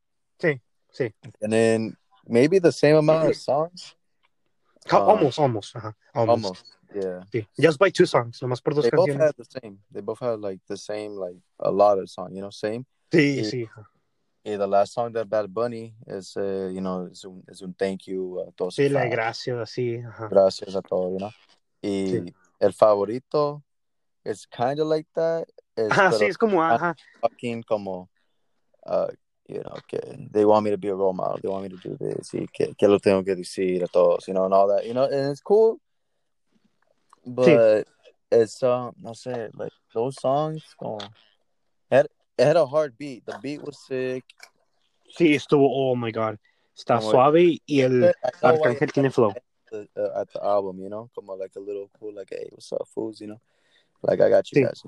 Sí, 0.42 0.60
sí. 0.94 1.14
and 1.42 1.52
then 1.54 1.96
maybe 2.28 2.60
the 2.60 2.72
same 2.72 2.98
amount 2.98 3.30
of 3.30 3.36
songs, 3.38 3.96
Ah. 4.92 4.98
almost, 5.00 5.40
almost, 5.40 5.76
ajá, 5.76 5.94
almost. 6.14 6.44
almost, 6.46 6.66
yeah. 6.96 7.24
Sí. 7.32 7.46
Just 7.60 7.78
by 7.80 7.90
two 7.92 8.06
songs, 8.06 8.40
nomás 8.42 8.62
por 8.62 8.74
dos 8.74 8.84
They 8.84 8.92
both 8.92 9.08
canciones. 9.08 9.22
had 9.28 9.36
the 9.38 9.46
same. 9.62 9.80
They 9.92 10.02
both 10.02 10.20
had 10.20 10.40
like 10.40 10.60
the 10.68 10.78
same, 10.78 11.12
like 11.16 11.38
a 11.60 11.70
lot 11.72 12.00
of 12.00 12.10
song, 12.10 12.34
you 12.34 12.42
know, 12.42 12.50
same. 12.52 12.86
Sí, 13.12 13.44
Sí. 13.44 13.66
sí. 13.66 13.70
Yeah, 14.46 14.58
the 14.58 14.68
last 14.68 14.94
song 14.94 15.12
that 15.14 15.30
Bad 15.30 15.54
Bunny 15.54 15.94
is, 16.08 16.36
uh, 16.38 16.70
you 16.74 16.80
know, 16.82 17.08
is 17.12 17.24
un, 17.26 17.44
un 17.62 17.74
thank 17.78 18.08
you 18.08 18.40
a 18.40 18.52
todos. 18.54 18.76
Sí, 18.76 18.90
la 18.90 19.02
fans. 19.02 19.12
gracia, 19.12 19.54
sí, 19.66 20.02
ajá. 20.04 20.28
Gracias 20.30 20.76
a 20.76 20.82
todos, 20.82 21.12
you 21.12 21.18
know. 21.20 21.32
Y 21.84 22.10
Sí. 22.10 22.34
el 22.60 22.74
favorito 22.74 23.62
is 24.26 24.46
kind 24.46 24.80
of 24.80 24.88
like 24.88 25.08
that. 25.16 25.48
Es 25.76 25.90
Ajá, 25.92 26.12
sí, 26.12 26.26
es 26.28 26.38
como, 26.38 26.62
ajá. 26.62 26.96
fucking 27.22 27.64
como, 27.64 28.10
uh, 28.86 29.08
you 29.48 29.62
know, 29.62 29.78
que 29.88 30.00
they 30.32 30.46
want 30.46 30.64
me 30.64 30.72
to 30.72 30.78
be 30.78 30.90
a 30.90 30.96
role 30.96 31.14
model. 31.14 31.40
They 31.42 31.50
want 31.50 31.64
me 31.64 31.70
to 31.70 31.78
do 31.78 31.98
this. 31.98 32.34
Y 32.34 32.48
que, 32.52 32.74
que 32.78 32.88
lo 32.88 33.00
tengo 33.00 33.24
que 33.24 33.36
decir 33.36 33.84
a 33.84 33.88
todos, 33.88 34.28
you 34.28 34.34
know, 34.34 34.46
and 34.46 34.54
all 34.54 34.68
that, 34.68 34.86
you 34.86 34.94
know, 34.94 35.06
and 35.06 35.32
it's 35.32 35.42
cool. 35.42 35.80
But 37.26 37.88
it's, 38.32 38.62
um, 38.64 38.94
no 39.02 39.12
sé, 39.12 39.50
like 39.54 39.74
those 39.94 40.20
songs, 40.20 40.64
como, 40.78 41.00
had, 41.92 42.08
it 42.38 42.44
had 42.46 42.58
a 42.58 42.66
hard 42.66 42.98
beat. 42.98 43.26
The 43.26 43.38
beat 43.42 43.64
was 43.64 43.78
sick. 43.88 44.24
Sí, 45.18 45.34
estuvo, 45.36 45.68
oh 45.70 45.96
my 45.96 46.12
god. 46.12 46.38
Está 46.78 47.00
Como- 47.00 47.12
suave 47.12 47.60
y 47.68 47.82
el 47.82 48.14
Arcángel 48.42 48.92
tiene 48.94 49.12
flow. 49.12 49.34
the, 49.72 49.88
uh, 49.98 50.22
at 50.22 50.32
the 50.32 50.44
album, 50.44 50.80
you 50.80 50.90
know, 50.90 51.10
como 51.14 51.34
like 51.36 51.52
a 51.56 51.60
little 51.60 51.90
cool, 52.00 52.14
like, 52.14 52.30
hey, 52.32 52.48
what's 52.52 52.72
up, 52.72 52.88
fools, 52.94 53.20
you 53.22 53.28
know, 53.28 53.40
like 54.04 54.22
I 54.22 54.30
got 54.30 54.52
you 54.52 54.62
Sí. 54.62 54.64
guys. 54.66 54.84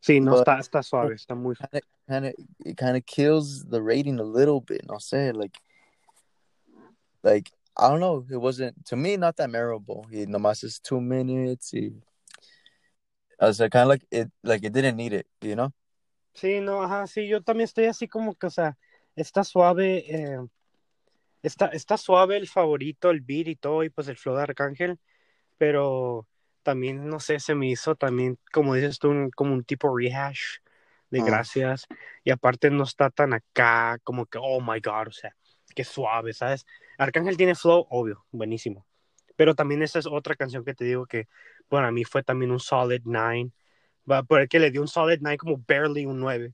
Sí, 0.00 0.20
no, 0.20 0.32
But- 0.32 0.40
está, 0.46 0.58
está 0.60 0.82
suave, 0.82 1.14
está 1.14 1.34
muy 1.34 1.54
Kind 2.08 2.24
of, 2.26 2.32
it 2.64 2.76
kind 2.78 2.96
of 2.96 3.04
kills 3.04 3.64
the 3.68 3.82
rating 3.82 4.18
a 4.18 4.22
little 4.24 4.60
bit. 4.60 4.82
No 4.86 4.94
sé, 4.98 5.34
like, 5.34 5.58
like 7.22 7.50
I 7.76 7.88
don't 7.90 8.00
know, 8.00 8.24
it 8.30 8.36
wasn't 8.40 8.74
to 8.86 8.96
me 8.96 9.16
not 9.16 9.36
that 9.36 9.50
memorable. 9.50 10.06
Y 10.10 10.24
nomás 10.26 10.64
is 10.64 10.80
two 10.80 11.00
minutes. 11.00 11.72
Y, 11.74 11.92
I 13.40 13.46
was 13.46 13.60
like, 13.60 13.72
kind 13.72 13.82
of 13.82 13.88
like 13.88 14.06
it, 14.10 14.30
like 14.42 14.64
it 14.64 14.72
didn't 14.72 14.96
need 14.96 15.12
it, 15.12 15.26
you 15.42 15.54
know. 15.54 15.72
Sí, 16.34 16.60
no, 16.60 16.82
ajá, 16.82 17.06
sí, 17.06 17.28
yo 17.28 17.40
también 17.42 17.64
estoy 17.66 17.84
así 17.86 18.08
como 18.08 18.34
que, 18.34 18.46
o 18.46 18.50
sea, 18.50 18.76
está 19.16 19.44
suave, 19.44 20.04
eh, 20.08 20.38
está, 21.42 21.66
está 21.68 21.96
suave 21.98 22.36
el 22.36 22.48
favorito, 22.48 23.10
el 23.10 23.20
beat 23.20 23.48
y 23.48 23.56
todo, 23.56 23.82
y 23.84 23.90
pues 23.90 24.08
el 24.08 24.16
flow 24.16 24.36
de 24.36 24.42
Arcángel, 24.42 24.98
pero 25.58 26.26
también, 26.68 27.08
no 27.08 27.18
sé, 27.18 27.40
se 27.40 27.54
me 27.54 27.66
hizo 27.70 27.94
también, 27.94 28.38
como 28.52 28.74
dices 28.74 28.98
tú, 28.98 29.08
un- 29.08 29.30
como 29.30 29.54
un 29.54 29.64
tipo 29.64 29.88
rehash 29.96 30.58
de 31.08 31.20
Ah. 31.20 31.24
gracias, 31.24 31.86
y 32.24 32.30
aparte 32.30 32.68
no 32.68 32.82
está 32.84 33.08
tan 33.08 33.32
acá, 33.32 33.96
como 34.04 34.26
que, 34.26 34.36
oh 34.38 34.60
my 34.60 34.78
god, 34.80 35.08
o 35.08 35.12
sea, 35.12 35.34
qué 35.74 35.82
suave, 35.82 36.34
¿sabes? 36.34 36.66
Arcángel 36.98 37.38
tiene 37.38 37.54
flow, 37.54 37.86
obvio, 37.88 38.26
buenísimo, 38.32 38.84
pero 39.34 39.54
también 39.54 39.80
esa 39.80 39.98
es 39.98 40.06
otra 40.06 40.36
canción 40.36 40.62
que 40.62 40.74
te 40.74 40.84
digo 40.84 41.06
que 41.06 41.26
para 41.68 41.90
mí 41.90 42.04
fue 42.04 42.22
también 42.22 42.50
un 42.50 42.60
solid 42.60 43.00
nine, 43.06 43.50
va 44.10 44.22
por 44.24 44.42
el 44.42 44.48
que 44.50 44.58
le 44.58 44.70
dio 44.70 44.82
un 44.82 44.88
solid 44.88 45.20
9 45.22 45.38
como 45.38 45.56
barely 45.66 46.04
un 46.04 46.20
9. 46.20 46.52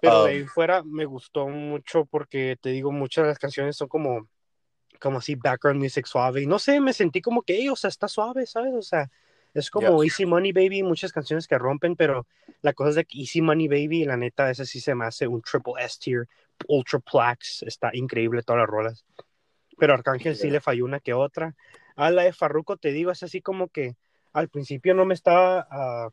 Pero 0.00 0.24
de 0.24 0.30
Ah. 0.30 0.32
ahí 0.34 0.44
fuera 0.46 0.82
me 0.82 1.04
gustó 1.04 1.46
mucho 1.46 2.06
porque 2.06 2.56
te 2.60 2.70
digo, 2.70 2.90
muchas 2.90 3.22
de 3.22 3.28
las 3.28 3.38
canciones 3.38 3.76
son 3.76 3.86
como, 3.86 4.26
como 4.98 5.18
así 5.18 5.34
background 5.34 5.80
music 5.82 6.06
suave. 6.06 6.42
Y 6.42 6.46
no 6.46 6.58
sé, 6.58 6.80
me 6.80 6.92
sentí 6.92 7.20
como 7.20 7.42
que, 7.42 7.56
"Ey, 7.56 7.68
o 7.68 7.76
sea, 7.76 7.88
está 7.88 8.08
suave, 8.08 8.46
¿sabes? 8.46 8.74
O 8.74 8.82
sea, 8.82 9.10
es 9.54 9.70
como 9.70 10.02
Easy 10.04 10.26
Money 10.26 10.52
Baby, 10.52 10.82
muchas 10.82 11.12
canciones 11.12 11.46
que 11.46 11.58
rompen, 11.58 11.96
pero 11.96 12.26
la 12.62 12.72
cosa 12.72 12.90
es 12.90 12.96
de 12.96 13.04
que 13.04 13.18
Easy 13.18 13.40
Money 13.40 13.68
Baby, 13.68 14.04
la 14.04 14.16
neta, 14.16 14.50
ese 14.50 14.66
sí 14.66 14.80
se 14.80 14.94
me 14.94 15.06
hace 15.06 15.26
un 15.26 15.42
triple 15.42 15.74
S 15.78 15.98
tier, 16.00 16.28
ultra 16.68 16.98
plaques, 16.98 17.62
está 17.62 17.90
increíble 17.92 18.42
todas 18.42 18.60
las 18.60 18.68
rolas. 18.68 19.04
Pero 19.78 19.94
Arcángel 19.94 20.36
sí 20.36 20.44
Yeah. 20.44 20.54
le 20.54 20.60
falló 20.60 20.84
una 20.84 21.00
que 21.00 21.14
otra. 21.14 21.54
A 21.96 22.10
la 22.10 22.22
de 22.24 22.32
Farruko, 22.32 22.76
te 22.76 22.92
digo, 22.92 23.10
es 23.10 23.22
así 23.22 23.40
como 23.40 23.68
que 23.68 23.96
al 24.32 24.48
principio 24.48 24.94
no 24.94 25.04
me 25.04 25.14
estaba, 25.14 25.66
ah, 25.70 26.10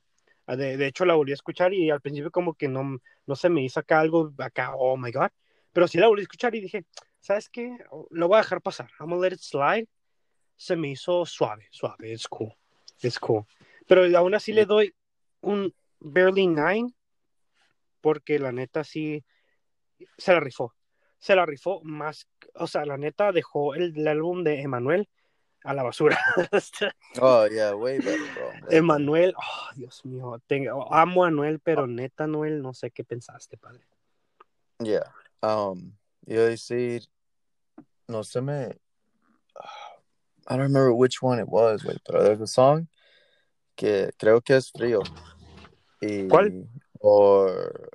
de, 0.55 0.77
de 0.77 0.87
hecho 0.87 1.05
la 1.05 1.15
volví 1.15 1.31
a 1.31 1.35
escuchar 1.35 1.73
y 1.73 1.89
al 1.89 2.01
principio 2.01 2.31
como 2.31 2.53
que 2.53 2.67
no, 2.67 2.99
no 3.25 3.35
se 3.35 3.49
me 3.49 3.63
hizo 3.63 3.79
acá 3.79 3.99
algo, 3.99 4.33
acá, 4.37 4.73
oh 4.75 4.97
my 4.97 5.11
god, 5.11 5.29
pero 5.73 5.87
sí 5.87 5.97
la 5.97 6.07
volví 6.07 6.21
a 6.21 6.23
escuchar 6.23 6.55
y 6.55 6.61
dije, 6.61 6.85
¿sabes 7.25 7.49
qué? 7.49 7.75
Lo 8.11 8.27
voy 8.27 8.37
a 8.37 8.41
dejar 8.41 8.61
pasar, 8.61 8.87
I'm 8.99 9.09
gonna 9.09 9.21
let 9.21 9.33
it 9.33 9.39
slide. 9.39 9.87
Se 10.55 10.75
me 10.75 10.89
hizo 10.89 11.25
suave, 11.25 11.67
suave, 11.71 12.13
es 12.13 12.27
cool, 12.27 12.53
es 13.01 13.19
cool. 13.19 13.45
Pero 13.87 14.05
aún 14.17 14.35
así 14.35 14.53
le 14.53 14.65
doy 14.65 14.93
un 15.41 15.73
barely 15.99 16.47
nine 16.47 16.93
porque 17.99 18.37
la 18.37 18.51
neta 18.51 18.83
sí 18.83 19.25
se 20.17 20.33
la 20.33 20.39
rifó. 20.39 20.75
Se 21.17 21.35
la 21.35 21.47
rifó 21.47 21.81
más, 21.83 22.27
o 22.53 22.67
sea, 22.67 22.85
la 22.85 22.97
neta 22.97 23.31
dejó 23.31 23.73
el, 23.73 23.97
el 23.97 24.07
álbum 24.07 24.43
de 24.43 24.61
Emanuel 24.61 25.09
a 25.63 25.73
la 25.73 25.81
basura. 25.81 26.19
Oh 27.21 27.47
yeah, 27.47 27.73
way 27.75 27.97
better, 27.97 28.19
bro. 28.35 28.69
Emanuel, 28.69 29.33
oh, 29.35 29.69
Dios 29.75 30.05
mío, 30.05 30.39
tengo, 30.45 30.93
amo 30.93 31.23
a 31.23 31.29
Anuel, 31.29 31.59
pero 31.59 31.87
neta, 31.87 32.25
Anuel, 32.25 32.61
no 32.61 32.73
sé 32.73 32.91
qué 32.91 33.03
pensaste, 33.03 33.57
padre. 33.57 33.81
Yeah. 34.79 35.11
Um, 35.41 35.93
a 36.27 36.33
decir, 36.33 37.07
no 38.07 38.21
se 38.21 38.41
me. 38.41 38.71
I 40.47 40.53
don't 40.57 40.61
remember 40.61 40.93
which 40.93 41.21
one 41.21 41.39
it 41.39 41.47
was, 41.49 41.83
wait, 41.83 41.97
pero 42.05 42.23
there's 42.23 42.41
a 42.41 42.47
song 42.47 42.87
que 43.75 44.11
creo 44.19 44.43
que 44.43 44.55
es 44.55 44.71
frío. 44.71 45.01
Y, 46.01 46.27
¿Cuál? 46.29 46.67
Or. 46.99 47.89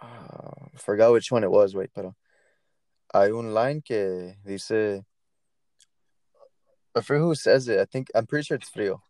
ah, 0.00 0.68
forgot 0.76 1.12
which 1.12 1.32
one 1.32 1.44
it 1.44 1.50
was, 1.50 1.74
wait, 1.74 1.90
pero. 1.94 2.14
Hay 3.14 3.30
un 3.30 3.54
line 3.54 3.82
que 3.82 4.36
dice. 4.44 5.02
I 6.94 7.00
forget 7.00 7.22
who 7.22 7.34
says 7.34 7.68
it. 7.68 7.80
I 7.80 7.84
think, 7.84 8.10
I'm 8.14 8.26
pretty 8.26 8.44
sure 8.44 8.56
it's 8.56 8.70
frío. 8.70 9.00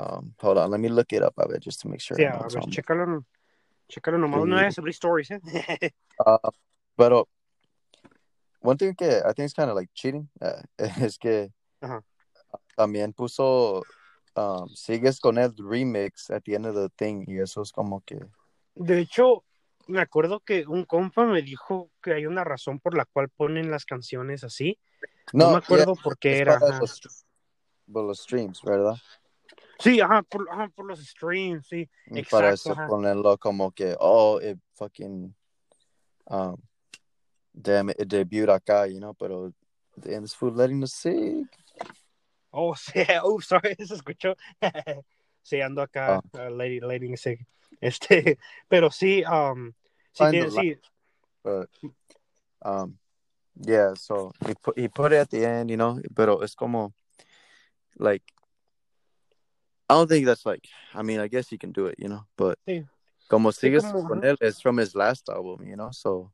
Um, 0.00 0.34
hold 0.40 0.58
on, 0.58 0.70
let 0.70 0.80
me 0.80 0.88
look 0.88 1.12
it 1.12 1.22
up, 1.22 1.34
a 1.38 1.48
ver, 1.48 1.58
just 1.58 1.80
to 1.80 1.88
make 1.88 2.00
sure. 2.00 2.20
I'm 2.20 2.44
a 2.44 2.48
ver, 2.48 2.60
chécalo, 2.60 3.24
chécalo 3.90 4.18
nomás, 4.18 4.46
no 4.46 4.56
Sí. 4.56 4.64
es 4.66 4.78
abrir 4.78 4.94
stories, 4.94 5.30
¿eh? 5.30 5.40
Ah, 6.24 6.38
pero 6.96 7.28
one 8.60 8.76
thing 8.76 8.94
que 8.94 9.22
I 9.24 9.32
think 9.34 9.46
is 9.46 9.54
kind 9.54 9.70
of 9.70 9.76
like 9.76 9.90
cheating 9.94 10.28
uh, 10.40 10.62
es 10.78 11.18
que 11.18 11.52
Ajá. 11.80 12.02
también 12.76 13.12
puso 13.12 13.84
um, 14.34 14.68
sigues 14.74 15.20
con 15.20 15.38
el 15.38 15.54
remix 15.56 16.30
at 16.30 16.42
the 16.44 16.54
end 16.54 16.66
of 16.66 16.74
the 16.74 16.88
thing 16.96 17.24
y 17.26 17.38
eso 17.38 17.62
es 17.62 17.72
como 17.72 18.00
que 18.00 18.18
De 18.74 19.00
hecho, 19.00 19.44
me 19.88 20.00
acuerdo 20.00 20.40
que 20.40 20.66
un 20.66 20.84
compa 20.84 21.24
me 21.24 21.42
dijo 21.42 21.90
que 22.02 22.12
hay 22.14 22.26
una 22.26 22.44
razón 22.44 22.78
por 22.78 22.96
la 22.96 23.04
cual 23.04 23.28
ponen 23.28 23.70
las 23.70 23.84
canciones 23.84 24.44
así. 24.44 24.78
No, 25.32 25.50
me 25.50 25.58
acuerdo 25.58 25.94
por 25.96 26.16
qué 26.18 26.38
era. 26.38 26.58
para 26.58 26.78
los, 26.78 27.00
por 27.90 28.04
los 28.04 28.20
streams, 28.20 28.62
¿verdad? 28.62 28.94
Sí, 29.78 30.00
ajá 30.00 30.22
por, 30.22 30.48
ajá, 30.50 30.68
por 30.68 30.86
los 30.86 31.04
streams, 31.04 31.66
sí. 31.66 31.88
Y 32.06 32.22
para 32.24 32.50
Exacto, 32.50 32.52
eso 32.52 32.72
ajá. 32.72 32.86
ponerlo 32.88 33.38
como 33.38 33.72
que 33.72 33.96
oh 33.98 34.40
it 34.40 34.58
fucking 34.74 35.34
um 36.26 36.56
damn 37.60 37.90
it, 37.90 37.96
it 37.98 38.08
debuted 38.08 38.48
acá, 38.48 38.90
you 38.92 39.00
know, 39.00 39.14
pero 39.14 39.52
damn 39.98 40.22
this 40.22 40.34
food 40.34 40.54
letting 40.56 40.82
us 40.82 40.92
sick. 40.94 41.46
Oh, 42.52 42.72
sí, 42.76 43.04
oh, 43.22 43.40
sorry, 43.40 43.74
se 43.84 43.94
escuchó. 43.94 44.34
sí, 45.42 45.60
ando 45.60 45.82
acá, 45.82 46.20
Ah. 46.34 46.46
uh, 46.46 46.50
lady, 46.50 46.80
lady, 46.80 47.16
sí. 47.16 47.36
Este, 47.80 48.38
pero 48.68 48.90
sí, 48.90 49.22
um, 49.24 49.72
sí, 50.12 50.24
tiene- 50.30 50.50
sí, 50.50 50.76
But 51.44 51.68
um 52.62 52.98
yeah, 53.60 53.94
so 53.94 54.32
he 54.46 54.54
put 54.54 54.76
he 54.78 54.88
put 54.88 55.12
it 55.12 55.18
at 55.18 55.30
the 55.30 55.44
end, 55.46 55.70
you 55.70 55.76
know, 55.76 56.00
pero 56.14 56.42
es 56.42 56.54
como 56.54 56.92
like 57.98 58.22
I 59.88 59.94
don't 59.94 60.08
think 60.08 60.26
that's 60.26 60.44
like 60.44 60.68
I 60.94 61.02
mean, 61.02 61.20
I 61.20 61.28
guess 61.28 61.48
he 61.48 61.56
can 61.58 61.72
do 61.72 61.86
it, 61.86 61.94
you 61.98 62.08
know, 62.08 62.26
but 62.36 62.58
Sí. 62.66 62.84
como 63.28 63.50
sigues 63.52 63.84
como, 63.92 64.08
con 64.08 64.20
él, 64.24 64.36
it's 64.40 64.60
from 64.60 64.78
his 64.78 64.94
last 64.94 65.28
album, 65.28 65.66
you 65.66 65.76
know, 65.76 65.90
so 65.92 66.32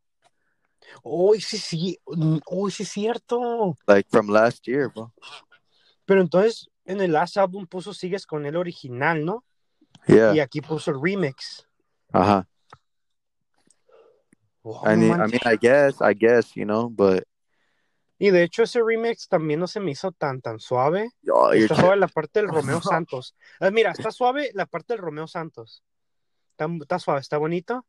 oh, 1.03 1.35
sí, 1.35 1.59
sí, 1.59 1.99
oh, 2.05 2.71
sí, 2.71 2.83
es 2.83 2.89
cierto. 2.89 3.77
like 3.87 4.09
from 4.11 4.29
last 4.29 4.67
year, 4.67 4.89
bro. 4.93 5.13
Pero 6.05 6.21
entonces, 6.21 6.69
en 6.85 7.01
el 7.01 7.13
last 7.13 7.37
album 7.37 7.67
puso 7.67 7.95
Sigues 7.95 8.27
con 8.27 8.45
el 8.47 8.57
original, 8.57 9.25
¿no? 9.25 9.45
Yeah. 10.07 10.35
Y 10.35 10.41
aquí 10.41 10.61
puso 10.61 10.91
el 10.91 11.01
remix. 11.03 11.67
Uh-huh. 12.13 12.45
Wow, 14.63 14.83
I 14.87 14.97
mean, 14.97 15.13
I 15.21 15.27
mean, 15.27 15.41
I 15.45 15.57
guess, 15.61 16.01
I 16.01 16.15
guess, 16.15 16.55
you 16.55 16.65
know, 16.65 16.89
but 16.89 17.25
Y 18.19 18.31
de 18.31 18.45
hecho 18.45 18.63
ese 18.63 18.81
remix 18.83 19.29
también 19.29 19.61
no 19.61 19.67
se 19.67 19.81
me 19.81 19.91
hizo 19.91 20.13
tan 20.13 20.41
tan 20.41 20.61
suave. 20.61 21.11
oh, 21.31 21.53
Está 21.53 21.75
suave 21.75 21.97
la 21.97 22.09
parte 22.09 22.41
del 22.41 22.49
Romeo 22.49 22.81
Santos. 22.83 23.35
Ah, 23.61 23.71
mira, 23.71 23.91
está 23.91 24.11
suave 24.11 24.51
la 24.55 24.67
parte 24.67 24.95
del 24.95 25.03
Romeo 25.03 25.27
Santos. 25.27 25.83
Está, 26.53 26.67
está 26.81 26.99
suave, 26.99 27.21
está 27.21 27.37
bonito, 27.39 27.85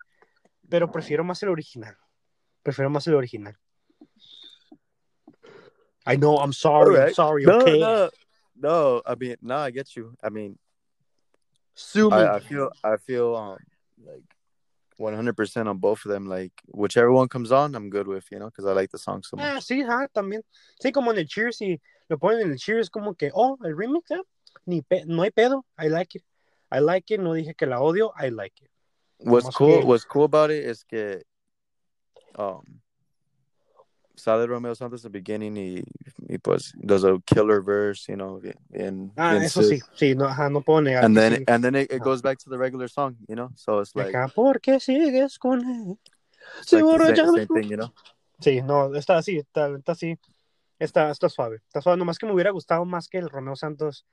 pero 0.68 0.92
prefiero 0.92 1.24
más 1.24 1.42
el 1.44 1.50
original. 1.50 1.96
Prefiero 2.66 2.90
más 2.90 3.08
el 3.08 3.14
original. 3.14 3.56
I 6.08 6.18
know, 6.18 6.38
I'm 6.40 6.52
sorry, 6.52 6.98
I'm 6.98 7.14
sorry, 7.14 7.46
no, 7.46 7.60
okay. 7.60 7.80
no, 7.80 8.10
no. 8.56 9.02
I 9.06 9.14
mean, 9.16 9.36
no, 9.42 9.56
I 9.58 9.70
get 9.70 9.96
you. 9.96 10.16
I 10.24 10.30
mean, 10.30 10.58
Sue 11.76 12.10
me. 12.10 12.16
I, 12.16 12.36
I 12.38 12.40
feel, 12.40 12.70
I 12.84 12.98
feel, 12.98 13.36
um, 13.36 13.58
like 14.04 14.24
100% 15.00 15.68
on 15.68 15.78
both 15.78 16.06
of 16.06 16.12
them. 16.12 16.28
Like 16.28 16.54
whichever 16.68 17.12
one 17.12 17.28
comes 17.28 17.52
on, 17.52 17.76
I'm 17.76 17.92
good 17.92 18.08
with, 18.08 18.26
you 18.32 18.40
know, 18.40 18.48
because 18.48 18.66
I 18.66 18.74
like 18.74 18.90
the 18.90 18.98
song 18.98 19.22
so 19.22 19.38
much. 19.38 19.46
Ah, 19.46 19.60
sí, 19.60 19.84
ajá, 19.84 20.08
también. 20.12 20.42
Sí, 20.82 20.92
como 20.92 21.12
en 21.12 21.20
el 21.20 21.28
Cheers, 21.28 21.62
y 21.62 21.80
lo 22.10 22.18
ponen 22.18 22.42
en 22.42 22.52
el 22.52 22.58
Cheers, 22.58 22.90
como 22.90 23.14
que, 23.14 23.30
oh, 23.34 23.58
el 23.64 23.76
remix, 23.78 24.10
ah, 24.12 24.24
Ni 24.66 24.82
pe- 24.82 25.06
no 25.06 25.22
hay 25.22 25.30
pedo, 25.30 25.64
I 25.78 25.90
like 25.90 26.16
it. 26.18 26.24
I 26.72 26.80
like 26.80 27.14
it, 27.14 27.20
no 27.20 27.34
dije 27.34 27.56
que 27.56 27.68
la 27.68 27.80
odio, 27.80 28.12
I 28.20 28.30
like 28.30 28.60
it. 28.60 28.70
What's 29.20 29.50
cool, 29.56 29.82
que- 29.82 29.86
what's 29.88 30.06
cool 30.06 30.24
about 30.24 30.50
it 30.50 30.66
is 30.66 30.84
que, 30.84 31.22
um, 32.38 32.64
sale 34.16 34.48
Romeo 34.48 34.74
Santos 34.76 35.06
at 35.06 35.12
the 35.12 35.20
beginning 35.20 35.58
y, 35.58 35.84
y 36.30 36.38
pues 36.38 36.74
does 36.76 37.04
a 37.04 37.20
killer 37.26 37.62
verse, 37.62 38.08
you 38.08 38.16
know, 38.16 38.40
in, 38.74 39.12
Ah, 39.18 39.36
in 39.38 39.44
eso 39.44 39.62
sí, 39.62 39.80
sí, 39.96 40.16
no, 40.16 40.26
ajá, 40.26 40.50
no 40.50 40.64
negar. 40.82 41.04
and 41.06 41.16
then 41.18 41.34
sí. 41.36 41.44
and 41.48 41.64
then 41.64 41.76
it, 41.76 41.92
it 41.92 42.02
Ajá. 42.02 42.04
goes 42.04 42.22
back 42.22 42.38
to 42.40 42.50
the 42.50 42.58
regular 42.58 42.88
song, 42.88 43.16
you 43.28 43.36
know. 43.36 43.50
So 43.56 43.80
it's 43.80 43.96
like, 43.96 44.10
Acá, 44.10 44.28
¿por 44.34 44.60
qué 44.62 44.80
sigues 44.80 45.38
con 45.38 45.60
él? 45.62 45.98
like 46.72 47.16
same, 47.16 47.16
same 47.16 47.48
thing, 47.48 47.70
you 47.70 47.78
know. 47.78 47.92
Sí, 48.40 48.62
no, 48.62 48.94
está 48.96 49.18
así, 49.18 49.38
está, 49.38 49.68
está 49.76 49.94
así. 49.94 50.18
Está, 50.78 51.10
está 51.10 51.30
suave. 51.30 51.62
Está 51.68 51.82
suave. 51.82 51.98
Nomás 51.98 52.18
que 52.18 52.26
me 52.26 52.34
hubiera 52.34 52.52
gustado 52.52 52.84
más 52.84 53.08
que 53.08 53.18
el 53.18 53.30
Romeo 53.30 53.56
Santos 53.56 54.06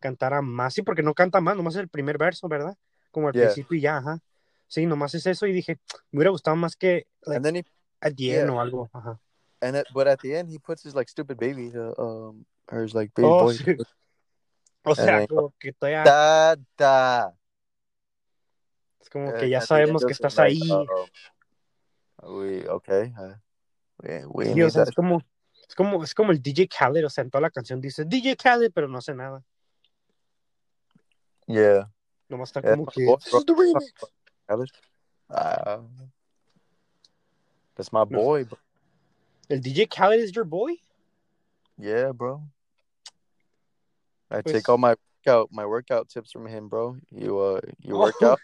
cantara 0.00 0.40
más. 0.40 0.72
Sí, 0.74 0.82
porque 0.82 1.02
no 1.02 1.12
canta 1.14 1.40
más, 1.40 1.54
nomás 1.56 1.76
el 1.76 1.88
primer 1.88 2.16
verso, 2.16 2.48
¿verdad? 2.48 2.76
Como 3.10 3.28
al 3.28 3.34
Yeah. 3.34 3.44
principio 3.46 3.76
y 3.76 3.80
ya, 3.82 3.98
ajá. 3.98 4.18
Sí, 4.68 4.86
nomás 4.86 5.14
es 5.14 5.26
eso 5.26 5.46
y 5.46 5.52
dije, 5.52 5.78
me 6.12 6.18
hubiera 6.18 6.30
gustado 6.30 6.56
más 6.56 6.76
que 6.76 7.06
like, 7.26 7.48
he 7.48 7.64
at 8.00 8.14
the 8.14 8.38
end 8.38 8.48
yeah. 8.48 8.52
o 8.52 8.60
algo. 8.60 8.88
Ajá. 8.92 9.18
and 9.60 9.76
it, 9.76 9.86
but 9.92 10.06
at 10.06 10.20
the 10.20 10.36
end 10.36 10.48
he 10.50 10.58
puts 10.58 10.84
his 10.84 10.94
like 10.94 11.08
stupid 11.08 11.36
baby, 11.38 11.72
uh, 11.74 11.92
um, 11.98 12.44
or 12.70 12.82
his 12.82 12.94
like 12.94 13.12
baby 13.14 13.26
Oh, 13.28 13.44
boy. 13.44 13.54
sí. 13.56 13.76
O 14.84 14.94
sea, 14.94 15.26
como 15.26 15.52
que 15.58 15.72
todavía, 15.72 16.04
Da, 16.04 16.56
da. 16.76 17.34
es 19.00 19.08
como 19.10 19.30
Uh, 19.30 19.38
que 19.38 19.48
ya 19.48 19.58
at 19.58 19.64
sabemos 19.66 20.04
que 20.04 20.12
estás 20.12 20.36
like, 20.36 20.60
ahí. 20.62 20.86
We 22.22 22.68
okay. 22.68 23.12
Uh, 23.16 23.34
we 24.02 24.24
we 24.26 24.44
Sí, 24.46 24.54
need 24.54 24.66
o 24.66 24.70
sea, 24.70 24.82
that. 24.84 24.90
es 24.90 24.94
como, 24.94 25.22
es 25.68 25.74
como, 25.74 26.04
es 26.04 26.14
como 26.14 26.32
el 26.32 26.40
DJ 26.42 26.68
Khaled, 26.68 27.04
o 27.06 27.10
sea, 27.10 27.22
en 27.24 27.30
toda 27.30 27.42
la 27.42 27.50
canción 27.50 27.80
dice 27.80 28.04
DJ 28.04 28.36
Khaled, 28.36 28.72
pero 28.72 28.86
no 28.88 28.98
hace 28.98 29.14
nada. 29.14 29.42
Yeah. 31.46 31.90
Nomás 32.28 32.50
está 32.50 32.60
Yeah, 32.60 32.72
como 32.72 32.86
que, 32.86 33.06
this 33.06 33.34
is 33.34 33.46
the 33.46 33.54
remix. 33.54 33.92
Khaled. 34.48 34.70
Uh, 35.30 35.78
that's 37.76 37.92
my 37.92 38.04
boy. 38.04 38.44
Bro. 38.44 38.58
El 39.50 39.58
DJ 39.58 39.88
Khaled 39.88 40.20
is 40.20 40.34
your 40.34 40.44
boy? 40.44 40.74
Yeah, 41.78 42.12
bro. 42.12 42.42
I 44.30 44.42
take 44.42 44.68
all 44.68 44.78
my 44.78 44.94
workout 45.26 45.48
my 45.52 45.64
workout 45.66 46.08
tips 46.08 46.32
from 46.32 46.46
him, 46.46 46.68
bro. 46.68 46.96
You 47.10 47.38
uh 47.38 47.60
you 47.82 47.94
Oh. 47.94 48.00
work 48.00 48.22
out, 48.22 48.40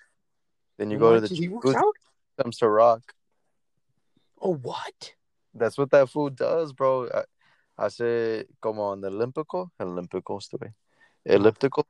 then 0.78 0.90
you 0.90 0.98
go 0.98 1.14
to 1.14 1.20
the 1.20 1.28
manches, 1.28 1.38
he 1.38 1.48
works 1.48 1.74
out? 1.74 1.94
comes 2.40 2.58
to 2.58 2.68
rock. 2.68 3.02
Oh, 4.40 4.54
what? 4.54 5.14
That's 5.54 5.78
what 5.78 5.90
that 5.90 6.08
food 6.10 6.36
does, 6.36 6.72
bro. 6.72 7.08
I, 7.08 7.24
hace 7.78 8.46
como 8.60 8.92
en 8.92 9.04
el 9.04 9.12
Olímpico, 9.12 9.70
el 9.78 9.86
Olímpico, 9.88 10.40
stupid. 10.42 10.72
Elliptical 11.26 11.84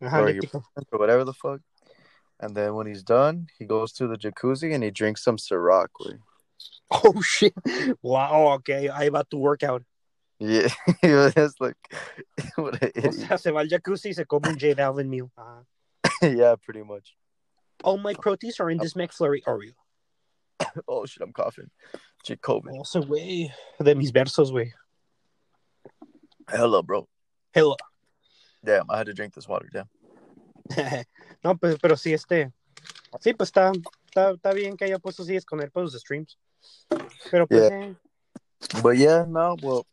Ajá, 0.00 0.20
or, 0.20 0.28
elíptico. 0.28 0.64
or 0.90 0.98
whatever 0.98 1.24
the 1.24 1.32
fuck. 1.32 1.60
And 2.42 2.54
then 2.56 2.74
when 2.74 2.86
he's 2.88 3.04
done, 3.04 3.46
he 3.58 3.64
goes 3.64 3.92
to 3.92 4.08
the 4.08 4.16
jacuzzi 4.16 4.74
and 4.74 4.82
he 4.82 4.90
drinks 4.90 5.22
some 5.24 5.36
Ciroc. 5.38 5.88
Oh, 6.94 7.22
shit. 7.22 7.54
Wow, 8.02 8.52
ok, 8.52 8.88
I 8.90 9.04
about 9.04 9.30
to 9.30 9.38
work 9.38 9.62
out. 9.62 9.82
Yeah, 10.38 10.68
it's 11.02 11.58
like 11.58 11.76
what 12.56 12.82
an 12.82 12.90
O 12.96 12.98
idiot. 12.98 13.14
sea, 13.14 13.38
se 13.38 13.50
va 13.50 13.60
al 13.60 13.66
jacuzzi 13.66 14.14
se 14.14 14.24
come 14.24 14.44
un 14.44 14.58
J 14.58 14.74
Balvin 14.74 15.08
meal. 15.08 15.30
Yeah, 16.20 16.56
pretty 16.62 16.82
much. 16.82 17.14
All 17.82 17.96
my 17.96 18.12
proteins 18.12 18.60
are 18.60 18.68
in 18.70 18.76
this 18.78 18.92
McFlurry 18.94 19.42
Oreo. 19.44 19.72
Oh 20.86 21.06
shit, 21.06 21.22
I'm 21.22 21.32
coughing. 21.32 21.70
COVID. 22.28 22.72
Also, 22.76 23.02
güey, 23.02 23.50
de 23.82 23.94
mis 23.94 24.10
versos, 24.10 24.52
way. 24.52 24.74
Hello, 26.50 26.82
bro. 26.82 27.08
Hello. 27.54 27.76
Damn, 28.64 28.90
I 28.90 28.98
had 28.98 29.06
to 29.06 29.14
drink 29.14 29.34
this 29.34 29.48
water. 29.48 29.68
Damn. 29.72 29.88
no, 31.42 31.56
pues, 31.56 31.76
pero 31.80 31.96
sí, 31.96 32.12
este. 32.12 32.52
Sí, 33.20 33.34
pues 33.34 33.48
está, 33.48 33.72
está, 34.06 34.30
está 34.30 34.52
bien 34.52 34.76
que 34.76 34.84
haya 34.84 34.98
puesto 34.98 35.24
sigues 35.24 35.44
con 35.44 35.60
él 35.60 35.70
para 35.70 35.84
los 35.84 35.94
streams. 35.94 36.38
Pero 37.30 37.46
pues, 37.46 37.70
eh, 37.70 37.96
But 38.82 38.96
yeah, 38.96 39.24
no, 39.26 39.56
well, 39.62 39.86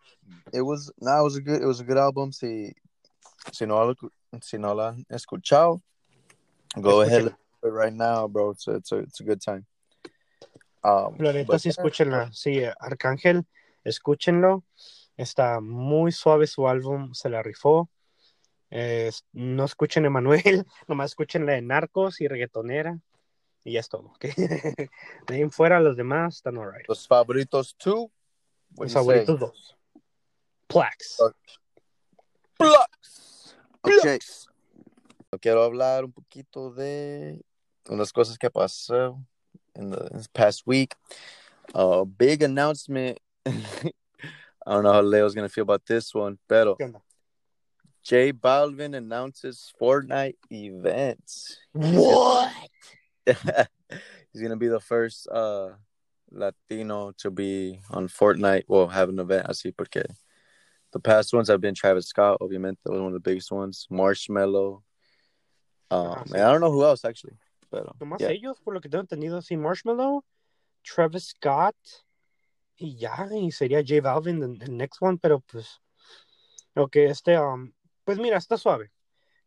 it 0.54 0.62
was 0.62 0.92
no, 1.00 1.20
it 1.20 1.24
was 1.24 1.38
a 1.38 1.42
good, 1.42 1.62
it 1.62 1.66
was 1.66 1.80
a 1.80 1.84
good 1.84 1.98
album. 1.98 2.32
Si, 2.32 2.74
si 3.52 3.66
no 3.66 3.84
lo, 3.84 3.96
si 4.42 4.58
no 4.58 4.74
la 4.74 4.90
han 4.90 5.06
escuchado, 5.10 5.82
go 6.80 7.02
ahead 7.02 7.24
do 7.24 7.68
it 7.68 7.72
right 7.72 7.94
now, 7.94 8.28
bro. 8.28 8.52
It's 8.52 8.68
a, 8.68 8.76
it's 8.76 8.92
a, 8.92 8.98
it's 8.98 9.20
a 9.20 9.24
good 9.24 9.42
time. 9.42 9.66
Um, 10.84 11.18
la 11.20 11.34
neta 11.34 11.48
but 11.48 11.60
sí, 11.60 11.66
yeah, 11.66 11.84
escúchenla. 11.84 12.32
Sí, 12.32 12.64
Arcángel, 12.80 13.46
escúchenlo. 13.84 14.64
Está 15.18 15.60
muy 15.60 16.14
suave 16.14 16.48
su 16.48 16.68
álbum, 16.68 17.14
se 17.14 17.30
la 17.30 17.44
rifó. 17.44 17.90
Eh, 18.72 19.12
no 19.34 19.66
escuchen 19.66 20.06
Emanuel, 20.06 20.44
nomás 20.88 21.12
escuchen 21.12 21.46
la 21.46 21.54
de 21.54 21.62
Narcos 21.62 22.22
y 22.22 22.28
Reggaetonera. 22.28 23.00
Y 23.64 23.74
ya 23.74 23.80
es 23.82 23.90
todo. 23.90 24.14
¿ok? 24.16 24.26
De 25.28 25.36
ahí 25.36 25.42
en 25.42 25.52
fuera, 25.52 25.80
los 25.80 25.98
demás 25.98 26.38
están 26.38 26.58
alright. 26.58 26.88
Los 26.88 27.08
favoritos 27.08 27.76
two. 27.76 28.12
Do 28.70 28.84
you 28.84 28.90
say? 28.90 28.94
favoritos 28.94 29.40
dos. 29.40 29.76
Plax. 30.68 31.18
Plugs. 32.58 33.58
Okay. 33.82 34.20
Quiero 35.42 35.64
hablar 35.64 36.06
un 36.06 36.12
poquito 36.12 36.72
de 36.72 37.42
unas 37.88 38.12
cosas 38.12 38.38
que 38.38 38.50
pasó 38.50 39.18
in 39.76 39.90
the 39.90 40.10
this 40.12 40.28
past 40.28 40.68
week. 40.68 40.96
A 41.74 42.04
big 42.06 42.44
announcement. 42.44 43.20
I 43.46 43.92
don't 44.66 44.84
know 44.84 44.94
how 44.94 45.02
Leo's 45.02 45.34
gonna 45.34 45.50
feel 45.50 45.64
about 45.64 45.86
this 45.86 46.14
one, 46.14 46.38
pero 46.48 46.76
¿Qué 46.76 46.86
onda? 46.86 47.02
J 48.10 48.34
Balvin 48.34 48.98
announces 48.98 49.72
Fortnite 49.80 50.34
events. 50.52 51.60
What? 51.74 52.52
He's 53.28 54.42
gonna 54.42 54.58
be 54.58 54.68
the 54.68 54.80
first 54.80 55.28
uh 55.30 55.74
Latino 56.32 57.12
to 57.20 57.30
be 57.30 57.80
on 57.92 58.08
Fortnite. 58.08 58.64
Well, 58.68 58.88
have 58.88 59.10
an 59.10 59.20
event 59.20 59.46
así 59.48 59.72
porque 59.72 60.04
the 60.92 61.00
past 61.00 61.36
ones 61.36 61.50
have 61.50 61.62
been 61.62 61.76
Travis 61.76 62.08
Scott, 62.08 62.40
obviamente, 62.42 62.78
was 62.88 63.00
one 63.00 63.10
of 63.10 63.14
the 63.14 63.20
biggest 63.20 63.52
ones. 63.52 63.86
Marshmello. 63.92 64.82
Um, 65.92 66.08
Ah, 66.08 66.24
and 66.34 66.42
I 66.42 66.52
don't 66.52 66.62
know 66.62 66.72
who 66.72 66.84
else 66.84 67.06
actually. 67.06 67.38
Pero, 67.70 67.96
Nomás 68.00 68.22
yeah. 68.22 68.30
ellos, 68.30 68.58
por 68.64 68.74
lo 68.74 68.82
que 68.82 68.90
tengo 68.90 69.04
entendido, 69.06 69.40
sí, 69.44 69.56
Marshmallow, 69.56 70.24
Travis 70.84 71.28
Scott, 71.28 71.76
y 72.76 72.98
ya, 72.98 73.28
y 73.32 73.52
sería 73.52 73.84
J 73.84 74.02
Balvin 74.02 74.42
el, 74.42 74.64
el 74.64 74.76
next 74.76 75.00
one, 75.00 75.20
pero 75.22 75.42
pues, 75.42 75.80
ok, 76.76 76.96
este, 76.96 77.38
um, 77.38 77.72
pues 78.10 78.18
mira, 78.18 78.40
está 78.40 78.58
suave. 78.58 78.90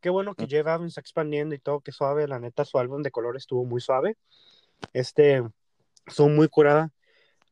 Qué 0.01 0.09
bueno 0.09 0.37
que 0.37 0.45
J 0.45 0.63
Balvin 0.63 0.87
está 0.87 1.01
expandiendo 1.01 1.53
y 1.53 1.59
todo, 1.59 1.81
que 1.81 1.91
suave, 1.91 2.29
la 2.29 2.39
neta, 2.39 2.65
su 2.65 2.79
álbum 2.79 3.03
de 3.03 3.11
colores 3.11 3.43
estuvo 3.43 3.65
muy 3.65 3.81
suave. 3.81 4.17
Este, 4.93 5.43
estuvo 6.07 6.29
muy 6.29 6.47
curada. 6.47 6.93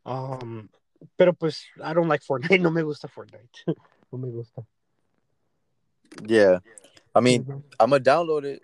Um, 0.05 0.69
pero 1.17 1.35
pues, 1.35 1.65
I 1.79 1.95
don't 1.95 2.07
like 2.07 2.25
Fortnite, 2.25 2.59
no 2.63 2.71
me 2.71 2.85
gusta 2.85 3.09
Fortnite. 3.09 3.51
no 4.13 4.19
me 4.19 4.31
gusta. 4.31 4.65
Yeah. 6.29 6.61
I 7.13 7.21
mean, 7.21 7.45
I'm 7.81 7.91
going 7.91 8.05
to 8.05 8.09
download 8.09 8.45
it 8.45 8.63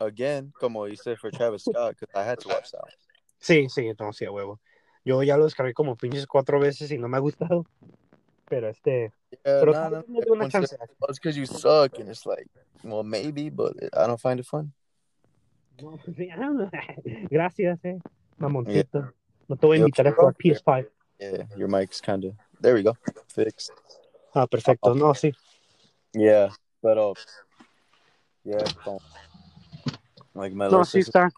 again, 0.00 0.52
como 0.58 0.92
said 0.96 1.16
for 1.20 1.30
Travis 1.30 1.62
Scott, 1.62 1.94
because 1.94 2.12
I 2.12 2.24
had 2.24 2.40
to 2.40 2.48
watch 2.48 2.72
that. 2.72 2.92
Sí, 3.40 3.68
sí, 3.68 3.94
no, 4.00 4.10
sí, 4.12 4.24
a 4.24 4.32
huevo. 4.32 4.58
Yo 5.04 5.22
ya 5.22 5.36
lo 5.36 5.44
descargué 5.44 5.74
como 5.74 5.94
pinches 5.94 6.26
cuatro 6.26 6.58
veces 6.58 6.90
y 6.90 6.98
no 6.98 7.06
me 7.06 7.18
ha 7.18 7.20
gustado. 7.20 7.66
Pero 8.48 8.68
este, 8.68 9.12
Yeah, 9.30 9.60
pero 9.60 9.72
nah, 9.72 9.88
nah, 9.90 10.02
everyone 10.16 10.50
says, 10.50 10.74
"Oh, 11.00 11.06
it's 11.08 11.18
because 11.18 11.36
you 11.36 11.44
suck. 11.44 11.98
And 11.98 12.08
it's 12.08 12.24
like, 12.24 12.48
well, 12.82 13.02
maybe, 13.02 13.50
but 13.50 13.74
I 13.92 14.06
don't 14.06 14.20
find 14.20 14.40
it 14.40 14.46
fun. 14.46 14.72
No, 15.80 15.98
pues, 16.02 16.16
Gracias, 17.30 17.84
eh. 17.84 17.98
Mamoncito. 18.38 19.12
No 19.48 19.56
te 19.56 19.66
voy 19.66 19.76
a 19.76 19.80
invitar 19.80 20.06
a 20.06 20.12
jugar 20.12 20.34
PS5. 20.34 20.88
Yeah, 21.18 21.46
your 21.56 21.68
mic's 21.68 22.00
kind 22.00 22.24
of, 22.24 22.34
there 22.60 22.74
we 22.74 22.82
go, 22.82 22.96
fixed. 23.28 23.72
Ah, 24.34 24.46
perfecto. 24.46 24.94
No, 24.94 25.14
sí. 25.14 25.32
Yeah, 26.12 26.50
pero, 26.80 27.14
yeah, 28.44 28.64
como, 28.84 29.00
like 30.34 30.54
my 30.54 30.68
No, 30.68 30.84
sí 30.84 31.00
está. 31.00 31.30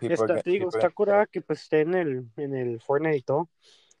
está 0.00 0.42
te 0.42 0.50
digo, 0.50 0.68
está 0.68 0.90
curada 0.90 1.26
que 1.26 1.42
pues 1.42 1.62
esté 1.62 1.82
en 1.82 1.94
el, 1.94 2.30
en 2.36 2.54
el 2.54 2.80
Fortnite 2.80 3.16
y 3.18 3.22
todo. 3.22 3.48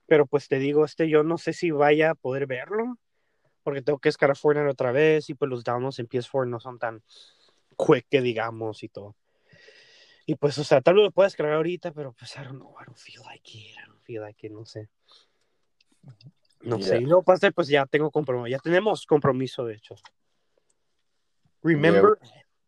Pero 0.06 0.26
pues 0.26 0.48
te 0.48 0.58
digo, 0.58 0.84
este, 0.84 1.08
yo 1.08 1.22
no 1.22 1.38
sé 1.38 1.52
si 1.52 1.70
vaya 1.70 2.10
a 2.10 2.14
poder 2.16 2.46
verlo. 2.46 2.96
Porque 3.62 3.82
tengo 3.82 3.98
que 3.98 4.08
descargar 4.08 4.36
Fortnite 4.36 4.68
otra 4.70 4.92
vez. 4.92 5.28
Y 5.30 5.34
pues 5.34 5.48
los 5.50 5.64
downloads 5.64 5.98
en 5.98 6.08
PS4 6.08 6.46
no 6.48 6.60
son 6.60 6.78
tan 6.78 7.02
quick 7.76 8.06
que 8.10 8.20
digamos 8.20 8.82
y 8.82 8.88
todo. 8.88 9.16
Y 10.26 10.36
pues, 10.36 10.56
o 10.58 10.64
sea, 10.64 10.80
tal 10.80 10.94
vez 10.94 11.04
lo 11.04 11.10
puedas 11.10 11.32
descargar 11.32 11.56
ahorita, 11.56 11.92
pero 11.92 12.12
pues, 12.12 12.36
I 12.36 12.44
don't 12.44 12.58
know, 12.58 12.74
I 12.80 12.84
don't 12.86 12.96
feel 12.96 13.22
like 13.26 13.50
it, 13.52 13.76
I 13.76 13.86
don't 13.88 14.00
feel 14.02 14.22
like 14.22 14.46
it, 14.46 14.52
no 14.52 14.64
sé. 14.64 14.88
No 16.62 16.76
Yeah. 16.76 16.86
sé, 16.86 16.98
y 16.98 17.04
luego 17.04 17.22
pasa, 17.22 17.50
pues 17.50 17.68
ya 17.68 17.86
tengo 17.86 18.10
compromiso, 18.10 18.46
ya 18.46 18.58
tenemos 18.58 19.06
compromiso, 19.06 19.64
de 19.64 19.74
hecho. 19.74 19.96
Remember, 21.62 22.18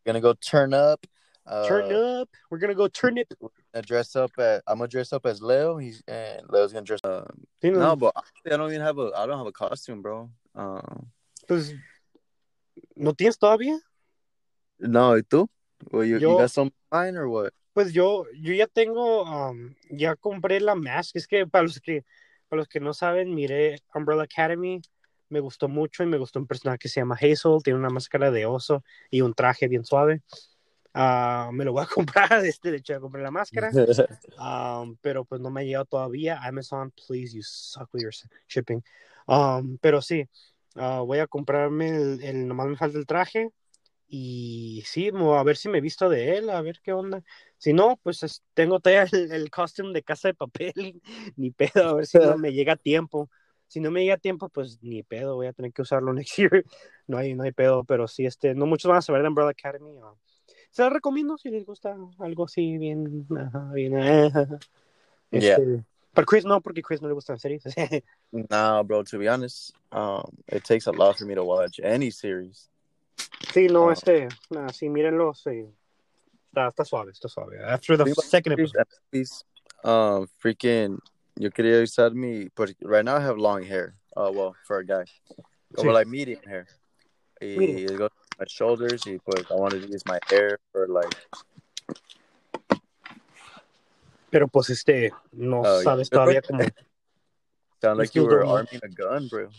gonna 0.05 0.19
go 0.19 0.33
turn 0.33 0.73
up. 0.73 0.99
Uh, 1.45 1.67
turn 1.67 1.91
up, 1.91 2.29
we're 2.49 2.59
gonna 2.59 2.73
go 2.73 2.87
turn 2.87 3.17
it. 3.17 3.27
dress 3.85 4.15
up 4.15 4.31
at, 4.39 4.63
I'm 4.67 4.77
gonna 4.77 4.87
dress 4.87 5.13
up 5.13 5.25
as 5.25 5.41
Leo. 5.41 5.77
He's 5.77 6.01
and 6.07 6.41
Leo's 6.49 6.73
gonna 6.73 6.85
dress. 6.85 7.01
Uh, 7.03 7.25
Sí, 7.61 7.71
no, 7.71 7.95
but 7.95 8.13
I 8.45 8.57
don't 8.57 8.69
even 8.69 8.81
have 8.81 8.97
a, 8.97 9.11
I 9.15 9.25
don't 9.25 9.37
have 9.37 9.47
a 9.47 9.51
costume, 9.51 10.01
bro. 10.01 10.29
Um, 10.55 11.11
Pues, 11.47 11.75
¿no 12.95 13.13
tienes 13.13 13.37
todavía? 13.37 13.77
no, 14.77 15.17
¿y 15.17 15.23
tú? 15.23 15.49
Well, 15.91 16.05
you, 16.07 16.15
you 16.17 16.19
Yo- 16.19 16.37
got 16.37 16.49
some 16.49 16.71
mine 16.91 17.17
or 17.17 17.27
what? 17.27 17.51
Pues 17.73 17.91
yo, 17.91 18.25
yo 18.39 18.53
ya 18.53 18.67
tengo, 18.67 19.23
um, 19.23 19.73
ya 19.89 20.15
compré 20.15 20.59
la 20.59 20.75
mask. 20.75 21.15
Es 21.15 21.25
que 21.27 21.47
para 21.47 21.63
los 21.63 21.79
que, 21.79 22.05
para 22.47 22.59
los 22.59 22.67
que 22.67 22.79
no 22.79 22.93
saben, 22.93 23.33
miré 23.33 23.79
Umbrella 23.95 24.23
Academy, 24.23 24.79
me 25.29 25.39
gustó 25.39 25.67
mucho 25.67 26.03
y 26.03 26.05
me 26.05 26.17
gustó 26.19 26.37
un 26.39 26.45
personaje 26.45 26.77
que 26.77 26.87
se 26.89 26.99
llama 26.99 27.15
Hazel, 27.15 27.63
tiene 27.63 27.79
una 27.79 27.89
máscara 27.89 28.29
de 28.29 28.45
oso 28.45 28.83
y 29.09 29.21
un 29.21 29.33
traje 29.33 29.67
bien 29.67 29.83
suave. 29.85 30.21
Ah, 30.93 31.49
me 31.51 31.65
lo 31.65 31.73
voy 31.73 31.83
a 31.83 31.87
comprar, 32.31 32.45
este, 32.45 32.69
de 32.69 32.77
hecho, 32.77 32.93
ya 32.93 32.99
compré 32.99 33.23
la 33.23 33.31
máscara, 33.31 33.71
um, 34.37 34.95
pero 35.01 35.25
pues 35.25 35.41
no 35.41 35.49
me 35.49 35.61
ha 35.61 35.63
llegado 35.63 35.85
todavía. 35.85 36.39
Amazon, 36.43 36.91
please, 36.91 37.33
you 37.35 37.41
suck 37.43 37.91
with 37.91 38.03
your 38.03 38.13
shipping. 38.47 38.83
Um, 39.27 39.77
pero 39.79 40.01
sí, 40.01 40.27
ah, 40.75 41.01
voy 41.01 41.19
a 41.19 41.27
comprarme 41.27 41.89
el, 41.89 42.23
el, 42.23 42.47
nomás 42.47 42.67
me 42.67 42.75
falta 42.77 42.97
el 42.97 43.05
traje 43.05 43.49
y 44.07 44.83
sí, 44.85 45.11
a 45.13 45.43
ver 45.43 45.57
si 45.57 45.69
me 45.69 45.81
visto 45.81 46.09
de 46.09 46.37
él, 46.37 46.49
a 46.49 46.61
ver 46.61 46.79
qué 46.83 46.93
onda. 46.93 47.23
Si 47.57 47.73
no, 47.73 47.99
pues 48.03 48.23
es- 48.23 48.43
tengo 48.53 48.79
todavía 48.79 49.07
el, 49.11 49.31
el 49.31 49.49
costume 49.51 49.93
de 49.93 50.03
casa 50.03 50.29
de 50.29 50.35
papel, 50.35 51.01
ni 51.37 51.51
pedo, 51.51 51.89
a 51.89 51.93
ver 51.95 52.05
si 52.07 52.19
no 52.19 52.37
me 52.37 52.53
llega 52.53 52.73
a 52.73 52.77
tiempo. 52.77 53.29
Si 53.67 53.79
no 53.79 53.91
me 53.91 54.01
llega 54.03 54.15
a 54.15 54.17
tiempo, 54.17 54.49
pues 54.49 54.79
ni 54.83 55.03
pedo, 55.03 55.35
voy 55.35 55.47
a 55.47 55.53
tener 55.53 55.73
que 55.73 55.81
usarlo 55.81 56.13
next 56.15 56.37
year. 56.37 56.65
No 57.07 57.17
hay, 57.17 57.33
no 57.35 57.43
hay 57.43 57.51
pedo, 57.51 57.83
pero 57.85 58.07
sí, 58.07 58.25
este, 58.25 58.53
no 58.55 58.65
muchos 58.67 58.89
van 58.89 58.99
a 58.99 59.01
saber 59.01 59.21
de 59.23 59.29
Umbrella 59.29 59.51
Academy. 59.51 59.97
o- 60.01 60.19
Se 60.71 60.83
los 60.83 60.93
recomiendo 60.93 61.37
si 61.37 61.49
les 61.49 61.65
gusta 61.65 61.95
algo 62.19 62.45
así, 62.45 62.77
bien, 62.77 63.27
ajá, 63.37 63.71
bien, 63.73 63.97
ajá. 63.97 64.47
Yeah. 65.31 65.59
Pero 66.13 66.25
Chris 66.25 66.45
no, 66.45 66.61
porque 66.61 66.81
Chris 66.83 67.01
no 67.01 67.07
le 67.07 67.13
gustan 67.15 67.39
series. 67.39 67.63
Nah, 68.31 68.83
bro. 68.83 69.03
To 69.03 69.17
be 69.17 69.27
honest, 69.27 69.73
um, 69.91 70.23
it 70.47 70.63
takes 70.63 70.87
a 70.87 70.91
lot 70.91 71.17
for 71.17 71.25
me 71.25 71.35
to 71.35 71.43
watch 71.43 71.79
any 71.83 72.11
series. 72.11 72.69
sí, 73.53 73.69
no, 73.69 73.89
Ah. 73.89 73.93
este, 73.93 74.27
nada, 74.49 74.69
sí, 74.73 74.89
mírenlo, 74.89 75.33
sí. 75.33 75.67
Está, 76.51 76.67
está 76.69 76.85
suave, 76.85 77.11
está 77.11 77.27
suave. 77.29 77.59
After 77.63 77.97
the 77.97 78.13
second 78.13 78.53
episode. 78.53 78.85
movies, 79.11 79.43
Um, 79.83 80.27
freaking, 80.41 80.99
yo 81.35 81.49
quería 81.49 81.77
avisarme, 81.79 82.49
but 82.55 82.73
right 82.83 83.03
now 83.03 83.17
I 83.17 83.21
have 83.21 83.37
long 83.37 83.63
hair. 83.63 83.95
Uh, 84.15 84.31
well, 84.33 84.55
for 84.65 84.77
a 84.79 84.85
guy, 84.85 85.05
Sí. 85.75 85.83
or 85.87 85.91
like 85.91 86.07
medium 86.07 86.39
hair. 86.45 86.67
Medium. 87.41 87.89
it 87.95 87.97
goes 87.97 88.09
to 88.11 88.37
my 88.39 88.45
shoulders. 88.47 89.01
Y 89.05 89.17
pues 89.25 89.43
I 89.51 89.55
wanted 89.55 89.81
to 89.81 89.87
use 89.89 90.05
my 90.05 90.19
hair 90.29 90.59
for 90.71 90.87
like. 90.87 91.11
Pero 94.33 94.47
pues 94.47 94.71
este, 94.71 95.11
no 95.31 95.61
Oh, 95.61 95.79
yeah. 95.79 95.83
sabes 95.83 96.09
todavía 96.09 96.41
cómo. 96.49 96.65
Sound 97.83 97.99
like 97.99 98.15
you 98.15 98.23
were 98.25 98.43
arming 98.43 98.79
a 98.81 98.87
gun, 98.89 99.27
bro. 99.27 99.49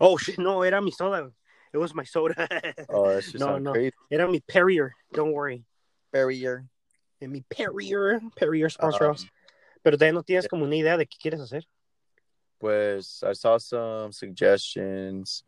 Oh 0.00 0.16
shit, 0.18 0.40
no, 0.40 0.64
era 0.64 0.80
mi 0.82 0.90
soda. 0.90 1.30
It 1.72 1.78
was 1.78 1.94
my 1.94 2.02
soda. 2.04 2.34
Oh, 2.88 3.14
that 3.14 3.22
just 3.22 3.38
No, 3.38 3.58
no. 3.58 3.70
crazy. 3.70 3.94
Era 4.10 4.26
mi 4.26 4.40
Perrier, 4.40 4.90
don't 5.12 5.30
worry. 5.32 5.64
Barrier. 6.12 6.64
En 7.20 7.30
mi 7.30 7.44
Perrier, 7.48 8.20
Perrier 8.34 8.68
sponsor 8.70 9.04
Um, 9.06 9.12
us. 9.12 9.24
Pero 9.84 9.96
todavía 9.96 10.14
no 10.14 10.24
tienes 10.24 10.48
como 10.48 10.64
una 10.64 10.74
idea 10.74 10.96
de 10.96 11.06
qué 11.06 11.16
quieres 11.16 11.40
hacer. 11.40 11.62
pues 12.58 13.22
I 13.22 13.34
saw 13.34 13.58
some 13.58 14.10
suggestions. 14.10 15.44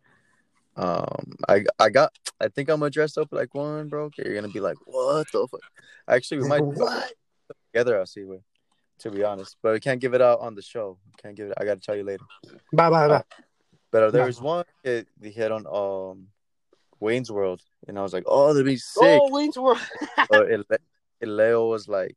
Um, 0.76 1.32
I 1.48 1.64
I 1.80 1.88
got. 1.90 2.12
I 2.40 2.46
think 2.50 2.68
I'm 2.68 2.78
gonna 2.78 2.90
dress 2.90 3.16
up 3.18 3.32
like 3.32 3.52
one, 3.52 3.88
bro. 3.88 4.04
Okay, 4.04 4.22
you're 4.26 4.34
gonna 4.34 4.52
be 4.52 4.60
like, 4.60 4.76
what 4.86 5.26
the 5.32 5.48
fuck? 5.50 5.60
Actually, 6.06 6.42
we 6.42 6.48
might 6.48 6.62
What? 6.64 7.12
together. 7.72 7.98
I'll 7.98 8.06
see 8.06 8.20
you. 8.20 8.42
To 9.00 9.10
be 9.10 9.22
honest, 9.24 9.56
but 9.62 9.74
we 9.74 9.80
can't 9.80 10.00
give 10.00 10.14
it 10.14 10.22
out 10.22 10.40
on 10.40 10.54
the 10.54 10.62
show. 10.62 10.98
Can't 11.18 11.36
give 11.36 11.48
it. 11.48 11.54
I 11.58 11.64
gotta 11.66 11.80
tell 11.80 11.94
you 11.96 12.02
later. 12.04 12.24
Va, 12.72 12.88
va, 12.90 13.08
va. 13.08 13.24
But 13.92 14.10
there 14.12 14.22
No. 14.22 14.26
was 14.26 14.40
one 14.40 14.64
that 14.84 15.06
they 15.20 15.30
hit 15.30 15.52
on 15.52 15.66
um 15.66 16.28
Wayne's 16.98 17.30
World, 17.30 17.60
and 17.86 17.98
I 17.98 18.02
was 18.02 18.14
like, 18.14 18.24
oh, 18.26 18.54
that'd 18.54 18.64
be 18.64 18.78
sick. 18.78 19.20
Oh, 19.22 19.28
Wayne's 19.30 19.58
World. 19.58 19.78
But 20.30 20.50
it, 20.50 20.66
it, 21.20 21.28
Leo 21.28 21.68
was 21.68 21.88
like, 21.88 22.16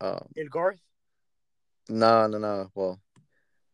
um, 0.00 0.24
El 0.38 0.46
Garth. 0.46 0.78
no, 1.88 2.26
no, 2.28 2.38
no. 2.38 2.70
Well, 2.74 3.00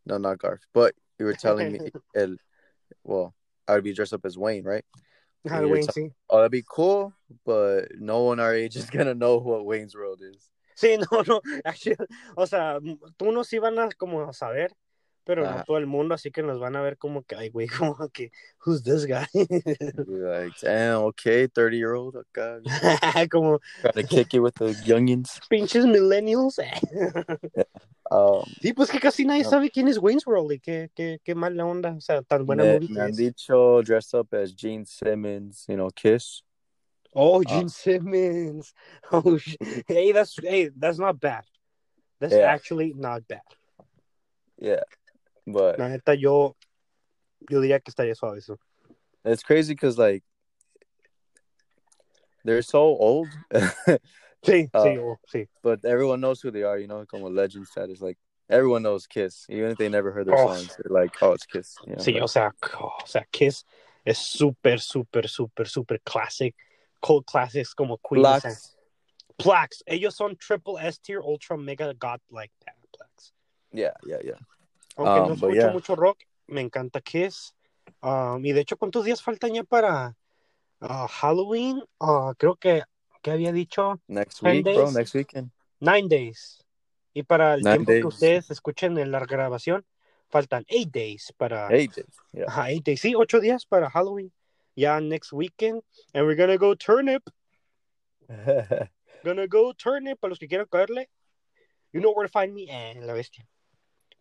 no, 0.06 0.16
not 0.18 0.38
Garth. 0.38 0.62
But 0.72 0.94
you 1.18 1.26
were 1.26 1.34
telling 1.34 1.72
me, 1.72 1.80
el, 2.16 2.36
well, 3.04 3.34
I 3.68 3.74
would 3.74 3.84
be 3.84 3.92
dressed 3.92 4.14
up 4.14 4.24
as 4.24 4.38
Wayne, 4.38 4.64
right? 4.64 4.84
Ajá, 5.46 5.60
You're 5.60 5.68
Wayne, 5.68 5.86
telling- 5.86 6.10
sí. 6.10 6.14
Oh, 6.30 6.38
that'd 6.38 6.50
be 6.50 6.64
cool, 6.68 7.12
but 7.44 7.88
no 7.98 8.22
one 8.22 8.40
our 8.40 8.54
age 8.54 8.76
is 8.76 8.88
gonna 8.90 9.14
know 9.14 9.36
what 9.38 9.64
Wayne's 9.66 9.94
World 9.94 10.20
is. 10.22 10.48
Sí, 10.76 10.96
no, 11.10 11.22
no. 11.26 11.40
Actually, 11.64 11.96
o 12.36 12.46
sea, 12.46 12.78
tú 13.16 13.24
unos 13.30 13.48
sí 13.48 13.58
van 13.58 13.78
a 13.78 13.88
como 13.96 14.22
a 14.28 14.32
saber, 14.32 14.72
pero 15.24 15.42
no 15.42 15.48
Ajá. 15.50 15.64
todo 15.64 15.78
el 15.78 15.86
mundo, 15.86 16.14
así 16.14 16.30
que 16.30 16.42
nos 16.42 16.60
van 16.60 16.76
a 16.76 16.82
ver 16.82 16.98
como 16.98 17.22
que, 17.24 17.34
ay, 17.34 17.48
güey, 17.48 17.66
como 17.96 17.96
que, 18.10 18.30
who's 18.64 18.82
this 18.84 19.06
guy? 19.06 19.26
Like, 20.06 20.54
damn, 20.62 21.02
okay, 21.04 21.48
thirty 21.48 21.78
year 21.78 21.94
old, 21.94 22.14
okay, 22.16 22.60
como 23.30 23.58
to 23.94 24.02
kick 24.04 24.34
it 24.34 24.40
with 24.40 24.54
the 24.54 24.74
youngins. 24.84 25.40
pinches 25.48 25.84
millennials. 25.86 26.58
Um, 28.08 28.44
sí, 28.62 28.72
pues 28.72 28.88
que 28.88 29.00
casi 29.00 29.24
nadie 29.24 29.42
No. 29.42 29.50
sabe 29.50 29.68
quién 29.68 29.88
es 29.88 29.98
Wayne's 29.98 30.24
World 30.28 30.52
y 30.52 30.60
qué, 30.60 30.90
qué, 30.94 31.18
qué 31.24 31.34
mala 31.34 31.64
onda, 31.66 31.94
o 31.96 32.00
sea, 32.00 32.22
tan 32.22 32.46
buena 32.46 32.62
me, 32.62 32.74
movie 32.74 32.88
me 32.94 33.00
han 33.00 33.10
dicho 33.12 33.82
dress 33.82 34.14
up 34.14 34.32
as 34.32 34.54
Gene 34.56 34.84
Simmons, 34.86 35.64
you 35.66 35.74
know, 35.74 35.88
Kiss. 35.90 36.44
Oh, 37.18 37.40
Ah. 37.40 37.48
Gene 37.48 37.68
Simmons. 37.70 38.72
Oh, 39.10 39.38
sh- 39.38 39.56
hey, 39.88 40.12
that's 40.12 40.36
hey, 40.38 40.68
that's 40.76 40.98
not 40.98 41.18
bad. 41.18 41.44
That's 42.20 42.34
Yeah. 42.34 42.52
actually 42.52 42.92
not 42.94 43.26
bad. 43.26 43.40
Yeah, 44.58 44.82
but 45.46 45.78
La 45.78 45.88
neta, 45.88 46.14
yo, 46.14 46.54
yo 47.50 47.60
diría 47.60 47.80
que 47.82 47.90
estaría 47.92 48.14
suave 48.16 48.38
eso. 48.38 48.58
it's 49.24 49.42
crazy 49.42 49.74
because 49.74 49.98
like 49.98 50.22
they're 52.44 52.62
so 52.62 52.80
old, 52.80 53.32
Sí, 54.44 54.70
Ah. 54.72 54.84
sí, 54.84 54.98
oh, 54.98 55.18
sí. 55.32 55.48
but 55.62 55.84
everyone 55.84 56.20
knows 56.20 56.40
who 56.40 56.50
they 56.50 56.62
are. 56.62 56.78
You 56.78 56.86
know, 56.86 57.04
como 57.06 57.28
legend 57.28 57.66
status. 57.66 58.00
Like 58.00 58.18
everyone 58.48 58.82
knows 58.82 59.06
Kiss, 59.06 59.46
even 59.48 59.70
if 59.72 59.78
they 59.78 59.88
never 59.88 60.12
heard 60.12 60.26
their 60.26 60.36
Oh. 60.38 60.46
songs. 60.46 60.76
They're 60.76 61.02
like, 61.02 61.12
oh, 61.22 61.32
it's 61.32 61.46
Kiss. 61.46 61.76
You 61.86 61.96
know, 61.96 62.02
Sí, 62.02 62.14
like- 62.14 62.22
o 62.22 62.26
sea, 62.28 62.50
oh, 62.80 62.92
o 63.02 63.06
sea, 63.06 63.24
Kiss 63.32 63.64
es 64.04 64.18
súper, 64.18 64.78
súper, 64.80 65.26
súper, 65.28 65.66
súper 65.66 65.98
classic. 66.04 66.54
Cold 67.00 67.24
classics 67.26 67.74
como 67.74 67.98
Queen. 67.98 68.22
Plaques. 69.38 69.82
Ellos 69.86 70.14
son 70.14 70.36
triple 70.36 70.74
S 70.80 70.98
tier, 71.00 71.20
ultra 71.20 71.56
mega 71.56 71.92
god 71.94 72.20
like 72.30 72.52
that. 72.64 72.74
Plaques. 72.92 73.32
Yeah, 73.72 73.92
yeah, 74.06 74.18
yeah. 74.22 74.38
Aunque 74.96 75.20
Um, 75.20 75.28
no 75.28 75.36
but 75.36 75.50
escucho 75.50 75.66
yeah. 75.66 75.72
mucho 75.72 75.96
rock, 75.96 76.18
me 76.48 76.62
encanta 76.62 77.02
Kiss. 77.02 77.54
Um, 78.02 78.44
y 78.44 78.52
de 78.52 78.60
hecho, 78.60 78.76
¿cuántos 78.76 79.04
días 79.04 79.22
faltan 79.22 79.54
ya 79.54 79.62
para 79.62 80.16
ah, 80.80 81.06
Halloween? 81.08 81.82
Ah, 82.00 82.32
creo 82.38 82.56
que, 82.56 82.82
que 83.22 83.30
había 83.30 83.52
dicho 83.52 84.00
Next 84.08 84.42
week, 84.42 84.64
bro. 84.64 84.90
Next 84.90 85.14
weekend. 85.14 85.50
nine 85.80 86.08
days. 86.08 86.64
Y 87.12 87.22
para 87.22 87.54
el 87.54 87.62
Nine 87.62 87.84
tiempo 87.84 87.92
que 87.92 88.06
ustedes 88.06 88.50
escuchen 88.50 88.96
en 88.98 89.10
la 89.10 89.20
grabación, 89.20 89.84
faltan 90.28 90.64
eight 90.68 90.90
days 90.90 91.32
para 91.36 91.68
Eight 91.70 91.94
days. 91.94 92.16
Yeah. 92.32 92.46
Ajá, 92.48 92.70
eight 92.70 92.84
days. 92.84 93.00
Sí, 93.00 93.14
ocho 93.14 93.40
días 93.40 93.66
para 93.66 93.90
Halloween. 93.90 94.32
Ya 94.76 95.00
next 95.00 95.32
weekend. 95.32 95.82
And 96.14 96.26
we're 96.26 96.36
gonna 96.36 96.58
go 96.58 96.74
turnip. 96.74 97.22
Gonna 99.24 99.48
go 99.48 99.72
turnip. 99.72 100.20
Para 100.20 100.30
los 100.30 100.38
que 100.38 100.46
quieran 100.46 100.66
caerle. 100.70 101.08
You 101.92 102.00
know 102.00 102.12
where 102.12 102.28
to 102.28 102.30
find 102.30 102.54
me. 102.54 102.68
Eh, 102.70 103.00
la 103.00 103.14
bestia. 103.14 103.44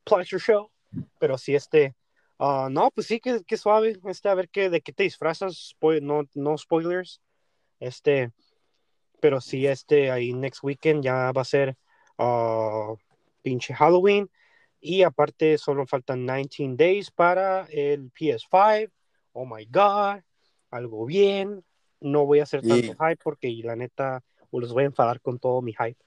Pleasure 0.05 0.39
show. 0.39 0.71
Pero 1.19 1.37
sí, 1.37 1.55
este. 1.55 1.93
ah, 2.39 2.69
no, 2.71 2.89
pues 2.91 3.07
sí, 3.07 3.19
que, 3.19 3.43
que 3.43 3.57
suave. 3.57 3.97
Este, 4.05 4.29
a 4.29 4.35
ver 4.35 4.49
qué, 4.49 4.69
de 4.69 4.81
qué 4.81 4.93
te 4.93 5.03
disfrazas. 5.03 5.75
Spoil- 5.75 6.01
no, 6.01 6.23
no 6.33 6.57
spoilers. 6.57 7.21
Este. 7.79 8.31
Pero 9.19 9.41
sí, 9.41 9.67
este, 9.67 10.09
ahí 10.11 10.33
next 10.33 10.63
weekend 10.63 11.03
ya 11.03 11.31
va 11.31 11.41
a 11.41 11.45
ser 11.45 11.75
ah, 12.17 12.93
pinche 13.41 13.73
Halloween. 13.73 14.29
Y 14.79 15.01
aparte, 15.03 15.57
solo 15.57 15.85
faltan 15.85 16.25
19 16.25 16.75
days 16.77 17.11
para 17.11 17.65
el 17.71 18.11
PS5. 18.11 18.89
Oh 19.33 19.45
my 19.45 19.65
god. 19.65 20.21
Algo 20.75 21.05
bien. 21.05 21.63
No 22.01 22.25
voy 22.25 22.39
a 22.39 22.43
hacer 22.43 22.61
tanto 22.61 22.93
hype 22.99 23.23
porque 23.23 23.49
la 23.63 23.75
neta 23.75 24.21
o 24.51 24.59
los 24.59 24.73
voy 24.73 24.83
a 24.83 24.87
enfadar 24.87 25.21
con 25.21 25.39
todo 25.39 25.61
mi 25.61 25.73
hype. 25.73 25.97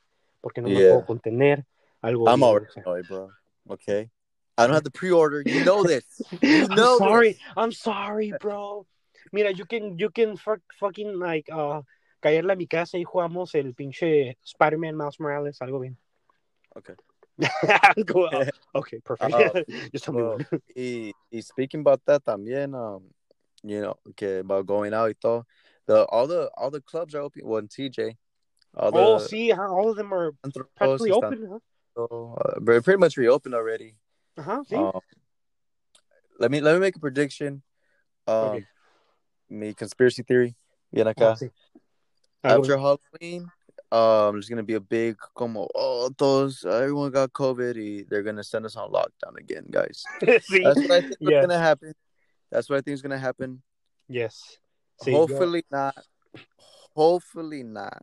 Porque 0.40 0.60
no 0.60 0.68
me 0.68 0.74
Yeah. 0.74 0.90
puedo 0.90 1.06
contener. 1.06 1.64
Algo 2.02 2.28
I'm 2.28 2.40
bien, 2.40 2.48
already 2.48 2.66
o 2.68 2.72
sea. 2.72 2.82
annoyed, 2.84 3.06
bro. 3.08 3.30
Okay. 3.68 4.10
I 4.56 4.66
don't 4.66 4.74
have 4.74 4.84
the 4.84 4.90
pre-order. 4.90 5.42
You 5.42 5.64
know 5.64 5.82
this. 5.82 6.04
You 6.42 6.66
I'm 6.70 6.76
know 6.76 6.98
sorry. 6.98 7.32
this. 7.32 7.42
I'm 7.56 7.72
sorry, 7.72 8.32
bro. 8.40 8.86
Mira, 9.32 9.50
you 9.52 9.64
can, 9.66 9.98
you 9.98 10.10
can 10.10 10.36
fuck, 10.36 10.60
fucking 10.78 11.18
like 11.18 11.48
uh, 11.50 11.82
caerle 12.22 12.52
a 12.52 12.56
mi 12.56 12.66
casa 12.66 12.98
y 12.98 13.04
jugamos 13.04 13.54
el 13.54 13.74
pinche 13.74 14.36
Spider-Man 14.44 14.96
Miles 14.96 15.18
Morales, 15.20 15.58
algo 15.60 15.80
bien. 15.80 15.96
Okay. 16.76 16.94
Algo- 17.96 18.30
okay, 18.74 18.98
perfect. 19.00 19.32
Uh, 19.32 19.62
Just 19.92 20.08
me 20.10 20.22
well, 20.22 20.38
y, 20.74 21.12
y 21.30 21.40
speaking 21.40 21.80
about 21.80 22.00
that 22.04 22.24
también, 22.24 22.74
um, 22.74 23.02
you 23.68 23.80
know, 23.82 23.94
okay, 24.10 24.38
about 24.38 24.66
going 24.66 24.94
out 24.94 25.08
y 25.08 25.14
todo, 25.20 25.44
the 25.86 26.04
all 26.06 26.26
the 26.26 26.50
all 26.56 26.70
the 26.70 26.80
clubs 26.80 27.14
are 27.14 27.20
open. 27.20 27.42
Well, 27.44 27.58
in 27.58 27.68
TJ, 27.68 28.16
all 28.76 28.92
the 28.92 28.98
Oh, 28.98 29.18
see, 29.18 29.52
all 29.52 29.90
of 29.90 29.96
them 29.96 30.12
are 30.12 30.32
practically 30.76 31.10
open, 31.12 31.48
huh? 31.50 31.58
todo, 31.94 32.36
uh, 32.40 32.60
very- 32.60 32.82
pretty 32.82 32.98
much 32.98 33.16
reopened 33.16 33.54
already. 33.54 33.96
Uh-huh. 34.36 34.62
Um, 34.72 35.00
let 36.38 36.50
me 36.50 36.60
let 36.60 36.74
me 36.74 36.80
make 36.80 36.96
a 36.96 37.00
prediction. 37.00 37.62
Um, 38.26 38.48
Okay. 38.48 38.66
mi 39.50 39.74
conspiracy 39.74 40.22
theory. 40.22 40.54
Ah, 40.94 41.04
acá. 41.10 41.36
sí. 41.38 41.50
Algo 42.44 42.60
After 42.60 42.78
Halloween, 42.78 43.50
um, 43.90 44.34
there's 44.36 44.48
gonna 44.48 44.62
be 44.62 44.74
a 44.74 44.80
big 44.80 45.16
como 45.34 45.66
oh 45.74 46.10
those 46.18 46.64
everyone 46.64 47.10
got 47.10 47.32
COVID. 47.32 48.08
they're 48.08 48.22
gonna 48.22 48.44
send 48.44 48.64
us 48.64 48.76
on 48.76 48.90
lockdown 48.92 49.36
again, 49.38 49.66
guys. 49.70 50.04
That's 50.20 50.46
what 50.80 50.92
I 50.92 51.00
think 51.00 51.18
is 51.20 51.30
Yes. 51.30 51.42
gonna 51.42 51.58
happen. 51.58 51.94
That's 52.50 52.68
what 52.68 52.78
I 52.78 52.80
think 52.82 52.94
is 52.94 53.02
gonna 53.02 53.18
happen. 53.18 53.62
Yes. 54.08 54.58
Sí, 55.02 55.12
yo- 55.12 55.18
Hopefully 55.18 55.64
not. 55.70 55.94
Hopefully 56.96 57.62
not. 57.62 58.02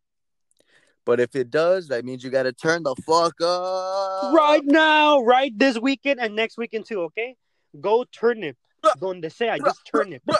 But 1.05 1.19
if 1.19 1.35
it 1.35 1.51
does, 1.51 1.87
that 1.89 2.03
means 2.03 2.23
you 2.23 2.31
gotta 2.31 2.51
turn 2.53 2.83
the 2.83 2.95
fuck 3.05 3.35
up. 3.41 4.33
right 4.33 4.63
now, 4.65 5.21
right 5.21 5.51
this 5.57 5.77
weekend 5.79 6.19
and 6.19 6.35
next 6.35 6.57
weekend 6.57 6.85
too, 6.85 7.01
okay? 7.03 7.35
Go 7.79 8.05
turnip. 8.05 8.57
Donde 8.99 9.31
sea, 9.31 9.57
just 9.63 9.81
turnip. 9.85 10.23
Bro, 10.25 10.37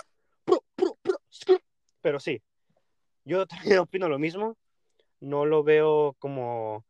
bro, 0.78 0.98
bro, 1.04 1.16
skr. 1.32 1.60
Pero 2.04 2.20
sí, 2.20 2.42
yo 3.26 3.46
también 3.46 3.80
opino 3.86 4.08
lo 4.10 4.18
mismo. 4.20 4.56
No 5.22 5.44
lo 5.46 5.64
veo 5.64 6.16
como 6.20 6.86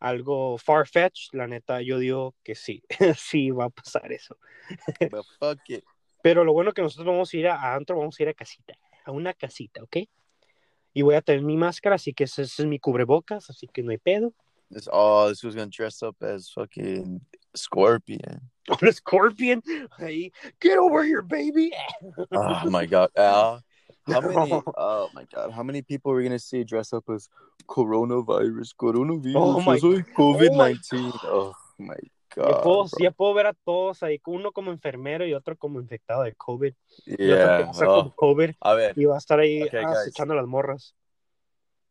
algo 0.00 0.58
far-fetched. 0.58 1.32
La 1.34 1.46
neta, 1.46 1.80
yo 1.82 1.98
digo 1.98 2.34
que 2.44 2.54
sí, 2.54 2.82
sí 3.16 3.50
va 3.50 3.66
a 3.66 3.70
pasar 3.70 4.12
eso. 4.12 4.36
But 5.10 5.24
fuck 5.40 5.58
it. 5.68 5.84
Pero 6.26 6.42
lo 6.42 6.52
bueno 6.52 6.72
que 6.72 6.82
nosotros 6.82 7.06
vamos 7.06 7.32
a 7.32 7.36
ir 7.36 7.46
a, 7.46 7.54
a 7.54 7.76
antro, 7.76 7.96
vamos 7.96 8.18
a 8.18 8.22
ir 8.24 8.28
a 8.28 8.34
casita, 8.34 8.74
a 9.04 9.12
una 9.12 9.32
casita, 9.32 9.80
¿ok? 9.80 9.98
Y 10.92 11.02
voy 11.02 11.14
a 11.14 11.22
tener 11.22 11.40
mi 11.42 11.56
máscara, 11.56 11.94
así 11.94 12.12
que 12.12 12.24
ese, 12.24 12.42
ese 12.42 12.62
es 12.62 12.68
mi 12.68 12.80
cubrebocas, 12.80 13.48
así 13.48 13.68
que 13.68 13.80
no 13.84 13.92
hay 13.92 13.98
pedo. 13.98 14.32
This 14.68 14.88
oh, 14.90 15.28
this 15.28 15.44
was 15.44 15.54
gonna 15.54 15.70
dress 15.70 16.02
up 16.02 16.16
as 16.24 16.50
fucking 16.50 17.20
Scorpion. 17.56 18.40
Un 18.82 18.92
scorpion, 18.92 19.62
ahí, 20.00 20.32
get 20.60 20.78
over 20.78 21.04
here, 21.04 21.22
baby. 21.22 21.70
Oh 22.32 22.70
my 22.70 22.86
god. 22.86 23.10
Al, 23.16 23.62
how 24.08 24.20
many 24.20 24.50
oh 24.76 25.08
my 25.14 25.26
god, 25.32 25.52
how 25.52 25.62
many 25.62 25.80
people 25.82 26.10
are 26.10 26.16
we 26.16 26.24
gonna 26.24 26.40
see 26.40 26.64
dress 26.64 26.92
up 26.92 27.04
as 27.08 27.28
coronavirus? 27.68 28.74
Coronavirus. 28.74 29.36
Oh 29.36 29.60
my- 29.60 29.74
Yo 29.74 29.78
soy 29.78 30.02
COVID 30.18 30.56
nineteen. 30.56 31.12
Oh 31.22 31.54
my 31.78 31.94
Ya 32.34 32.42
god. 32.42 32.62
puedo, 32.62 32.86
ya 32.98 33.10
puedo 33.10 33.34
ver 33.34 33.46
a 33.46 33.52
todos 33.52 34.02
ahí, 34.02 34.20
uno 34.26 34.52
como 34.52 34.70
enfermero 34.70 35.26
y 35.26 35.34
otro 35.34 35.56
como 35.56 35.80
infectado 35.80 36.22
de 36.22 36.34
COVID. 36.34 36.74
Y 37.06 37.30
otro 37.30 37.56
que 37.56 37.78
Yeah. 37.78 37.88
oh, 37.88 38.02
con 38.02 38.10
COVID 38.10 38.50
a 38.60 38.74
ver, 38.74 38.98
y 38.98 39.04
va 39.04 39.14
a 39.14 39.18
estar 39.18 39.38
ahí 39.38 39.62
Okay, 39.62 39.82
ah, 39.84 40.24
las 40.34 40.46
morras. 40.46 40.94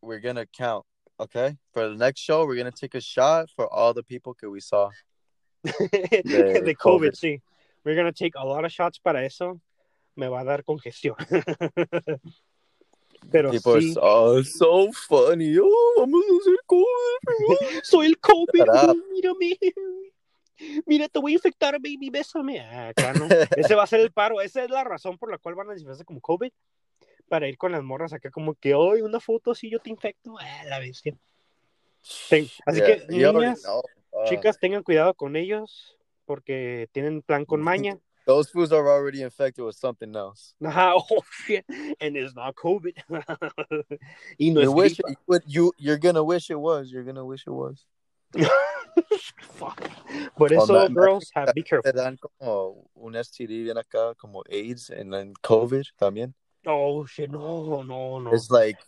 we're 0.02 0.20
gonna 0.20 0.46
count. 0.46 0.84
Okay, 1.18 1.56
for 1.72 1.88
the 1.88 1.96
next 1.96 2.20
show, 2.20 2.44
we're 2.46 2.56
gonna 2.56 2.70
take 2.70 2.94
a 2.94 3.00
shot 3.00 3.48
for 3.56 3.66
all 3.72 3.94
the 3.94 4.02
people 4.02 4.34
que 4.34 4.48
we 4.48 4.60
saw. 4.60 4.90
de 5.64 6.74
COVID, 6.74 6.76
COVID. 6.76 7.12
sí. 7.14 7.40
We're 7.84 7.96
gonna 7.96 8.12
take 8.12 8.34
a 8.36 8.44
lot 8.44 8.64
of 8.64 8.72
shots 8.72 8.98
para 8.98 9.24
eso. 9.24 9.60
Me 10.16 10.28
va 10.28 10.40
a 10.40 10.44
dar 10.44 10.62
congestión. 10.64 11.16
Pero 13.30 13.50
People 13.50 13.80
sí, 13.80 13.94
are 14.00 14.44
so, 14.44 14.70
oh, 14.70 14.88
so 14.88 14.92
funny. 14.92 15.56
Oh, 15.58 15.94
vamos 15.98 16.24
a 16.24 16.36
hacer 16.40 16.56
COVID. 16.66 17.80
soy 17.84 18.06
el 18.06 18.18
COVID, 18.18 18.64
mírame. 19.12 19.58
Mira, 20.86 21.08
te 21.08 21.18
voy 21.18 21.32
a 21.32 21.34
infectar, 21.36 21.74
baby, 21.74 22.10
bésame. 22.10 22.60
Ah, 22.60 22.88
acá 22.88 23.12
no. 23.14 23.26
Ese 23.56 23.74
va 23.74 23.84
a 23.84 23.86
ser 23.86 24.00
el 24.00 24.12
paro. 24.12 24.40
Esa 24.40 24.64
es 24.64 24.70
la 24.70 24.84
razón 24.84 25.18
por 25.18 25.30
la 25.30 25.38
cual 25.38 25.54
van 25.54 25.70
a 25.70 25.74
disfrazarse 25.74 26.04
como 26.04 26.20
COVID. 26.20 26.50
Para 27.28 27.48
ir 27.48 27.58
con 27.58 27.72
las 27.72 27.82
morras 27.82 28.12
acá, 28.12 28.30
como 28.30 28.54
que 28.54 28.74
hoy 28.74 29.02
una 29.02 29.18
foto 29.20 29.50
así 29.50 29.68
yo 29.68 29.80
te 29.80 29.90
infecto. 29.90 30.36
Ah, 30.40 30.64
la 30.66 30.78
bestia. 30.78 31.16
Ten- 32.30 32.48
así 32.64 32.78
Yeah, 32.78 32.86
que, 32.86 33.06
niñas. 33.08 33.64
Uh, 33.66 34.28
chicas, 34.28 34.58
tengan 34.58 34.82
cuidado 34.82 35.12
con 35.14 35.34
ellos. 35.36 35.96
Porque 36.24 36.88
tienen 36.92 37.22
plan 37.22 37.44
con 37.44 37.60
maña. 37.62 37.98
those 38.26 38.50
fools 38.50 38.72
are 38.72 38.88
already 38.88 39.22
infected 39.22 39.64
with 39.64 39.76
something 39.76 40.14
else. 40.16 40.54
Ajá, 40.60 40.94
oh 40.96 41.22
shit. 41.46 41.64
And 42.00 42.16
it's 42.16 42.34
not 42.34 42.54
COVID. 42.56 42.94
y 44.38 44.50
no 44.50 44.60
you 44.62 44.68
es 44.70 44.74
wish 44.74 44.98
you, 44.98 45.40
you 45.46 45.72
you're 45.78 45.98
gonna 45.98 46.22
wish 46.24 46.50
it 46.50 46.58
was. 46.58 46.90
You're 46.90 47.04
gonna 47.04 47.24
wish 47.24 47.46
it 47.46 47.52
was. 47.52 47.86
Fuck. 49.40 49.90
Por 50.36 50.52
eso, 50.52 50.72
man, 50.72 50.94
girls, 50.94 51.30
have, 51.34 51.52
be 51.54 51.62
careful. 51.62 51.92
Te 51.92 51.96
dan 51.96 52.16
como 52.16 52.88
un 52.94 53.14
STD 53.14 53.64
bien 53.64 53.76
acá, 53.76 54.14
como 54.16 54.42
AIDS 54.50 54.90
and 54.90 55.12
then 55.12 55.34
COVID 55.42 55.84
también. 56.00 56.34
Oh 56.66 57.04
shit, 57.06 57.30
no, 57.30 57.82
no, 57.82 58.18
no. 58.18 58.32
It's 58.32 58.50
like 58.50 58.78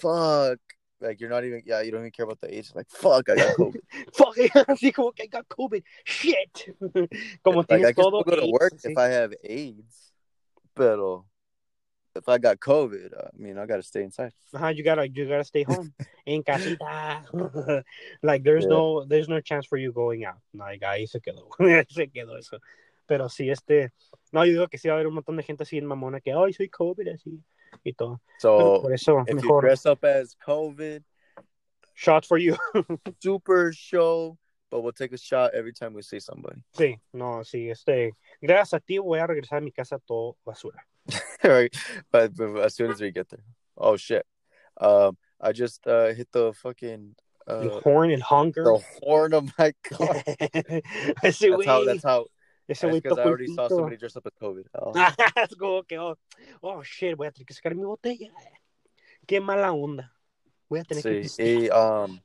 fuck. 0.00 0.58
Like 1.00 1.20
you're 1.20 1.30
not 1.30 1.44
even 1.44 1.62
yeah, 1.64 1.82
you 1.82 1.92
don't 1.92 2.00
even 2.00 2.10
care 2.10 2.24
about 2.24 2.40
the 2.40 2.52
AIDS. 2.52 2.72
Like 2.74 2.90
fuck, 2.90 3.28
I 3.28 3.36
got 3.36 3.56
COVID. 3.56 3.80
Fuck, 4.14 4.36
así 4.68 4.92
como 4.92 5.12
que 5.12 5.24
I 5.24 5.26
got 5.28 5.48
COVID. 5.48 5.82
Shit. 6.04 6.74
Como 7.44 7.64
like 7.68 7.70
I 7.70 7.76
tienes 7.76 7.94
can 7.94 8.04
todo. 8.04 8.24
go 8.24 8.36
to 8.36 8.46
work 8.50 8.74
sí. 8.74 8.90
if 8.90 8.98
I 8.98 9.06
have 9.08 9.32
AIDS. 9.44 10.12
Pero 10.74 11.26
if 12.18 12.28
I 12.28 12.38
got 12.38 12.58
COVID, 12.60 13.12
uh, 13.16 13.28
I 13.32 13.36
mean 13.42 13.56
I 13.58 13.66
gotta 13.66 13.82
stay 13.82 14.02
inside. 14.02 14.32
Ajá, 14.52 14.76
you 14.76 14.84
gotta, 14.84 15.08
you 15.08 15.26
gotta 15.26 15.44
stay 15.44 15.62
home. 15.62 15.92
En 16.26 16.42
casita. 16.42 17.24
like, 18.22 18.42
there's 18.44 18.64
Yeah. 18.64 18.70
no, 18.76 19.04
there's 19.06 19.28
no 19.28 19.40
chance 19.40 19.66
for 19.66 19.78
you 19.78 19.92
going 19.92 20.24
out. 20.24 20.40
Like, 20.52 20.82
ahí 20.82 21.08
se 21.08 21.20
quedó. 21.20 21.48
Ahí 21.58 21.86
se 21.88 22.08
quedó 22.08 22.36
eso. 22.38 22.58
Pero 23.06 23.28
sí, 23.30 23.50
este, 23.50 23.90
no, 24.32 24.44
yo 24.44 24.52
digo 24.52 24.68
que 24.68 24.76
sí 24.76 24.88
va 24.88 24.94
a 24.94 24.96
haber 24.96 25.06
un 25.06 25.14
montón 25.14 25.36
de 25.36 25.42
gente 25.42 25.62
así 25.62 25.78
en 25.78 25.86
mamona 25.86 26.20
que, 26.20 26.32
ay, 26.32 26.52
soy 26.52 26.68
COVID, 26.68 27.08
así, 27.08 27.40
y 27.82 27.94
todo. 27.94 28.20
Pero 28.42 28.76
So 28.76 28.82
por 28.82 28.92
eso, 28.92 29.24
if 29.26 29.42
you 29.42 29.60
dress 29.62 29.86
up 29.86 30.04
as 30.04 30.36
COVID, 30.46 31.02
shot 31.94 32.26
for 32.26 32.36
you. 32.38 32.54
super 33.22 33.72
show, 33.72 34.36
but 34.70 34.82
we'll 34.82 34.92
take 34.92 35.14
a 35.14 35.16
shot 35.16 35.54
every 35.54 35.72
time 35.72 35.94
we 35.94 36.02
see 36.02 36.20
somebody. 36.20 36.62
sí, 36.74 37.00
no, 37.14 37.42
sí, 37.44 37.70
este, 37.70 38.12
gracias 38.42 38.74
a 38.74 38.80
ti 38.80 38.98
voy 38.98 39.18
a 39.20 39.26
regresar 39.26 39.58
a 39.58 39.60
mi 39.62 39.72
casa 39.72 39.98
todo 39.98 40.36
basura. 40.44 40.86
right, 41.44 41.74
but, 42.10 42.34
but 42.36 42.56
as 42.56 42.74
soon 42.74 42.90
as 42.90 43.00
we 43.00 43.10
get 43.10 43.28
there, 43.28 43.44
oh 43.76 43.96
shit! 43.96 44.26
Um, 44.80 45.16
I 45.40 45.52
just 45.52 45.86
uh, 45.86 46.12
hit 46.12 46.28
the 46.32 46.52
fucking 46.52 47.14
uh, 47.46 47.80
horn, 47.80 48.10
and 48.10 48.22
hunger. 48.22 48.64
the 48.64 48.82
horn 49.02 49.34
of 49.34 49.50
my 49.58 49.72
car. 49.84 50.22
That's 51.22 51.44
how. 51.66 51.84
That's 51.84 52.04
how. 52.04 52.26
ese 52.68 52.80
That's 52.80 52.84
güey 52.84 53.02
because 53.02 53.18
I 53.18 53.24
already 53.24 53.46
saw 53.54 53.68
somebody 53.68 53.96
dressed 53.96 54.16
up 54.16 54.26
as 54.26 54.32
COVID. 54.40 54.66
Oh. 54.74 54.92
es 55.36 55.54
como 55.54 55.78
okay, 55.78 55.96
oh, 55.98 56.16
oh, 56.62 56.82
shit, 56.82 57.16
voy 57.16 57.26
a 57.26 57.30
tener 57.30 57.46
que 57.46 57.54
sacar 57.54 57.74
mi 57.74 57.84
botella. 57.84 58.30
Qué 59.26 59.40
mala 59.40 59.72
onda. 59.72 60.12
Voy 60.68 60.80
a 60.80 60.84
tener 60.84 61.02
que 61.02 61.08
Sí, 61.08 61.22
pistear. 61.22 61.62
y, 61.62 61.68
um, 61.70 62.20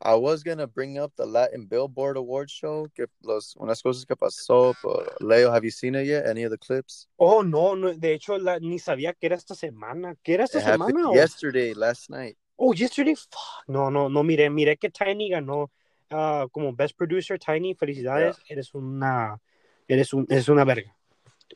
I 0.00 0.14
was 0.14 0.42
gonna 0.42 0.66
bring 0.66 0.98
up 0.98 1.12
the 1.16 1.26
Latin 1.26 1.66
Billboard 1.66 2.16
Award 2.16 2.50
show. 2.50 2.86
Que 2.94 3.06
los 3.22 3.54
unas 3.56 3.82
cosas 3.82 4.04
que 4.06 4.16
pasó. 4.16 4.74
But 4.82 5.20
Leo, 5.20 5.50
have 5.50 5.64
you 5.64 5.70
seen 5.70 5.94
it 5.94 6.06
yet? 6.06 6.26
Any 6.26 6.44
of 6.44 6.50
the 6.50 6.58
clips? 6.58 7.08
Oh, 7.18 7.42
no, 7.42 7.74
no, 7.74 7.92
de 7.92 8.14
hecho 8.14 8.38
la- 8.38 8.58
ni 8.58 8.78
sabía 8.78 9.12
que 9.18 9.26
era 9.26 9.36
esta 9.36 9.54
semana. 9.54 10.16
¿Qué 10.24 10.34
era 10.34 10.44
esta 10.44 10.58
It 10.58 10.64
semana? 10.64 11.10
o- 11.10 11.14
yesterday, 11.14 11.74
last 11.74 12.08
night. 12.10 12.36
Oh, 12.56 12.72
yesterday. 12.72 13.14
Fuck. 13.14 13.66
No, 13.68 13.90
no, 13.90 14.08
no, 14.08 14.22
miré, 14.22 14.48
miré 14.50 14.76
que 14.78 14.88
Tiny 14.90 15.28
ganó 15.30 15.70
ah, 16.10 16.46
como 16.52 16.72
Best 16.72 16.96
Producer. 16.96 17.38
Tiny, 17.38 17.74
felicidades. 17.74 18.36
Eres 18.48 18.74
una, 18.74 19.40
eres 19.88 20.12
un, 20.12 20.26
eres 20.30 20.48
una 20.48 20.64
verga. 20.64 20.94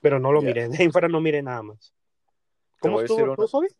Pero 0.02 0.18
no 0.18 0.32
lo 0.32 0.40
Yeah. 0.40 0.48
miré. 0.48 0.68
De 0.68 0.78
ahí 0.82 0.90
fuera 0.90 1.08
no 1.08 1.20
miré 1.20 1.42
nada 1.42 1.62
más. 1.62 1.92
¿Cómo 2.80 2.94
voy 2.94 3.00
a 3.00 3.02
decir 3.04 3.18
estuvo? 3.20 3.36
¿Tú 3.36 3.48
sabes? 3.48 3.74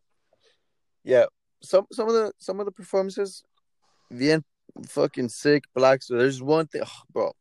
Yeah, 1.04 1.26
some 1.60 1.86
some 1.92 2.08
of 2.10 2.14
the 2.14 2.32
some 2.38 2.58
of 2.60 2.66
the 2.66 2.72
performances, 2.72 3.44
bien 4.10 4.44
fucking 4.88 5.28
sick. 5.28 5.64
Black. 5.74 6.02
So 6.02 6.16
there's 6.16 6.42
one 6.42 6.66
thing, 6.66 6.82
oh, 6.86 7.02
bro. 7.12 7.32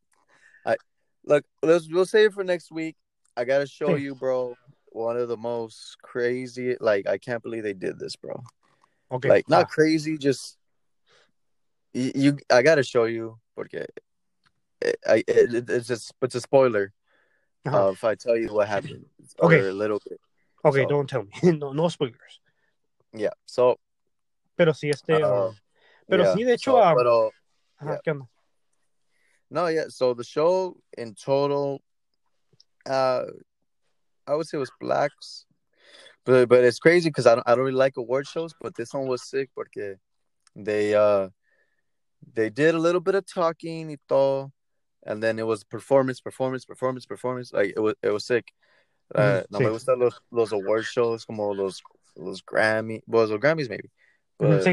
I 0.65 0.75
look. 1.25 1.45
Let's 1.61 1.87
we'll 1.89 2.05
save 2.05 2.31
it 2.31 2.33
for 2.33 2.43
next 2.43 2.71
week. 2.71 2.95
I 3.37 3.43
gotta 3.43 3.67
show 3.67 3.95
you, 3.95 4.15
bro. 4.15 4.55
One 4.87 5.17
of 5.17 5.27
the 5.27 5.37
most 5.37 5.97
crazy. 6.01 6.75
Like 6.79 7.07
I 7.07 7.17
can't 7.17 7.43
believe 7.43 7.63
they 7.63 7.73
did 7.73 7.99
this, 7.99 8.15
bro. 8.15 8.41
Okay. 9.11 9.29
Like 9.29 9.49
not 9.49 9.65
ah, 9.65 9.67
crazy, 9.67 10.17
just 10.17 10.57
you. 11.93 12.11
you 12.15 12.37
I 12.51 12.61
gotta 12.61 12.83
show 12.83 13.03
you 13.05 13.37
porque 13.55 13.85
it, 14.81 14.97
I 15.05 15.23
it, 15.27 15.69
it's 15.69 15.87
just 15.87 16.13
it's 16.21 16.35
a 16.35 16.41
spoiler 16.41 16.93
ajá. 17.65 17.87
uh, 17.87 17.91
if 17.91 18.03
I 18.03 18.15
tell 18.15 18.37
you 18.37 18.53
what 18.53 18.67
happened. 18.67 19.05
Okay. 19.41 19.67
A 19.67 19.73
little 19.73 19.99
bit. 20.07 20.19
okay, 20.63 20.83
so- 20.83 20.89
don't 20.89 21.09
tell 21.09 21.23
me. 21.23 21.51
no, 21.57 21.73
no 21.73 21.89
spoilers. 21.89 22.39
Yeah. 23.13 23.33
So. 23.45 23.77
Pero 24.57 24.71
sí, 24.73 24.89
este. 24.89 25.21
uh, 25.21 25.51
pero 26.07 26.23
yeah, 26.23 26.33
sí, 26.33 26.43
de 26.45 26.53
hecho. 26.53 26.71
so, 26.71 26.77
ah, 26.77 26.93
pero- 26.95 27.31
ajá, 27.79 27.99
yeah. 28.05 28.13
No, 29.49 29.67
yeah. 29.67 29.85
So 29.89 30.13
the 30.13 30.23
show 30.23 30.75
in 30.97 31.13
total, 31.13 31.81
uh, 32.87 33.25
I 34.27 34.33
would 34.33 34.47
say 34.47 34.57
it 34.57 34.59
was 34.59 34.71
blacks, 34.81 35.45
but 36.25 36.49
but 36.49 36.63
it's 36.63 36.79
crazy 36.79 37.09
because 37.09 37.27
I 37.27 37.35
don't 37.35 37.47
I 37.47 37.51
don't 37.55 37.63
really 37.65 37.77
like 37.77 37.97
award 37.97 38.27
shows, 38.27 38.53
but 38.59 38.75
this 38.75 38.93
one 38.93 39.07
was 39.07 39.23
sick 39.23 39.49
porque 39.55 39.97
they 40.55 40.95
uh 40.95 41.29
they 42.33 42.49
did 42.49 42.73
a 42.73 42.79
little 42.79 43.01
bit 43.01 43.15
of 43.15 43.25
talking 43.25 43.89
y 43.89 43.97
todo, 44.09 44.51
and 45.05 45.21
then 45.21 45.37
it 45.37 45.45
was 45.45 45.63
performance, 45.63 46.19
performance, 46.21 46.65
performance, 46.65 47.05
performance. 47.05 47.53
Like 47.53 47.73
it 47.75 47.79
was 47.79 47.93
it 48.01 48.09
was 48.11 48.25
sick. 48.25 48.51
Uh, 49.13 49.41
Mhm, 49.41 49.45
no 49.51 49.59
sí. 49.59 49.63
me 49.65 49.69
gustan 49.69 49.99
los 49.99 50.19
los 50.31 50.51
award 50.51 50.85
shows 50.85 51.23
como 51.25 51.53
los 51.53 51.81
los 52.17 52.41
Grammy, 52.41 53.01
well, 53.05 53.27
los 53.27 53.39
Grammys 53.39 53.69
maybe, 53.69 53.91
but 54.39 54.65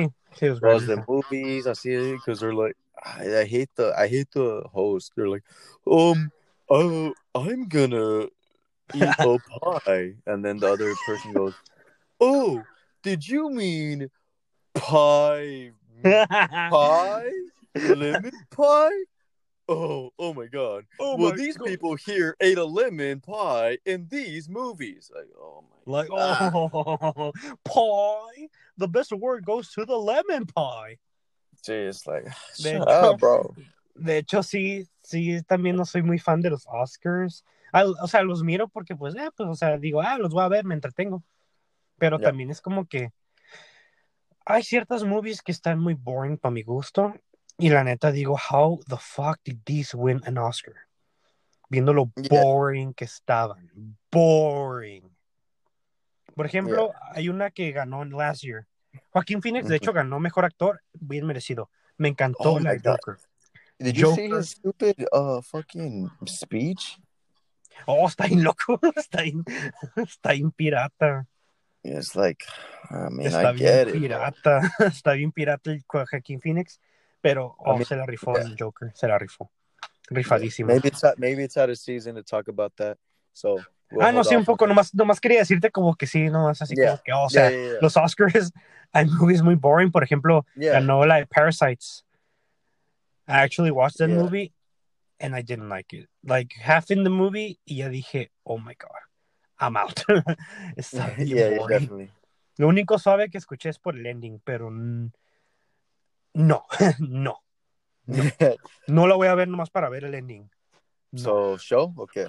was 0.63 0.87
the 0.87 1.05
movies 1.09 1.67
I 1.67 1.73
see 1.73 2.13
because 2.13 2.41
they're 2.41 2.55
like 2.55 2.77
I, 3.05 3.39
I 3.39 3.45
hate 3.45 3.71
the 3.75 3.95
I 3.99 4.07
hate 4.09 4.31
the 4.33 4.63
host. 4.73 5.13
They're 5.17 5.29
like, 5.29 5.45
um, 5.91 6.31
uh, 6.71 7.11
I'm 7.35 7.69
gonna 7.69 8.27
eat 8.95 9.15
a 9.19 9.39
pie, 9.39 10.15
and 10.27 10.45
then 10.45 10.59
the 10.59 10.69
other 10.69 10.95
person 11.07 11.35
goes, 11.35 11.55
oh, 12.21 12.63
did 13.03 13.27
you 13.27 13.51
mean 13.51 14.09
pie? 14.75 15.73
Pie? 16.05 17.31
lemon 17.75 18.33
pie? 18.51 18.91
Oh, 19.69 20.11
oh 20.19 20.35
my 20.35 20.47
god! 20.49 20.87
oh 20.99 21.17
well, 21.17 21.33
these 21.33 21.57
God. 21.57 21.67
people 21.69 21.95
here 21.95 22.35
ate 22.41 22.59
a 22.59 22.65
lemon 22.65 23.21
pie 23.21 23.79
in 23.87 24.09
these 24.11 24.49
movies. 24.49 25.11
Like, 25.15 25.29
oh 25.39 25.63
my. 25.87 25.93
Like, 26.01 26.09
Ah. 26.13 26.51
oh, 26.55 27.33
pie. 27.65 28.49
The 28.77 28.89
best 28.89 29.13
award 29.13 29.45
goes 29.45 29.71
to 29.73 29.85
the 29.87 29.97
lemon 29.97 30.47
pie. 30.47 30.99
It's 31.67 32.07
like, 32.07 32.25
De 32.63 32.71
hecho- 32.77 32.83
up, 32.83 33.21
bro. 33.21 33.55
De 33.95 34.19
hecho, 34.23 34.43
sí, 34.43 34.89
sí, 35.05 35.41
también 35.47 35.77
no 35.77 35.85
soy 35.85 36.03
muy 36.03 36.19
fan 36.19 36.41
de 36.41 36.51
los 36.51 36.67
Oscars. 36.67 37.45
Al- 37.73 37.95
o 38.03 38.09
sea, 38.09 38.23
los 38.23 38.43
miro 38.43 38.67
porque, 38.69 38.97
pues, 38.97 39.15
eh, 39.15 39.31
pues, 39.37 39.49
o 39.49 39.55
sea, 39.55 39.77
digo, 39.79 40.01
ah, 40.01 40.19
los 40.19 40.33
voy 40.33 40.43
a 40.43 40.49
ver, 40.49 40.65
me 40.65 40.75
entretengo. 40.75 41.23
Pero 41.99 42.19
Ya. 42.19 42.25
también 42.29 42.51
es 42.51 42.61
como 42.61 42.87
que 42.87 43.11
hay 44.45 44.63
ciertas 44.63 45.05
movies 45.05 45.41
que 45.43 45.53
están 45.53 45.79
muy 45.79 45.95
boring 45.95 46.37
para 46.39 46.53
mi 46.53 46.63
gusto. 46.63 47.15
Y 47.59 47.69
la 47.69 47.85
neta 47.85 48.11
digo, 48.11 48.37
how 48.37 48.81
the 48.89 48.97
fuck 48.97 49.39
did 49.45 49.59
these 49.65 49.95
win 49.95 50.21
an 50.25 50.39
Oscar? 50.39 50.75
Viendo 51.71 51.93
lo 51.93 52.11
Yeah. 52.17 52.43
boring 52.43 52.95
que 52.95 53.05
estaban. 53.05 53.71
Boring. 54.11 55.15
Por 56.35 56.47
ejemplo, 56.47 56.93
hay 57.15 57.29
una 57.29 57.51
que 57.51 57.73
ganó 57.73 58.05
last 58.05 58.43
year. 58.43 58.67
Joaquín 59.11 59.43
Phoenix, 59.43 59.67
de 59.69 59.77
Ujú. 59.77 59.85
hecho, 59.85 59.93
ganó 59.93 60.19
mejor 60.19 60.45
actor, 60.45 60.83
bien 60.95 61.27
merecido. 61.27 61.71
Me 61.99 62.09
encantó 62.09 62.57
Oh 62.57 62.59
la. 62.59 62.77
Joker. 62.83 63.19
Did 63.79 63.97
you 63.97 64.15
see 64.15 64.29
his 64.29 64.51
stupid 64.51 65.07
uh 65.13 65.43
fucking 65.43 66.11
speech? 66.27 66.99
Oh, 67.87 68.07
está 68.07 68.27
bien 68.27 68.45
loco, 68.45 68.79
está 68.97 69.23
bien, 69.23 69.45
está 69.97 70.33
bien 70.33 70.53
pirata. 70.53 71.27
It's 71.83 72.15
like, 72.15 72.45
I 72.91 73.09
mean, 73.11 73.27
está 73.27 73.51
I 73.51 73.53
bien 73.55 73.57
get 73.57 73.89
it. 73.89 73.95
pirata, 73.95 74.61
está 74.79 75.15
bien 75.15 75.33
pirata 75.33 75.71
el 75.73 75.83
Joaquín 75.87 76.41
Phoenix, 76.41 76.79
pero 77.23 77.57
oh, 77.59 77.73
I 77.73 77.75
mean, 77.77 77.85
se 77.87 77.97
la 77.97 78.05
rifó 78.05 78.35
yeah. 78.35 78.43
el 78.43 78.57
Joker, 78.59 78.93
se 78.95 79.09
la 79.09 79.19
rifó. 79.19 79.51
Rifadísimo. 80.11 80.67
Maybe 80.67 80.89
it's 80.89 81.03
out, 81.05 81.19
maybe 81.19 81.45
it's 81.45 81.57
out 81.57 81.71
of 81.71 81.79
season 81.79 82.17
to 82.17 82.23
talk 82.23 82.49
about 82.49 82.75
that. 82.77 82.99
So 83.33 83.61
we'll 83.91 84.05
ah, 84.05 84.13
no, 84.13 84.25
sí, 84.25 84.35
un 84.37 84.45
poco, 84.45 84.67
nomás, 84.67 84.93
nomás 84.95 85.21
quería 85.21 85.39
decirte 85.39 85.71
como 85.71 85.95
que 85.95 86.07
sí, 86.07 86.29
nomás 86.29 86.61
así 86.61 86.75
Yeah. 86.77 86.91
como 86.91 87.03
que, 87.03 87.13
oh, 87.13 87.25
o 87.25 87.31
sea, 87.31 87.51
yeah, 87.51 87.79
los 87.81 87.97
Oscars, 87.97 88.53
hay 88.93 89.07
movies 89.07 89.43
muy 89.43 89.55
boring, 89.55 89.91
por 89.91 90.03
ejemplo, 90.03 90.45
la 90.57 91.17
de 91.17 91.27
Parasites. 91.27 92.05
I 93.29 93.43
actually 93.43 93.71
watched 93.71 93.99
that 93.99 94.09
movie 94.09 94.53
and 95.21 95.35
I 95.35 95.43
didn't 95.43 95.69
like 95.69 95.93
it. 95.93 96.09
Like 96.25 96.53
half 96.61 96.91
in 96.91 97.05
the 97.05 97.11
movie 97.11 97.59
y 97.65 97.77
ya 97.77 97.89
dije, 97.89 98.31
oh 98.45 98.59
my 98.59 98.75
god, 98.75 98.91
I'm 99.59 99.77
out. 99.77 100.05
Está 100.77 101.15
yeah, 101.19 101.59
definitely. 101.69 102.11
Lo 102.59 102.69
único 102.69 102.99
suave 102.99 103.31
que 103.31 103.39
escuché 103.39 103.71
es 103.71 103.79
por 103.79 103.97
el 103.97 104.05
ending, 104.07 104.41
pero 104.45 104.71
no, 106.35 106.65
no. 106.99 107.43
No 108.89 109.07
lo 109.07 109.17
voy 109.17 109.29
a 109.29 109.35
ver 109.35 109.49
nomás 109.49 109.71
para 109.71 109.89
ver 109.89 110.05
el 110.05 110.15
ending. 110.15 110.51
No. 111.13 111.21
so 111.21 111.59
show, 111.59 111.93
okay. 111.97 112.27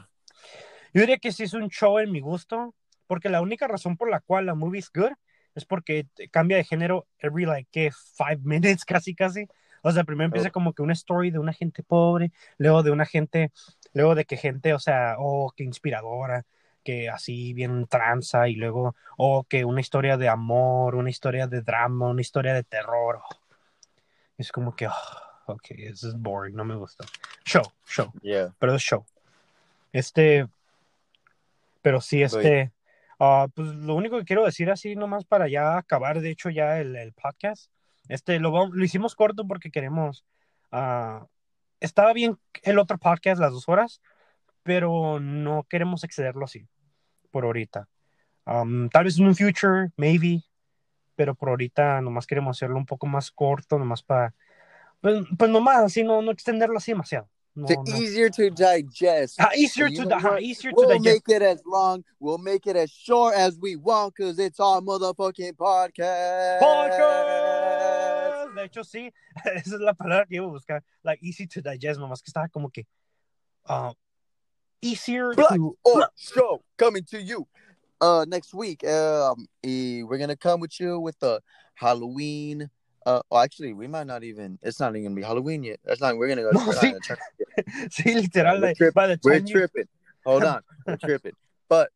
Yo 0.93 1.01
diría 1.01 1.18
que 1.18 1.32
sí 1.32 1.43
es 1.43 1.54
un 1.54 1.70
show 1.70 1.99
en 1.99 2.12
mi 2.12 2.20
gusto, 2.20 2.76
porque 3.08 3.30
la 3.30 3.41
única 3.41 3.68
razón 3.68 3.97
por 3.97 4.10
la 4.10 4.20
cual 4.20 4.45
la 4.45 4.56
movie 4.56 4.80
es 4.80 4.91
good 4.93 5.12
es 5.56 5.66
porque 5.66 6.08
cambia 6.32 6.58
de 6.58 6.64
género 6.64 7.08
every 7.20 7.45
like 7.45 7.91
five 8.16 8.39
minutes 8.43 8.86
casi 8.86 9.16
casi. 9.16 9.47
O 9.82 9.91
sea, 9.91 10.04
primero 10.06 10.26
empieza 10.26 10.49
como 10.49 10.74
que 10.74 10.82
una 10.82 10.93
story 10.93 11.30
de 11.30 11.39
una 11.39 11.51
gente 11.51 11.84
pobre, 11.84 12.32
luego 12.58 12.84
de 12.84 12.91
una 12.91 13.06
gente, 13.06 13.51
luego 13.93 14.16
de 14.16 14.24
que 14.24 14.38
gente, 14.38 14.74
o 14.74 14.80
sea, 14.80 15.16
oh, 15.20 15.51
qué 15.56 15.64
inspiradora, 15.64 16.45
que 16.86 17.10
así 17.10 17.54
bien 17.54 17.88
tranza, 17.88 18.47
y 18.47 18.56
luego, 18.56 18.95
oh, 19.18 19.43
que 19.43 19.66
una 19.66 19.82
historia 19.82 20.16
de 20.16 20.30
amor, 20.30 20.95
una 20.95 21.10
historia 21.10 21.47
de 21.47 21.62
drama, 21.62 22.08
una 22.10 22.22
historia 22.22 22.54
de 22.54 22.64
terror. 22.64 23.20
oh. 23.30 23.42
Es 24.38 24.51
como 24.51 24.75
que, 24.75 24.88
oh, 24.88 24.93
ok, 25.45 25.67
this 25.67 26.03
is 26.03 26.15
boring, 26.15 26.55
no 26.55 26.65
me 26.65 26.75
gusta. 26.75 27.05
Show, 27.45 27.63
show 27.86 28.11
Yeah. 28.21 28.53
pero 28.59 28.75
es 28.75 28.81
show. 28.81 29.05
Este, 29.91 30.47
pero 31.81 32.01
sí, 32.01 32.23
este, 32.23 32.71
ah, 33.19 33.47
pues 33.53 33.67
lo 33.69 33.95
único 33.95 34.17
que 34.17 34.25
quiero 34.25 34.45
decir 34.45 34.71
así 34.71 34.95
nomás 34.95 35.25
para 35.25 35.47
ya 35.47 35.77
acabar, 35.77 36.19
de 36.21 36.31
hecho, 36.31 36.49
ya 36.49 36.79
el, 36.79 36.95
el 36.95 37.13
podcast, 37.13 37.69
este, 38.07 38.39
lo, 38.39 38.67
lo 38.67 38.84
hicimos 38.84 39.15
corto 39.15 39.47
porque 39.47 39.71
queremos, 39.71 40.25
ah, 40.71 41.27
estaba 41.79 42.13
bien 42.13 42.38
el 42.63 42.79
otro 42.79 42.97
podcast, 42.97 43.39
las 43.39 43.51
dos 43.51 43.69
horas, 43.69 44.01
pero 44.63 45.19
no 45.19 45.63
queremos 45.69 46.03
excederlo 46.03 46.45
así, 46.45 46.67
por 47.31 47.43
ahorita. 47.43 47.88
Um, 48.45 48.89
tal 48.89 49.05
vez 49.05 49.19
en 49.19 49.27
un 49.27 49.36
future, 49.36 49.89
maybe, 49.95 50.43
pero 51.16 51.36
por 51.36 51.49
ahorita 51.49 52.01
nomás 52.01 52.26
queremos 52.28 52.57
hacerlo 52.57 52.78
un 52.78 52.86
poco 52.86 53.05
más 53.07 53.32
corto, 53.32 53.78
nomás 53.80 54.01
para, 54.03 54.34
pues, 55.01 55.24
pues 55.38 55.49
nomás 55.51 55.78
así, 55.84 56.03
no, 56.03 56.22
no 56.22 56.32
extenderlo 56.32 56.78
así 56.78 56.91
demasiado. 56.91 57.30
No, 57.55 57.68
To 57.68 57.76
no. 57.76 57.97
easier 57.97 58.32
to 58.32 58.49
digest. 58.49 59.39
Ah, 59.39 59.51
easier 59.55 59.88
to, 59.93 60.07
what? 60.07 60.41
easier 60.41 60.72
to 60.74 60.76
We'll 60.76 60.89
digest. 60.97 61.05
make 61.28 61.36
it 61.36 61.43
as 61.43 61.61
long. 61.68 62.03
We'll 62.20 62.39
make 62.39 62.66
it 62.66 62.76
as 62.76 62.89
short 62.89 63.36
as 63.36 63.59
we 63.59 63.76
want 63.76 64.16
because 64.16 64.39
it's 64.39 64.59
our 64.59 64.82
motherfucking 64.82 65.53
podcast. 65.55 66.59
Podcast. 66.61 68.55
De 68.55 68.64
hecho, 68.66 68.84
sí, 68.84 69.11
esa 69.45 69.76
es 69.76 69.82
la 69.82 69.93
palabra 69.93 70.26
que 70.26 70.36
iba 70.38 70.45
a 70.45 70.49
buscar. 70.49 70.84
Like, 71.03 71.20
easy 71.24 71.45
to 71.47 71.61
digest, 71.61 71.99
nomás 71.99 72.24
que 72.24 72.30
estaba 72.32 72.47
como 72.49 72.70
que 72.72 72.88
uh, 73.70 73.93
easier 74.82 75.34
Black 75.36 75.55
to. 75.55 75.78
or 75.84 76.09
show 76.16 76.64
coming 76.78 77.03
to 77.05 77.22
you 77.22 77.47
uh 78.04 78.26
next 78.28 78.54
week. 78.54 78.84
Um, 78.86 79.47
we're 79.64 80.18
gonna 80.20 80.36
come 80.47 80.60
with 80.60 80.76
you 80.80 80.99
with 80.99 81.18
the 81.20 81.41
Halloween 81.76 82.70
Uh, 83.06 83.20
well, 83.30 83.41
actually, 83.43 83.74
we 83.82 83.88
might 83.88 84.08
not 84.08 84.24
even. 84.24 84.49
It's 84.64 84.80
not 84.80 84.91
even 84.95 85.04
gonna 85.04 85.16
be 85.22 85.28
Halloween 85.32 85.62
yet. 85.64 85.80
That's 85.84 85.99
not. 86.04 86.16
We're 86.18 86.30
gonna 86.32 86.45
go. 86.47 86.51
No, 86.56 86.60
we're 86.68 86.74
not 86.80 86.84
sí. 86.84 86.91
gonna 86.91 87.08
turn- 87.08 87.89
sí, 87.95 88.06
literal, 88.22 88.62
We're 88.62 88.74
tripping. 88.80 88.93
by 88.99 89.08
the 89.12 89.18
We're 89.24 89.43
you- 89.43 89.54
tripping. 89.56 89.88
Hold 90.26 90.43
on, 90.47 90.62
we're 90.88 90.95
tripping. 91.08 91.36
But, 91.68 91.89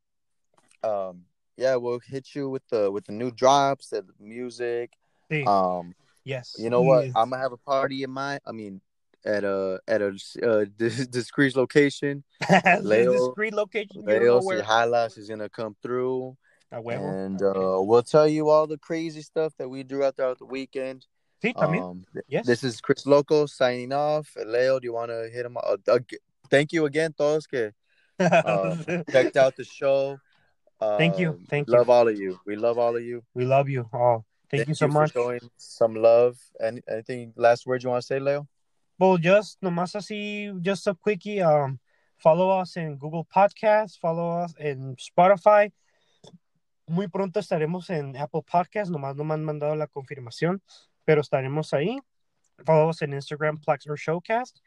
um, 0.83 1.23
yeah, 1.55 1.75
we'll 1.79 2.01
hit 2.13 2.35
you 2.35 2.49
with 2.49 2.65
the 2.71 2.91
with 2.91 3.05
the 3.07 3.13
new 3.21 3.31
drops, 3.31 3.87
the 3.95 4.03
music. 4.19 4.89
Sí, 5.31 5.47
Um, 5.47 5.95
yes. 6.25 6.55
you 6.59 6.69
know 6.69 6.81
what? 6.83 7.05
Yes. 7.05 7.13
I'm 7.15 7.29
gonna 7.31 7.41
have 7.41 7.53
a 7.55 7.63
party 7.73 8.03
in 8.03 8.11
my. 8.11 8.39
I 8.45 8.51
mean, 8.51 8.81
at 9.27 9.43
a 9.43 9.79
at 9.87 10.01
a 10.01 10.17
uh, 10.43 10.65
dis- 10.77 11.07
discreet 11.07 11.55
location. 11.55 12.23
Leo- 12.81 13.13
discreet 13.13 13.53
location. 13.53 14.03
You 14.07 14.19
Leo. 14.19 14.39
Halas 14.41 15.17
is 15.17 15.29
gonna 15.29 15.49
come 15.49 15.75
through. 15.83 16.37
And 16.69 17.41
uh, 17.41 17.79
we'll 17.79 18.03
tell 18.03 18.27
you 18.27 18.49
all 18.49 18.67
the 18.67 18.77
crazy 18.77 19.21
stuff 19.21 19.53
that 19.57 19.69
we 19.69 19.83
do 19.83 20.03
out 20.03 20.17
throughout 20.17 20.39
the 20.39 20.45
weekend. 20.45 21.05
Sí, 21.41 21.53
también. 21.53 21.83
Um, 21.83 22.05
yes. 22.27 22.45
This 22.45 22.63
is 22.63 22.81
Chris 22.81 23.05
Loco 23.05 23.45
signing 23.45 23.93
off. 23.93 24.35
Leo, 24.43 24.79
do 24.79 24.85
you 24.85 24.93
want 24.93 25.11
to 25.11 25.29
hit 25.31 25.45
him? 25.45 25.55
Uh, 25.55 25.77
uh, 25.87 25.99
thank 26.49 26.73
you 26.73 26.85
again, 26.85 27.13
todos 27.13 27.47
que 27.47 27.71
uh, 28.19 28.75
checked 29.11 29.37
out 29.37 29.55
the 29.55 29.63
show. 29.63 30.17
Uh, 30.81 30.97
Thank 30.97 31.19
you. 31.19 31.39
Thank 31.49 31.67
you. 31.67 31.73
Love 31.73 31.89
all 31.89 32.07
of 32.07 32.19
you. 32.19 32.39
We 32.45 32.55
love 32.55 32.77
all 32.77 32.95
of 32.95 33.03
you. 33.03 33.23
we 33.33 33.45
love 33.45 33.69
you 33.69 33.89
all. 33.93 34.25
Thank, 34.49 34.67
you 34.67 34.75
so 34.75 34.87
for 34.87 34.93
much. 34.93 35.13
showing 35.13 35.39
some 35.57 35.95
love. 35.95 36.37
Any 36.61 36.81
anything 36.89 37.33
last 37.35 37.65
words 37.65 37.83
you 37.83 37.89
want 37.89 38.01
to 38.01 38.07
say, 38.07 38.19
Leo? 38.19 38.47
Well, 38.99 39.19
just 39.21 39.61
nomás 39.61 39.95
así, 39.95 40.51
just 40.63 40.87
a 40.87 40.95
quickie. 40.95 41.39
Um, 41.43 41.79
follow 42.17 42.49
us 42.49 42.77
in 42.77 42.97
Google 42.97 43.25
Podcasts, 43.25 43.95
follow 43.99 44.43
us 44.43 44.55
in 44.59 44.95
Spotify. 44.95 45.71
Muy 46.87 47.07
pronto 47.07 47.39
estaremos 47.39 47.91
en 47.91 48.17
Apple 48.17 48.41
Podcasts, 48.41 48.89
nomás 48.89 49.15
no 49.15 49.23
me 49.23 49.35
han 49.35 49.43
mandado 49.43 49.75
la 49.75 49.85
confirmación, 49.85 50.63
pero 51.05 51.21
estaremos 51.21 51.73
ahí. 51.73 51.99
Follow 52.65 52.89
us 52.89 53.03
en 53.03 53.13
Instagram, 53.13 53.59
Plex 53.59 53.85
or 53.87 53.99
Showcast. 53.99 54.61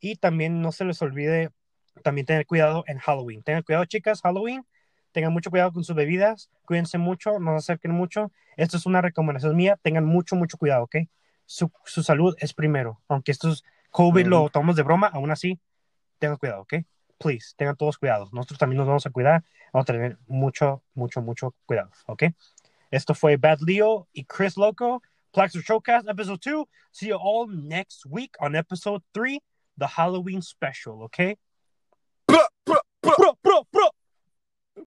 Y 0.00 0.16
también 0.16 0.60
no 0.60 0.72
se 0.72 0.84
les 0.84 1.00
olvide 1.00 1.50
también 2.02 2.26
tener 2.26 2.44
cuidado 2.44 2.82
en 2.88 2.98
Halloween. 2.98 3.44
Tengan 3.44 3.62
cuidado, 3.62 3.84
chicas, 3.84 4.20
Halloween. 4.20 4.66
Tengan 5.12 5.32
mucho 5.32 5.50
cuidado 5.50 5.72
con 5.72 5.84
sus 5.84 5.94
bebidas. 5.94 6.50
Cuídense 6.64 6.98
mucho, 6.98 7.38
no 7.38 7.52
se 7.52 7.72
acerquen 7.72 7.92
mucho. 7.92 8.32
Esto 8.56 8.78
es 8.78 8.84
una 8.84 9.00
recomendación 9.00 9.54
mía. 9.54 9.78
Tengan 9.80 10.04
mucho, 10.04 10.34
mucho 10.34 10.58
cuidado, 10.58 10.82
¿ok? 10.82 10.96
Su, 11.44 11.70
su 11.84 12.02
salud 12.02 12.34
es 12.40 12.52
primero. 12.52 13.00
Aunque 13.06 13.30
esto 13.30 13.52
es 13.52 13.62
COVID 13.96 14.26
lo 14.26 14.50
tomamos 14.50 14.76
de 14.76 14.82
broma, 14.82 15.06
aún 15.06 15.30
así, 15.30 15.58
tengan 16.18 16.36
cuidado, 16.36 16.60
¿ok? 16.60 16.74
Please, 17.18 17.54
tengan 17.56 17.76
todos 17.76 17.96
cuidado. 17.96 18.28
Nosotros 18.30 18.58
también 18.58 18.76
nos 18.76 18.86
vamos 18.86 19.06
a 19.06 19.10
cuidar. 19.10 19.42
Vamos 19.72 19.88
a 19.88 19.92
tener 19.94 20.18
mucho, 20.26 20.82
mucho, 20.92 21.22
mucho 21.22 21.54
cuidado, 21.64 21.90
¿ok? 22.06 22.24
Esto 22.90 23.14
fue 23.14 23.38
Bad 23.38 23.60
Leo 23.66 24.06
y 24.12 24.26
Chris 24.26 24.58
Loco, 24.58 25.00
Plaxer 25.32 25.62
Showcast, 25.62 26.06
episode 26.10 26.40
2. 26.44 26.66
See 26.92 27.08
you 27.08 27.16
all 27.16 27.48
next 27.48 28.04
week 28.04 28.36
on 28.38 28.54
episode 28.54 29.02
3, 29.14 29.40
the 29.78 29.86
Halloween 29.86 30.42
special, 30.42 31.02
¿ok? 31.02 31.38
Bro, 32.26 32.40
bro, 32.66 32.80
bro, 33.00 33.38
bro, 33.42 33.66
bro. 33.72 33.88